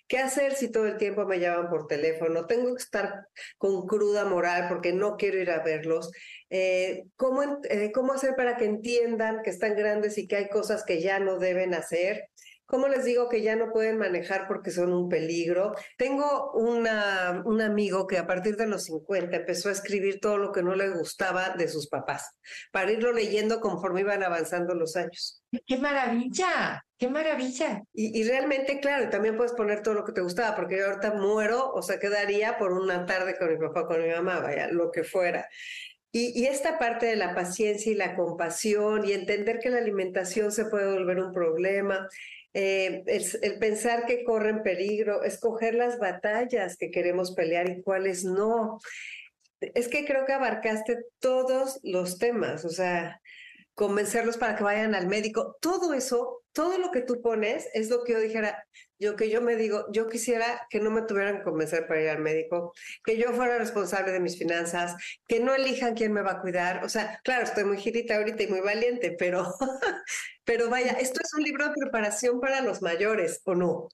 ¿Qué 0.09 0.19
hacer 0.19 0.55
si 0.55 0.73
todo 0.73 0.87
el 0.87 0.97
tiempo 0.97 1.25
me 1.25 1.39
llaman 1.39 1.71
por 1.71 1.87
teléfono? 1.87 2.47
Tengo 2.47 2.75
que 2.75 2.83
estar 2.83 3.27
con 3.59 3.87
cruda 3.87 4.25
moral 4.25 4.67
porque 4.69 4.93
no 4.93 5.17
quiero 5.17 5.39
ir 5.39 5.51
a 5.51 5.63
verlos. 5.63 6.11
Eh, 6.53 7.05
¿cómo, 7.15 7.43
eh, 7.69 7.93
¿Cómo 7.93 8.13
hacer 8.13 8.35
para 8.35 8.57
que 8.57 8.65
entiendan 8.65 9.43
que 9.43 9.51
están 9.51 9.77
grandes 9.77 10.19
y 10.19 10.27
que 10.27 10.35
hay 10.35 10.49
cosas 10.49 10.85
que 10.85 11.01
ya 11.01 11.21
no 11.21 11.39
deben 11.39 11.75
hacer? 11.75 12.30
¿Cómo 12.71 12.87
les 12.87 13.05
digo 13.05 13.29
que 13.29 13.43
ya 13.43 13.57
no 13.57 13.73
pueden 13.73 13.99
manejar 13.99 14.47
porque 14.47 14.71
son 14.71 14.93
un 14.93 15.09
peligro? 15.09 15.75
Tengo 15.99 16.53
una, 16.53 17.43
un 17.45 17.61
amigo 17.61 18.07
que 18.07 18.16
a 18.16 18.29
partir 18.29 18.57
de 18.57 18.68
los 18.68 18.85
50 18.85 19.39
empezó 19.39 19.71
a 19.71 19.73
escribir 19.73 20.21
todo 20.21 20.39
lo 20.39 20.53
que 20.53 20.62
no 20.62 20.77
le 20.77 20.89
gustaba 20.91 21.51
de 21.51 21.66
sus 21.66 21.89
papás, 21.89 22.31
para 22.71 22.93
irlo 22.93 23.12
leyendo 23.12 23.59
conforme 23.59 24.03
iban 24.03 24.23
avanzando 24.23 24.77
los 24.77 24.95
años. 24.95 25.43
¡Qué 25.66 25.79
maravilla! 25.79 26.85
¡Qué 26.97 27.09
maravilla! 27.09 27.83
Y, 27.93 28.21
y 28.21 28.23
realmente, 28.23 28.79
claro, 28.79 29.11
también 29.11 29.37
puedes 29.37 29.55
poner 29.55 29.83
todo 29.83 29.95
lo 29.95 30.05
que 30.05 30.12
te 30.12 30.21
gustaba, 30.21 30.55
porque 30.55 30.79
yo 30.79 30.87
ahorita 30.87 31.14
muero 31.14 31.73
o 31.73 31.83
se 31.83 31.99
quedaría 31.99 32.57
por 32.57 32.73
una 32.73 33.05
tarde 33.05 33.37
con 33.37 33.51
mi 33.51 33.59
papá, 33.59 33.89
con 33.89 34.01
mi 34.01 34.11
mamá, 34.11 34.39
vaya, 34.39 34.68
lo 34.68 34.93
que 34.93 35.03
fuera. 35.03 35.49
Y, 36.12 36.41
y, 36.41 36.47
esta 36.47 36.79
parte 36.79 37.07
de 37.07 37.16
la 37.16 37.35
paciencia 37.35 37.91
y 37.91 37.97
la 37.97 38.14
compasión 38.14 39.05
y 39.05 39.12
entender 39.12 39.59
que 39.59 39.71
la 39.71 39.79
alimentación 39.79 40.53
se 40.53 40.66
puede 40.66 40.93
volver 40.93 41.18
un 41.18 41.33
problema 41.33 42.09
eh, 42.53 43.05
el, 43.07 43.59
pensar 43.59 44.07
que 44.07 44.25
corren 44.25 44.63
peligro, 44.63 45.23
escoger 45.23 45.75
las 45.75 45.99
batallas 45.99 46.77
que 46.77 46.91
queremos 46.91 47.33
pelear 47.33 47.69
y 47.69 47.83
cuáles 47.83 48.25
no. 48.25 48.79
Es 49.61 49.89
que 49.89 50.05
creo 50.05 50.25
que 50.25 50.33
abarcaste 50.33 50.99
todos 51.19 51.79
los 51.83 52.19
temas, 52.19 52.65
o 52.65 52.71
sea, 52.71 53.21
convencerlos 53.75 54.37
para 54.37 54.57
que 54.57 54.65
vayan 54.65 54.95
al 54.95 55.07
médico, 55.07 55.57
todo 55.61 55.95
eso, 55.95 56.39
todo 56.53 56.79
lo 56.79 56.91
que 56.91 57.01
tú 57.01 57.21
pones 57.23 57.69
es 57.75 57.89
lo 57.91 58.03
que 58.05 58.13
yo 58.13 58.21
dijera, 58.21 58.67
yo 58.99 59.17
que 59.17 59.31
yo 59.31 59.41
me 59.41 59.57
digo, 59.57 59.87
yo 59.93 60.09
quisiera 60.09 60.67
que 60.69 60.81
no 60.81 60.91
me 60.91 61.03
tuvieran 61.03 61.39
que 61.39 61.45
convencer 61.45 61.87
para 61.87 62.03
ir 62.03 62.09
al 62.09 62.19
médico, 62.19 62.73
que 63.05 63.17
yo 63.17 63.33
fuera 63.33 63.59
responsable 63.59 64.13
de 64.13 64.21
mis 64.21 64.39
finanzas, 64.39 64.95
que 65.27 65.41
no 65.41 65.55
elijan 65.55 65.95
quién 65.95 66.13
me 66.13 66.23
va 66.23 66.33
a 66.33 66.41
cuidar. 66.41 66.85
O 66.85 66.89
sea, 66.89 67.21
claro, 67.25 67.45
estoy 67.45 67.65
muy 67.65 67.79
girita 67.79 68.17
ahorita 68.17 68.43
y 68.43 68.49
muy 68.49 68.61
valiente, 68.61 69.17
pero, 69.19 69.55
pero 70.45 70.69
vaya, 70.69 70.93
esto 70.93 71.21
es 71.23 71.33
un 71.35 71.43
libro 71.43 71.69
de 71.69 71.75
preparación 71.75 72.41
para 72.41 72.61
los 72.61 72.83
mayores, 72.83 73.41
¿o 73.45 73.55
no? 73.55 73.89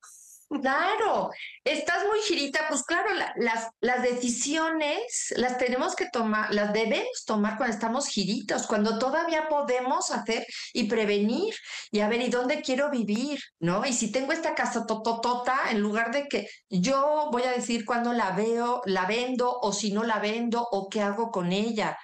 Claro, 0.48 1.30
estás 1.64 2.06
muy 2.06 2.20
girita, 2.20 2.60
pues 2.68 2.84
claro, 2.84 3.08
las, 3.34 3.68
las 3.80 4.02
decisiones 4.02 5.34
las 5.36 5.58
tenemos 5.58 5.96
que 5.96 6.08
tomar, 6.08 6.54
las 6.54 6.72
debemos 6.72 7.24
tomar 7.26 7.56
cuando 7.56 7.74
estamos 7.74 8.06
giritos, 8.06 8.68
cuando 8.68 8.96
todavía 8.96 9.48
podemos 9.48 10.12
hacer 10.12 10.46
y 10.72 10.84
prevenir 10.84 11.52
y 11.90 11.98
a 11.98 12.08
ver, 12.08 12.20
¿y 12.20 12.28
dónde 12.28 12.62
quiero 12.62 12.90
vivir? 12.90 13.40
¿No? 13.58 13.84
Y 13.84 13.92
si 13.92 14.12
tengo 14.12 14.30
esta 14.32 14.54
casa 14.54 14.86
tototota, 14.86 15.58
en 15.70 15.80
lugar 15.80 16.12
de 16.12 16.28
que 16.28 16.48
yo 16.70 17.28
voy 17.32 17.42
a 17.42 17.50
decir 17.50 17.84
cuándo 17.84 18.12
la 18.12 18.30
veo, 18.30 18.82
la 18.86 19.04
vendo 19.06 19.52
o 19.52 19.72
si 19.72 19.92
no 19.92 20.04
la 20.04 20.20
vendo 20.20 20.64
o 20.70 20.88
qué 20.88 21.02
hago 21.02 21.32
con 21.32 21.50
ella. 21.50 21.98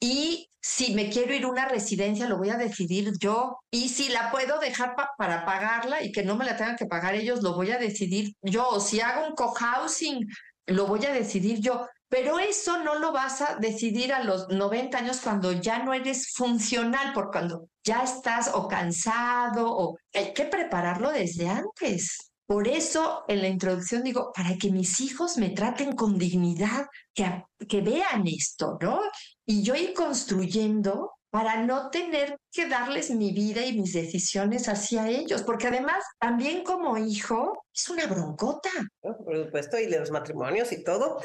Y 0.00 0.48
si 0.60 0.94
me 0.94 1.10
quiero 1.10 1.34
ir 1.34 1.44
a 1.44 1.48
una 1.48 1.66
residencia, 1.66 2.28
lo 2.28 2.38
voy 2.38 2.50
a 2.50 2.56
decidir 2.56 3.12
yo. 3.18 3.58
Y 3.70 3.88
si 3.88 4.08
la 4.08 4.30
puedo 4.30 4.58
dejar 4.58 4.94
para 5.16 5.44
pagarla 5.44 6.02
y 6.02 6.12
que 6.12 6.24
no 6.24 6.36
me 6.36 6.44
la 6.44 6.56
tengan 6.56 6.76
que 6.76 6.86
pagar 6.86 7.14
ellos, 7.14 7.42
lo 7.42 7.54
voy 7.54 7.70
a 7.70 7.78
decidir 7.78 8.34
yo. 8.42 8.68
O 8.68 8.80
si 8.80 9.00
hago 9.00 9.26
un 9.26 9.34
cohousing, 9.34 10.26
lo 10.66 10.86
voy 10.86 11.04
a 11.06 11.12
decidir 11.12 11.60
yo. 11.60 11.86
Pero 12.08 12.38
eso 12.38 12.82
no 12.82 12.98
lo 12.98 13.12
vas 13.12 13.42
a 13.42 13.56
decidir 13.56 14.12
a 14.14 14.24
los 14.24 14.48
90 14.48 14.96
años 14.96 15.20
cuando 15.20 15.52
ya 15.52 15.80
no 15.84 15.92
eres 15.92 16.32
funcional, 16.32 17.12
por 17.12 17.30
cuando 17.30 17.68
ya 17.84 18.02
estás 18.02 18.50
o 18.54 18.66
cansado 18.66 19.70
o 19.70 19.98
hay 20.14 20.32
que 20.32 20.44
prepararlo 20.44 21.10
desde 21.10 21.48
antes. 21.48 22.30
Por 22.46 22.66
eso 22.66 23.24
en 23.28 23.42
la 23.42 23.48
introducción 23.48 24.02
digo, 24.02 24.32
para 24.34 24.56
que 24.56 24.70
mis 24.70 25.00
hijos 25.00 25.36
me 25.36 25.50
traten 25.50 25.94
con 25.94 26.18
dignidad, 26.18 26.86
que, 27.12 27.44
que 27.68 27.82
vean 27.82 28.26
esto, 28.26 28.78
¿no? 28.80 29.02
Y 29.50 29.62
yo 29.62 29.74
ir 29.74 29.94
construyendo 29.94 31.14
para 31.30 31.62
no 31.64 31.88
tener 31.88 32.36
que 32.52 32.66
darles 32.66 33.10
mi 33.10 33.32
vida 33.32 33.64
y 33.64 33.72
mis 33.72 33.94
decisiones 33.94 34.68
hacia 34.68 35.08
ellos, 35.08 35.42
porque 35.42 35.68
además 35.68 36.04
también 36.18 36.62
como 36.64 36.98
hijo 36.98 37.64
es 37.74 37.88
una 37.88 38.06
broncota. 38.06 38.68
Por 39.00 39.44
supuesto, 39.46 39.78
y 39.78 39.86
de 39.86 40.00
los 40.00 40.10
matrimonios 40.10 40.70
y 40.72 40.84
todo. 40.84 41.22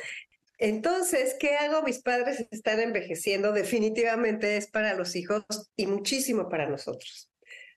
Entonces, 0.58 1.36
¿qué 1.38 1.58
hago? 1.58 1.84
Mis 1.84 2.02
padres 2.02 2.48
están 2.50 2.80
envejeciendo, 2.80 3.52
definitivamente 3.52 4.56
es 4.56 4.72
para 4.72 4.94
los 4.94 5.18
hijos 5.18 5.44
y 5.76 5.88
muchísimo 5.88 6.48
para 6.48 6.70
nosotros. 6.70 7.30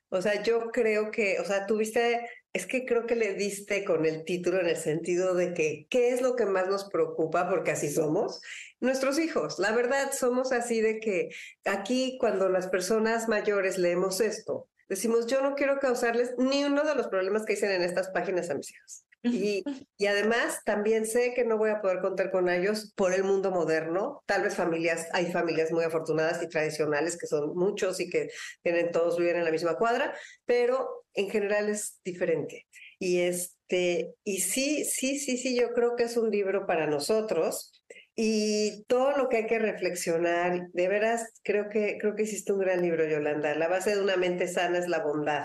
O 0.08 0.22
sea, 0.22 0.42
yo 0.42 0.70
creo 0.70 1.10
que, 1.10 1.40
o 1.40 1.44
sea, 1.44 1.66
tuviste 1.66 2.28
es 2.56 2.66
que 2.66 2.86
creo 2.86 3.06
que 3.06 3.16
le 3.16 3.34
diste 3.34 3.84
con 3.84 4.06
el 4.06 4.24
título 4.24 4.60
en 4.60 4.68
el 4.68 4.78
sentido 4.78 5.34
de 5.34 5.52
que, 5.52 5.86
¿qué 5.90 6.08
es 6.08 6.22
lo 6.22 6.36
que 6.36 6.46
más 6.46 6.66
nos 6.68 6.88
preocupa? 6.88 7.50
Porque 7.50 7.72
así 7.72 7.90
somos. 7.90 8.40
Nuestros 8.80 9.18
hijos, 9.18 9.58
la 9.58 9.72
verdad, 9.72 10.12
somos 10.12 10.52
así 10.52 10.80
de 10.80 10.98
que 10.98 11.28
aquí 11.66 12.16
cuando 12.18 12.48
las 12.48 12.68
personas 12.68 13.28
mayores 13.28 13.76
leemos 13.76 14.22
esto, 14.22 14.68
decimos, 14.88 15.26
yo 15.26 15.42
no 15.42 15.54
quiero 15.54 15.78
causarles 15.80 16.34
ni 16.38 16.64
uno 16.64 16.84
de 16.84 16.94
los 16.94 17.08
problemas 17.08 17.44
que 17.44 17.54
dicen 17.54 17.72
en 17.72 17.82
estas 17.82 18.08
páginas 18.08 18.48
a 18.48 18.54
mis 18.54 18.72
hijos. 18.72 19.05
Y, 19.32 19.62
y, 19.98 20.06
además 20.06 20.60
también 20.64 21.06
sé 21.06 21.34
que 21.34 21.44
no 21.44 21.58
voy 21.58 21.70
a 21.70 21.80
poder 21.80 22.00
contar 22.00 22.30
con 22.30 22.48
ellos 22.48 22.92
por 22.96 23.12
el 23.12 23.24
mundo 23.24 23.50
moderno. 23.50 24.22
Tal 24.26 24.42
vez 24.42 24.54
familias, 24.54 25.08
hay 25.12 25.32
familias 25.32 25.72
muy 25.72 25.84
afortunadas 25.84 26.42
y 26.42 26.48
tradicionales 26.48 27.18
que 27.18 27.26
son 27.26 27.54
muchos 27.54 28.00
y 28.00 28.08
que 28.08 28.28
tienen 28.62 28.90
todos 28.90 29.18
viven 29.18 29.36
en 29.36 29.44
la 29.44 29.50
misma 29.50 29.76
cuadra, 29.76 30.14
pero 30.44 31.04
en 31.14 31.30
general 31.30 31.68
es 31.68 32.00
diferente. 32.04 32.66
Y 32.98 33.20
este, 33.20 34.14
y 34.24 34.40
sí, 34.40 34.84
sí, 34.84 35.18
sí, 35.18 35.36
sí, 35.36 35.58
yo 35.58 35.72
creo 35.72 35.96
que 35.96 36.04
es 36.04 36.16
un 36.16 36.30
libro 36.30 36.66
para 36.66 36.86
nosotros 36.86 37.72
y 38.18 38.84
todo 38.84 39.12
lo 39.12 39.28
que 39.28 39.36
hay 39.36 39.46
que 39.46 39.58
reflexionar, 39.58 40.68
de 40.72 40.88
veras, 40.88 41.34
creo 41.44 41.68
que, 41.68 41.98
creo 42.00 42.16
que 42.16 42.22
hiciste 42.22 42.50
un 42.54 42.60
gran 42.60 42.80
libro, 42.80 43.06
Yolanda. 43.06 43.54
La 43.54 43.68
base 43.68 43.94
de 43.94 44.00
una 44.00 44.16
mente 44.16 44.48
sana 44.48 44.78
es 44.78 44.88
la 44.88 45.00
bondad. 45.00 45.44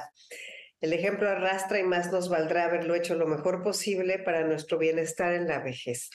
El 0.81 0.93
ejemplo 0.93 1.29
arrastra 1.29 1.79
y 1.79 1.83
más 1.83 2.11
nos 2.11 2.27
valdrá 2.27 2.65
haberlo 2.65 2.95
hecho 2.95 3.15
lo 3.15 3.27
mejor 3.27 3.63
posible 3.63 4.19
para 4.19 4.43
nuestro 4.43 4.77
bienestar 4.77 5.33
en 5.33 5.47
la 5.47 5.59
vejez. 5.59 6.09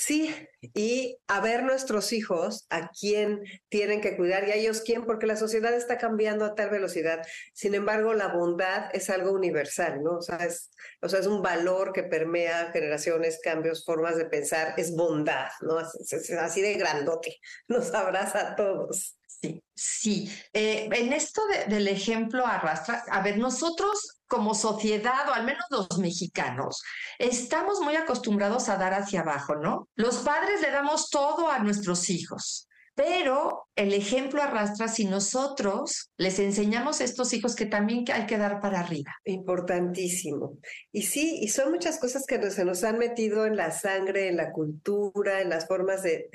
Sí, 0.00 0.32
y 0.60 1.18
a 1.26 1.40
ver 1.40 1.64
nuestros 1.64 2.12
hijos 2.12 2.68
a 2.70 2.88
quién 2.90 3.42
tienen 3.68 4.00
que 4.00 4.16
cuidar 4.16 4.46
y 4.46 4.52
a 4.52 4.54
ellos 4.54 4.80
quién, 4.80 5.04
porque 5.04 5.26
la 5.26 5.34
sociedad 5.34 5.74
está 5.74 5.98
cambiando 5.98 6.44
a 6.44 6.54
tal 6.54 6.70
velocidad. 6.70 7.26
Sin 7.52 7.74
embargo, 7.74 8.14
la 8.14 8.28
bondad 8.28 8.90
es 8.92 9.10
algo 9.10 9.32
universal, 9.32 10.04
¿no? 10.04 10.18
O 10.18 10.22
sea, 10.22 10.36
es, 10.36 10.70
es 11.02 11.26
un 11.26 11.42
valor 11.42 11.92
que 11.92 12.04
permea 12.04 12.70
generaciones, 12.72 13.40
cambios, 13.42 13.84
formas 13.84 14.16
de 14.16 14.26
pensar, 14.26 14.74
es 14.76 14.94
bondad, 14.94 15.48
¿no? 15.62 15.80
Es, 15.80 16.30
así 16.30 16.62
de 16.62 16.74
grandote, 16.74 17.40
nos 17.66 17.92
abraza 17.92 18.52
a 18.52 18.54
todos. 18.54 19.17
Sí, 19.40 19.62
sí. 19.74 20.30
Eh, 20.52 20.88
en 20.90 21.12
esto 21.12 21.42
del 21.68 21.86
ejemplo 21.88 22.44
arrastra, 22.46 23.04
a 23.08 23.22
ver, 23.22 23.38
nosotros 23.38 24.18
como 24.26 24.54
sociedad, 24.54 25.28
o 25.28 25.32
al 25.32 25.44
menos 25.44 25.64
los 25.70 25.98
mexicanos, 25.98 26.82
estamos 27.18 27.80
muy 27.80 27.96
acostumbrados 27.96 28.68
a 28.68 28.76
dar 28.76 28.94
hacia 28.94 29.20
abajo, 29.20 29.56
¿no? 29.56 29.88
Los 29.94 30.18
padres 30.18 30.60
le 30.60 30.70
damos 30.70 31.08
todo 31.08 31.50
a 31.50 31.60
nuestros 31.60 32.10
hijos, 32.10 32.68
pero 32.94 33.68
el 33.76 33.94
ejemplo 33.94 34.42
arrastra 34.42 34.88
si 34.88 35.06
nosotros 35.06 36.10
les 36.16 36.40
enseñamos 36.40 37.00
a 37.00 37.04
estos 37.04 37.32
hijos 37.32 37.54
que 37.54 37.64
también 37.64 38.04
hay 38.12 38.26
que 38.26 38.36
dar 38.38 38.60
para 38.60 38.80
arriba. 38.80 39.14
Importantísimo. 39.24 40.58
Y 40.92 41.02
sí, 41.02 41.38
y 41.40 41.48
son 41.48 41.70
muchas 41.70 41.98
cosas 41.98 42.26
que 42.26 42.50
se 42.50 42.64
nos 42.64 42.82
han 42.84 42.98
metido 42.98 43.46
en 43.46 43.56
la 43.56 43.70
sangre, 43.70 44.28
en 44.28 44.36
la 44.36 44.50
cultura, 44.50 45.40
en 45.40 45.48
las 45.48 45.68
formas 45.68 46.02
de, 46.02 46.28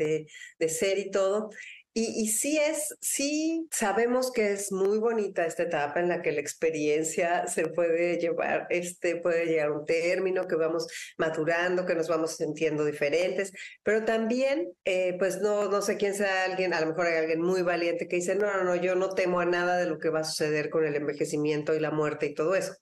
de 0.58 0.70
ser 0.70 0.97
y 0.99 1.12
todo. 1.12 1.49
Y, 1.95 2.27
sí 2.29 2.57
es, 2.57 2.95
sí 3.01 3.67
sabemos 3.69 4.31
que 4.31 4.51
es 4.51 4.71
muy 4.71 4.97
bonita 4.97 5.45
esta 5.45 5.61
etapa 5.61 5.99
en 5.99 6.09
la 6.09 6.23
que 6.23 6.31
la 6.31 6.41
experiencia 6.41 7.45
se 7.45 7.67
puede 7.67 8.17
llevar, 8.17 8.65
este 8.71 9.17
puede 9.17 9.45
llegar 9.45 9.67
a 9.67 9.73
un 9.73 9.85
término, 9.85 10.47
que 10.47 10.55
vamos 10.55 10.87
maturando, 11.17 11.85
que 11.85 11.93
nos 11.93 12.07
vamos 12.07 12.37
sintiendo 12.37 12.83
diferentes, 12.83 13.53
pero 13.83 14.05
también, 14.05 14.73
eh, 14.85 15.15
pues 15.19 15.39
no, 15.41 15.69
no 15.69 15.83
sé 15.83 15.97
quién 15.97 16.15
sea 16.15 16.45
alguien, 16.45 16.73
a 16.73 16.81
lo 16.81 16.87
mejor 16.87 17.05
hay 17.05 17.17
alguien 17.17 17.41
muy 17.41 17.61
valiente 17.61 18.07
que 18.07 18.15
dice, 18.15 18.33
no, 18.33 18.51
no, 18.51 18.63
no, 18.63 18.75
yo 18.75 18.95
no 18.95 19.09
temo 19.09 19.39
a 19.39 19.45
nada 19.45 19.77
de 19.77 19.85
lo 19.85 19.99
que 19.99 20.09
va 20.09 20.21
a 20.21 20.23
suceder 20.23 20.71
con 20.71 20.85
el 20.85 20.95
envejecimiento 20.95 21.75
y 21.75 21.79
la 21.79 21.91
muerte 21.91 22.25
y 22.25 22.33
todo 22.33 22.55
eso. 22.55 22.73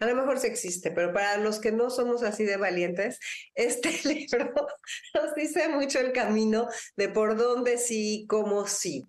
A 0.00 0.06
lo 0.06 0.14
mejor 0.14 0.38
sí 0.38 0.46
existe, 0.46 0.90
pero 0.90 1.12
para 1.12 1.36
los 1.36 1.60
que 1.60 1.70
no 1.70 1.90
somos 1.90 2.22
así 2.22 2.44
de 2.44 2.56
valientes, 2.56 3.18
este 3.54 3.90
libro 4.04 4.54
nos 5.14 5.34
dice 5.34 5.68
mucho 5.68 6.00
el 6.00 6.12
camino 6.12 6.68
de 6.96 7.08
por 7.10 7.36
dónde 7.36 7.78
sí, 7.78 8.26
cómo 8.28 8.53
sí, 8.66 9.06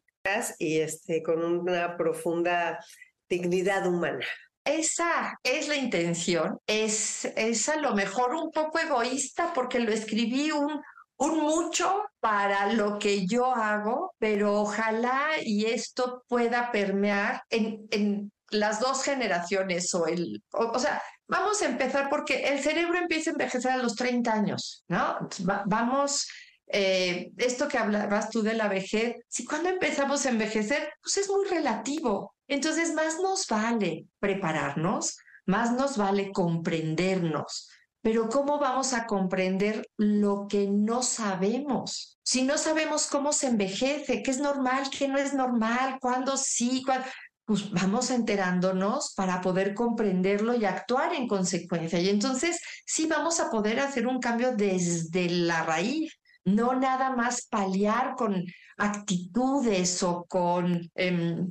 y 0.60 0.80
este, 0.80 1.22
con 1.22 1.44
una 1.44 1.96
profunda 1.98 2.84
dignidad 3.30 3.86
humana. 3.88 4.26
Esa 4.64 5.38
es 5.44 5.68
la 5.68 5.76
intención, 5.76 6.58
es, 6.66 7.26
es 7.36 7.70
a 7.70 7.76
lo 7.76 7.94
mejor 7.94 8.34
un 8.34 8.50
poco 8.52 8.80
egoísta 8.80 9.54
porque 9.54 9.80
lo 9.80 9.92
escribí 9.92 10.50
un, 10.52 10.82
un 11.18 11.40
mucho 11.40 12.04
para 12.20 12.74
lo 12.74 12.98
que 12.98 13.28
yo 13.28 13.54
hago, 13.54 14.16
pero 14.18 14.62
ojalá 14.62 15.28
y 15.44 15.66
esto 15.66 16.24
pueda 16.28 16.72
permear 16.72 17.44
en, 17.52 17.88
en 17.92 18.32
las 18.50 18.80
dos 18.80 19.04
generaciones 19.04 19.94
o 19.94 20.08
el, 20.08 20.44
o, 20.52 20.80
sea, 20.80 21.00
vamos 21.28 21.62
a 21.62 21.68
empezar 21.68 22.10
porque 22.10 22.48
el 22.48 22.60
cerebro 22.60 22.98
empieza 22.98 23.30
a 23.30 23.34
envejecer 23.34 23.72
a 23.72 23.78
los 23.78 23.96
30 23.96 24.34
años, 24.34 24.84
¿no? 24.88 25.30
vamos, 25.66 26.28
eh, 26.68 27.32
esto 27.38 27.68
que 27.68 27.78
hablabas 27.78 28.30
tú 28.30 28.42
de 28.42 28.54
la 28.54 28.68
vejez, 28.68 29.16
si 29.28 29.46
cuando 29.46 29.70
empezamos 29.70 30.26
a 30.26 30.30
envejecer, 30.30 30.92
pues 31.02 31.18
es 31.18 31.30
muy 31.30 31.48
relativo. 31.48 32.34
Entonces, 32.48 32.94
más 32.94 33.20
nos 33.20 33.48
vale 33.48 34.06
prepararnos, 34.20 35.18
más 35.46 35.72
nos 35.72 35.98
vale 35.98 36.32
comprendernos. 36.32 37.70
Pero 38.02 38.30
¿cómo 38.30 38.60
vamos 38.60 38.94
a 38.94 39.08
comprender 39.08 39.90
lo 39.98 40.46
que 40.48 40.68
no 40.68 41.02
sabemos? 41.02 42.20
Si 42.24 42.44
no 42.44 42.58
sabemos 42.58 43.08
cómo 43.08 43.34
se 43.34 43.48
envejece, 43.48 44.22
qué 44.22 44.30
es 44.30 44.40
normal, 44.40 44.90
qué 44.96 45.08
no 45.08 45.18
es 45.18 45.34
normal, 45.34 45.98
cuándo 46.00 46.38
sí, 46.38 46.84
cuándo 46.86 47.06
pues 47.46 47.70
vamos 47.72 48.10
enterándonos 48.10 49.14
para 49.16 49.40
poder 49.40 49.76
comprenderlo 49.76 50.56
y 50.56 50.66
actuar 50.66 51.14
en 51.14 51.28
consecuencia. 51.28 52.00
Y 52.00 52.10
entonces 52.10 52.60
sí 52.86 53.06
vamos 53.06 53.40
a 53.40 53.52
poder 53.52 53.80
hacer 53.80 54.08
un 54.08 54.20
cambio 54.20 54.56
desde 54.56 55.30
la 55.30 55.64
raíz, 55.64 56.12
no 56.46 56.76
nada 56.80 57.16
más 57.16 57.46
paliar 57.48 58.16
con 58.16 58.46
actitudes 58.78 60.04
o 60.04 60.26
con 60.26 60.92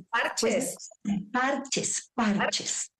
parches. 0.09 0.75
Pues, 1.03 1.21
parches, 1.31 2.11
parches 2.15 2.35
parches 2.37 2.94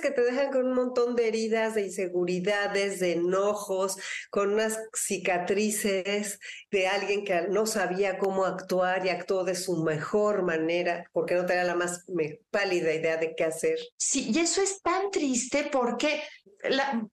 que 0.00 0.10
te 0.10 0.22
dejan 0.22 0.50
con 0.50 0.66
un 0.66 0.74
montón 0.74 1.16
de 1.16 1.28
heridas, 1.28 1.74
de 1.74 1.82
inseguridades, 1.86 3.00
de 3.00 3.12
enojos, 3.12 3.96
con 4.30 4.52
unas 4.52 4.78
cicatrices 4.94 6.38
de 6.70 6.86
alguien 6.86 7.24
que 7.24 7.48
no 7.48 7.66
sabía 7.66 8.18
cómo 8.18 8.44
actuar 8.44 9.04
y 9.06 9.08
actuó 9.08 9.44
de 9.44 9.54
su 9.54 9.82
mejor 9.82 10.42
manera 10.42 11.08
porque 11.12 11.34
no 11.34 11.46
tenía 11.46 11.64
la 11.64 11.74
más 11.74 12.04
pálida 12.50 12.92
idea 12.92 13.16
de 13.16 13.34
qué 13.34 13.44
hacer. 13.44 13.78
Sí, 13.96 14.30
y 14.32 14.38
eso 14.38 14.62
es 14.62 14.80
tan 14.82 15.10
triste 15.10 15.68
porque 15.72 16.22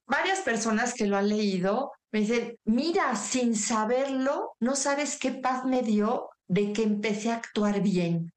varias 0.05 0.41
personas 0.41 0.93
que 0.93 1.07
lo 1.07 1.17
han 1.17 1.29
leído 1.29 1.91
me 2.11 2.21
dicen, 2.21 2.57
mira, 2.63 3.15
sin 3.15 3.55
saberlo, 3.55 4.55
no 4.59 4.75
sabes 4.75 5.17
qué 5.17 5.31
paz 5.31 5.65
me 5.65 5.81
dio 5.81 6.29
de 6.47 6.73
que 6.73 6.83
empecé 6.83 7.31
a 7.31 7.35
actuar 7.35 7.81
bien. 7.81 8.31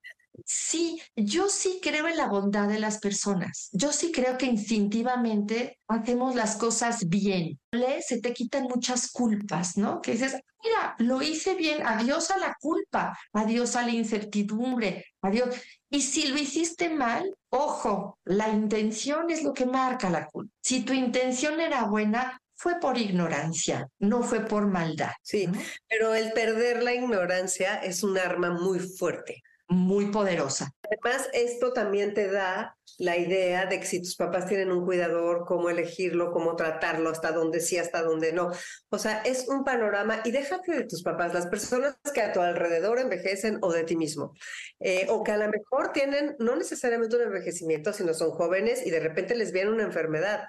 Sí, 0.50 0.98
yo 1.14 1.50
sí 1.50 1.78
creo 1.82 2.08
en 2.08 2.16
la 2.16 2.26
bondad 2.26 2.68
de 2.68 2.78
las 2.78 3.00
personas. 3.00 3.68
Yo 3.72 3.92
sí 3.92 4.10
creo 4.12 4.38
que 4.38 4.46
instintivamente 4.46 5.78
hacemos 5.86 6.34
las 6.34 6.56
cosas 6.56 7.06
bien. 7.06 7.60
Se 8.00 8.22
te 8.22 8.32
quitan 8.32 8.62
muchas 8.62 9.10
culpas, 9.10 9.76
¿no? 9.76 10.00
Que 10.00 10.12
dices, 10.12 10.40
mira, 10.64 10.96
lo 11.00 11.20
hice 11.20 11.54
bien, 11.54 11.86
adiós 11.86 12.30
a 12.30 12.38
la 12.38 12.56
culpa, 12.58 13.14
adiós 13.34 13.76
a 13.76 13.82
la 13.82 13.90
incertidumbre, 13.90 15.04
adiós. 15.20 15.54
Y 15.90 16.00
si 16.00 16.28
lo 16.28 16.38
hiciste 16.38 16.88
mal, 16.88 17.30
ojo, 17.50 18.18
la 18.24 18.48
intención 18.48 19.30
es 19.30 19.42
lo 19.42 19.52
que 19.52 19.66
marca 19.66 20.08
la 20.08 20.28
culpa. 20.28 20.50
Si 20.62 20.82
tu 20.82 20.94
intención 20.94 21.60
era 21.60 21.84
buena, 21.84 22.40
fue 22.54 22.80
por 22.80 22.96
ignorancia, 22.96 23.86
no 23.98 24.22
fue 24.22 24.46
por 24.46 24.66
maldad. 24.66 25.12
Sí, 25.20 25.46
pero 25.86 26.14
el 26.14 26.32
perder 26.32 26.82
la 26.82 26.94
ignorancia 26.94 27.76
es 27.76 28.02
un 28.02 28.16
arma 28.16 28.50
muy 28.50 28.78
fuerte 28.78 29.42
muy 29.68 30.06
poderosa. 30.06 30.72
Además, 30.82 31.28
esto 31.32 31.72
también 31.72 32.14
te 32.14 32.30
da 32.30 32.76
la 32.98 33.16
idea 33.16 33.66
de 33.66 33.78
que 33.78 33.86
si 33.86 34.00
tus 34.00 34.16
papás 34.16 34.46
tienen 34.46 34.72
un 34.72 34.84
cuidador, 34.84 35.44
cómo 35.46 35.70
elegirlo, 35.70 36.32
cómo 36.32 36.56
tratarlo, 36.56 37.10
hasta 37.10 37.32
dónde 37.32 37.60
sí, 37.60 37.78
hasta 37.78 38.02
dónde 38.02 38.32
no. 38.32 38.50
O 38.88 38.98
sea, 38.98 39.22
es 39.22 39.46
un 39.48 39.64
panorama 39.64 40.20
y 40.24 40.30
déjate 40.30 40.72
de 40.72 40.84
tus 40.84 41.02
papás, 41.02 41.34
las 41.34 41.46
personas 41.46 41.96
que 42.12 42.22
a 42.22 42.32
tu 42.32 42.40
alrededor 42.40 42.98
envejecen 42.98 43.58
o 43.60 43.72
de 43.72 43.84
ti 43.84 43.96
mismo, 43.96 44.32
eh, 44.80 45.06
o 45.10 45.22
que 45.22 45.32
a 45.32 45.36
lo 45.36 45.48
mejor 45.48 45.92
tienen 45.92 46.34
no 46.38 46.56
necesariamente 46.56 47.16
un 47.16 47.22
envejecimiento, 47.22 47.92
sino 47.92 48.14
son 48.14 48.30
jóvenes 48.30 48.84
y 48.84 48.90
de 48.90 49.00
repente 49.00 49.36
les 49.36 49.52
viene 49.52 49.70
una 49.70 49.84
enfermedad 49.84 50.44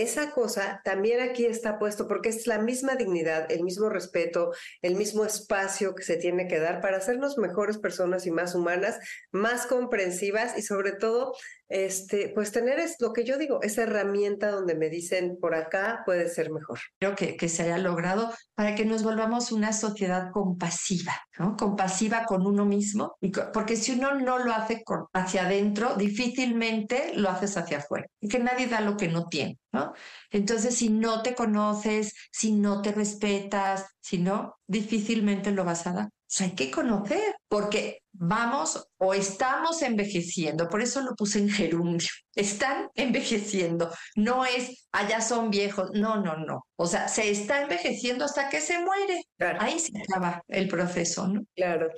esa 0.00 0.30
cosa 0.30 0.80
también 0.84 1.20
aquí 1.20 1.44
está 1.44 1.78
puesto 1.78 2.08
porque 2.08 2.30
es 2.30 2.46
la 2.46 2.58
misma 2.58 2.94
dignidad, 2.94 3.50
el 3.50 3.62
mismo 3.62 3.88
respeto, 3.88 4.52
el 4.80 4.96
mismo 4.96 5.24
espacio 5.24 5.94
que 5.94 6.02
se 6.02 6.16
tiene 6.16 6.48
que 6.48 6.58
dar 6.58 6.80
para 6.80 6.96
hacernos 6.96 7.36
mejores 7.36 7.78
personas 7.78 8.26
y 8.26 8.30
más 8.30 8.54
humanas, 8.54 8.98
más 9.30 9.66
comprensivas 9.66 10.56
y 10.56 10.62
sobre 10.62 10.92
todo 10.92 11.34
este, 11.72 12.28
pues 12.28 12.52
tener 12.52 12.78
es 12.78 12.96
lo 13.00 13.14
que 13.14 13.24
yo 13.24 13.38
digo, 13.38 13.62
esa 13.62 13.84
herramienta 13.84 14.50
donde 14.50 14.74
me 14.74 14.90
dicen 14.90 15.38
por 15.40 15.54
acá 15.54 16.02
puede 16.04 16.28
ser 16.28 16.50
mejor. 16.50 16.78
Creo 17.00 17.16
que, 17.16 17.48
se 17.48 17.62
haya 17.62 17.78
logrado 17.78 18.30
para 18.54 18.74
que 18.74 18.84
nos 18.84 19.02
volvamos 19.02 19.52
una 19.52 19.72
sociedad 19.72 20.30
compasiva. 20.32 21.14
Compasiva 21.58 22.26
con 22.26 22.46
uno 22.46 22.66
mismo, 22.66 23.16
porque 23.54 23.76
si 23.76 23.92
uno 23.92 24.14
no 24.14 24.38
lo 24.38 24.52
hace 24.52 24.84
hacia 25.14 25.46
adentro, 25.46 25.94
difícilmente 25.96 27.12
lo 27.14 27.30
haces 27.30 27.56
hacia 27.56 27.78
afuera, 27.78 28.06
y 28.20 28.28
que 28.28 28.38
nadie 28.38 28.66
da 28.66 28.82
lo 28.82 28.96
que 28.98 29.08
no 29.08 29.28
tiene, 29.28 29.58
¿no? 29.72 29.94
Entonces, 30.30 30.76
si 30.76 30.90
no 30.90 31.22
te 31.22 31.34
conoces, 31.34 32.12
si 32.30 32.52
no 32.52 32.82
te 32.82 32.92
respetas, 32.92 33.86
si 34.00 34.18
no, 34.18 34.56
difícilmente 34.66 35.50
lo 35.50 35.64
vas 35.64 35.86
a 35.86 35.92
dar. 35.92 36.06
O 36.06 36.34
sea, 36.34 36.46
hay 36.46 36.54
que 36.54 36.70
conocer, 36.70 37.34
porque 37.48 38.01
vamos 38.12 38.88
o 38.98 39.14
estamos 39.14 39.82
envejeciendo, 39.82 40.68
por 40.68 40.82
eso 40.82 41.00
lo 41.00 41.14
puse 41.14 41.38
en 41.38 41.48
gerundio, 41.48 42.08
están 42.34 42.88
envejeciendo, 42.94 43.90
no 44.14 44.44
es 44.44 44.86
allá 44.92 45.20
son 45.20 45.50
viejos, 45.50 45.90
no, 45.94 46.22
no, 46.22 46.36
no, 46.36 46.66
o 46.76 46.86
sea, 46.86 47.08
se 47.08 47.30
está 47.30 47.62
envejeciendo 47.62 48.24
hasta 48.24 48.48
que 48.48 48.60
se 48.60 48.78
muere, 48.78 49.22
ahí 49.58 49.78
se 49.78 49.92
acaba 49.98 50.42
el 50.48 50.68
proceso, 50.68 51.26
¿no? 51.26 51.42
Claro, 51.56 51.90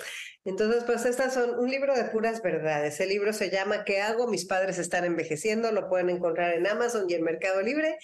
entonces 0.45 0.85
pues 0.85 1.05
estas 1.05 1.35
son 1.35 1.59
un 1.59 1.71
libro 1.71 1.95
de 1.95 2.05
puras 2.05 2.41
verdades, 2.43 3.01
el 3.01 3.09
libro 3.09 3.33
se 3.33 3.51
llama 3.51 3.85
¿Qué 3.85 4.01
hago? 4.01 4.29
Mis 4.29 4.47
padres 4.47 4.79
están 4.79 5.05
envejeciendo, 5.05 5.73
lo 5.73 5.89
pueden 5.89 6.11
encontrar 6.11 6.55
en 6.55 6.67
Amazon 6.67 7.07
y 7.09 7.15
en 7.15 7.23
Mercado 7.23 7.61
Libre. 7.63 7.97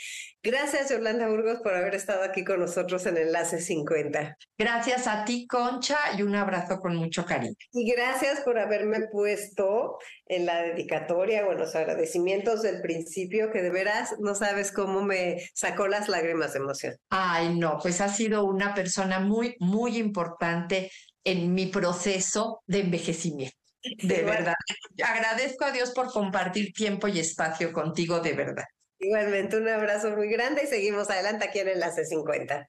Gracias 0.42 0.90
Yolanda 0.90 1.28
Burgos 1.28 1.60
por 1.62 1.74
haber 1.74 1.94
estado 1.94 2.22
aquí 2.22 2.44
con 2.44 2.60
nosotros 2.60 3.06
en 3.06 3.16
Enlace 3.18 3.60
50. 3.60 4.36
Gracias 4.58 5.06
a 5.06 5.24
ti, 5.24 5.46
Concha, 5.46 5.98
y 6.16 6.22
un 6.22 6.34
abrazo 6.34 6.80
con 6.80 6.96
mucho 6.96 7.24
cariño. 7.24 7.54
Y 7.72 7.90
gracias 8.00 8.40
por 8.40 8.58
haberme 8.58 9.08
puesto 9.12 9.98
en 10.26 10.46
la 10.46 10.62
dedicatoria 10.62 11.46
o 11.46 11.52
en 11.52 11.58
los 11.58 11.74
agradecimientos 11.74 12.62
del 12.62 12.80
principio, 12.80 13.50
que 13.52 13.60
de 13.60 13.70
veras 13.70 14.14
no 14.18 14.34
sabes 14.34 14.72
cómo 14.72 15.02
me 15.02 15.42
sacó 15.54 15.86
las 15.86 16.08
lágrimas 16.08 16.54
de 16.54 16.60
emoción. 16.60 16.96
Ay, 17.10 17.58
no, 17.58 17.78
pues 17.80 18.00
ha 18.00 18.08
sido 18.08 18.44
una 18.44 18.74
persona 18.74 19.20
muy, 19.20 19.54
muy 19.60 19.98
importante 19.98 20.90
en 21.24 21.52
mi 21.52 21.66
proceso 21.66 22.62
de 22.66 22.80
envejecimiento. 22.80 23.56
De 23.82 24.22
verdad. 24.22 24.54
Agradezco 25.02 25.66
a 25.66 25.70
Dios 25.70 25.90
por 25.90 26.10
compartir 26.10 26.72
tiempo 26.72 27.06
y 27.08 27.18
espacio 27.18 27.72
contigo, 27.72 28.20
de 28.20 28.32
verdad. 28.32 28.64
Igualmente, 28.98 29.56
un 29.56 29.68
abrazo 29.68 30.10
muy 30.16 30.28
grande 30.28 30.64
y 30.64 30.66
seguimos 30.66 31.10
adelante 31.10 31.46
aquí 31.46 31.58
en 31.58 31.68
Enlace 31.68 32.04
50. 32.06 32.66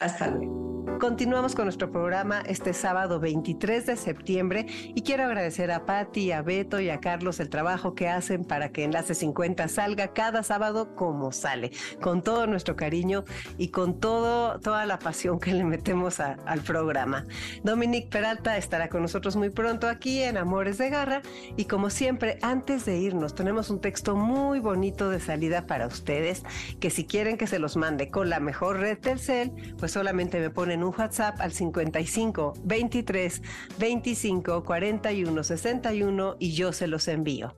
Hasta 0.00 0.28
luego. 0.28 0.67
Continuamos 1.00 1.54
con 1.54 1.66
nuestro 1.66 1.92
programa 1.92 2.40
este 2.40 2.72
sábado 2.72 3.20
23 3.20 3.86
de 3.86 3.96
septiembre 3.96 4.66
y 4.68 5.02
quiero 5.02 5.24
agradecer 5.24 5.70
a 5.70 5.86
Patti, 5.86 6.32
a 6.32 6.42
Beto 6.42 6.80
y 6.80 6.90
a 6.90 6.98
Carlos 6.98 7.38
el 7.38 7.48
trabajo 7.48 7.94
que 7.94 8.08
hacen 8.08 8.44
para 8.44 8.70
que 8.70 8.82
Enlace 8.82 9.14
50 9.14 9.68
salga 9.68 10.12
cada 10.12 10.42
sábado 10.42 10.96
como 10.96 11.30
sale, 11.30 11.70
con 12.00 12.22
todo 12.22 12.48
nuestro 12.48 12.74
cariño 12.74 13.24
y 13.58 13.68
con 13.68 14.00
todo, 14.00 14.58
toda 14.58 14.86
la 14.86 14.98
pasión 14.98 15.38
que 15.38 15.54
le 15.54 15.64
metemos 15.64 16.18
al 16.18 16.60
programa. 16.62 17.26
Dominique 17.62 18.08
Peralta 18.08 18.56
estará 18.56 18.88
con 18.88 19.02
nosotros 19.02 19.36
muy 19.36 19.50
pronto 19.50 19.88
aquí 19.88 20.22
en 20.22 20.36
Amores 20.36 20.78
de 20.78 20.90
Garra 20.90 21.22
y 21.56 21.66
como 21.66 21.90
siempre, 21.90 22.38
antes 22.42 22.84
de 22.84 22.98
irnos, 22.98 23.36
tenemos 23.36 23.70
un 23.70 23.80
texto 23.80 24.16
muy 24.16 24.58
bonito 24.58 25.10
de 25.10 25.20
salida 25.20 25.66
para 25.66 25.86
ustedes 25.86 26.42
que 26.80 26.90
si 26.90 27.04
quieren 27.04 27.36
que 27.36 27.46
se 27.46 27.58
los 27.58 27.76
mande 27.76 28.10
con 28.10 28.28
la 28.30 28.40
mejor 28.40 28.80
red 28.80 28.98
Telcel, 28.98 29.52
pues 29.78 29.92
solamente 29.92 30.40
me 30.40 30.50
ponen 30.50 30.77
un 30.82 30.94
WhatsApp 30.96 31.40
al 31.40 31.52
55 31.52 32.54
23 32.64 33.42
25 33.78 34.64
41 34.64 35.44
61 35.44 36.36
y 36.38 36.52
yo 36.52 36.72
se 36.72 36.86
los 36.86 37.08
envío. 37.08 37.54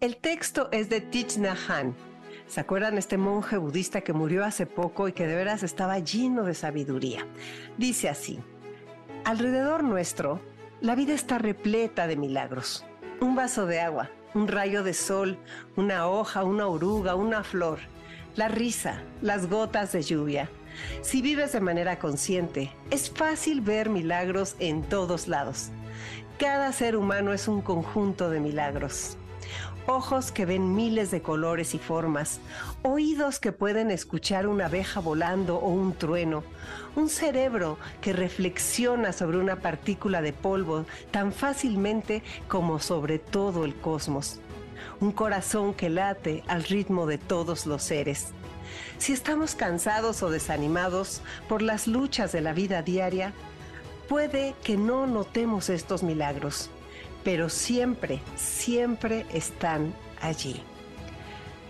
El 0.00 0.16
texto 0.16 0.68
es 0.72 0.88
de 0.88 1.00
Thich 1.00 1.38
Nhat 1.38 1.58
Hanh. 1.68 1.94
¿Se 2.46 2.60
acuerdan 2.60 2.98
este 2.98 3.16
monje 3.16 3.58
budista 3.58 4.00
que 4.00 4.12
murió 4.12 4.44
hace 4.44 4.66
poco 4.66 5.06
y 5.06 5.12
que 5.12 5.26
de 5.26 5.36
veras 5.36 5.62
estaba 5.62 5.98
lleno 5.98 6.42
de 6.44 6.54
sabiduría? 6.54 7.26
Dice 7.78 8.08
así, 8.08 8.40
alrededor 9.24 9.84
nuestro, 9.84 10.40
la 10.80 10.94
vida 10.94 11.12
está 11.12 11.38
repleta 11.38 12.06
de 12.06 12.16
milagros. 12.16 12.84
Un 13.20 13.36
vaso 13.36 13.66
de 13.66 13.80
agua, 13.80 14.10
un 14.34 14.48
rayo 14.48 14.82
de 14.82 14.94
sol, 14.94 15.38
una 15.76 16.08
hoja, 16.08 16.42
una 16.42 16.66
oruga, 16.66 17.14
una 17.14 17.44
flor, 17.44 17.78
la 18.36 18.48
risa, 18.48 19.02
las 19.20 19.48
gotas 19.48 19.92
de 19.92 20.02
lluvia, 20.02 20.50
si 21.02 21.22
vives 21.22 21.52
de 21.52 21.60
manera 21.60 21.98
consciente, 21.98 22.72
es 22.90 23.10
fácil 23.10 23.60
ver 23.60 23.88
milagros 23.88 24.56
en 24.58 24.82
todos 24.82 25.28
lados. 25.28 25.70
Cada 26.38 26.72
ser 26.72 26.96
humano 26.96 27.32
es 27.32 27.48
un 27.48 27.60
conjunto 27.60 28.30
de 28.30 28.40
milagros. 28.40 29.16
ojos 29.86 30.30
que 30.30 30.46
ven 30.46 30.74
miles 30.76 31.10
de 31.10 31.20
colores 31.20 31.74
y 31.74 31.78
formas, 31.78 32.40
oídos 32.82 33.40
que 33.40 33.50
pueden 33.50 33.90
escuchar 33.90 34.46
una 34.46 34.66
abeja 34.66 35.00
volando 35.00 35.56
o 35.56 35.68
un 35.68 35.94
trueno, 35.94 36.44
un 36.96 37.08
cerebro 37.08 37.76
que 38.00 38.12
reflexiona 38.12 39.12
sobre 39.12 39.38
una 39.38 39.56
partícula 39.56 40.22
de 40.22 40.32
polvo 40.32 40.86
tan 41.10 41.32
fácilmente 41.32 42.22
como 42.46 42.78
sobre 42.78 43.18
todo 43.18 43.64
el 43.64 43.74
cosmos, 43.74 44.38
un 45.00 45.12
corazón 45.12 45.74
que 45.74 45.90
late 45.90 46.44
al 46.46 46.62
ritmo 46.64 47.06
de 47.06 47.18
todos 47.18 47.66
los 47.66 47.82
seres. 47.82 48.28
Si 48.98 49.12
estamos 49.12 49.54
cansados 49.54 50.22
o 50.22 50.30
desanimados 50.30 51.22
por 51.48 51.62
las 51.62 51.86
luchas 51.86 52.32
de 52.32 52.40
la 52.40 52.52
vida 52.52 52.82
diaria, 52.82 53.32
puede 54.08 54.54
que 54.62 54.76
no 54.76 55.06
notemos 55.06 55.68
estos 55.68 56.02
milagros 56.02 56.70
pero 57.24 57.48
siempre, 57.48 58.20
siempre 58.36 59.26
están 59.32 59.94
allí. 60.20 60.62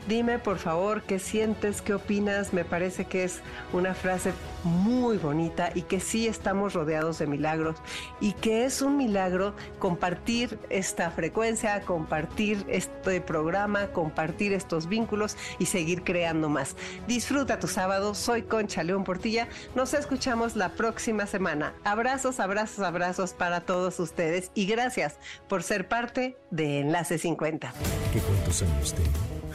Dime 0.09 0.38
por 0.38 0.59
favor 0.59 1.03
qué 1.03 1.18
sientes, 1.18 1.82
qué 1.82 1.94
opinas. 1.94 2.53
Me 2.53 2.64
parece 2.64 3.05
que 3.05 3.24
es 3.24 3.40
una 3.72 3.94
frase 3.94 4.32
muy 4.64 5.18
bonita 5.18 5.70
y 5.74 5.82
que 5.82 6.01
sí 6.01 6.26
estamos 6.26 6.74
rodeados 6.74 7.18
de 7.18 7.26
milagros 7.26 7.76
y 8.20 8.32
que 8.32 8.64
es 8.64 8.82
un 8.82 8.96
milagro 8.96 9.55
compartir 9.78 10.59
esta 10.68 11.11
frecuencia, 11.11 11.80
compartir 11.82 12.64
este 12.68 13.20
programa, 13.20 13.88
compartir 13.88 14.53
estos 14.53 14.88
vínculos 14.88 15.36
y 15.59 15.66
seguir 15.66 16.03
creando 16.03 16.48
más. 16.48 16.76
Disfruta 17.07 17.59
tu 17.59 17.68
sábado. 17.68 18.14
Soy 18.14 18.42
Concha 18.42 18.82
León 18.82 19.05
Portilla. 19.05 19.48
Nos 19.74 19.94
escuchamos 19.94 20.57
la 20.57 20.70
próxima 20.70 21.26
semana. 21.26 21.74
Abrazos, 21.84 22.40
abrazos, 22.40 22.80
abrazos 22.80 23.32
para 23.32 23.61
todos 23.61 24.01
ustedes 24.01 24.51
y 24.55 24.66
gracias 24.66 25.16
por 25.48 25.62
ser 25.62 25.88
parte 25.88 26.36
de 26.51 26.80
Enlace 26.80 27.18
50. 27.18 27.72
¿Qué 28.12 28.20
cuántos 28.20 28.62
años 28.62 28.94
tengo? 28.94 29.39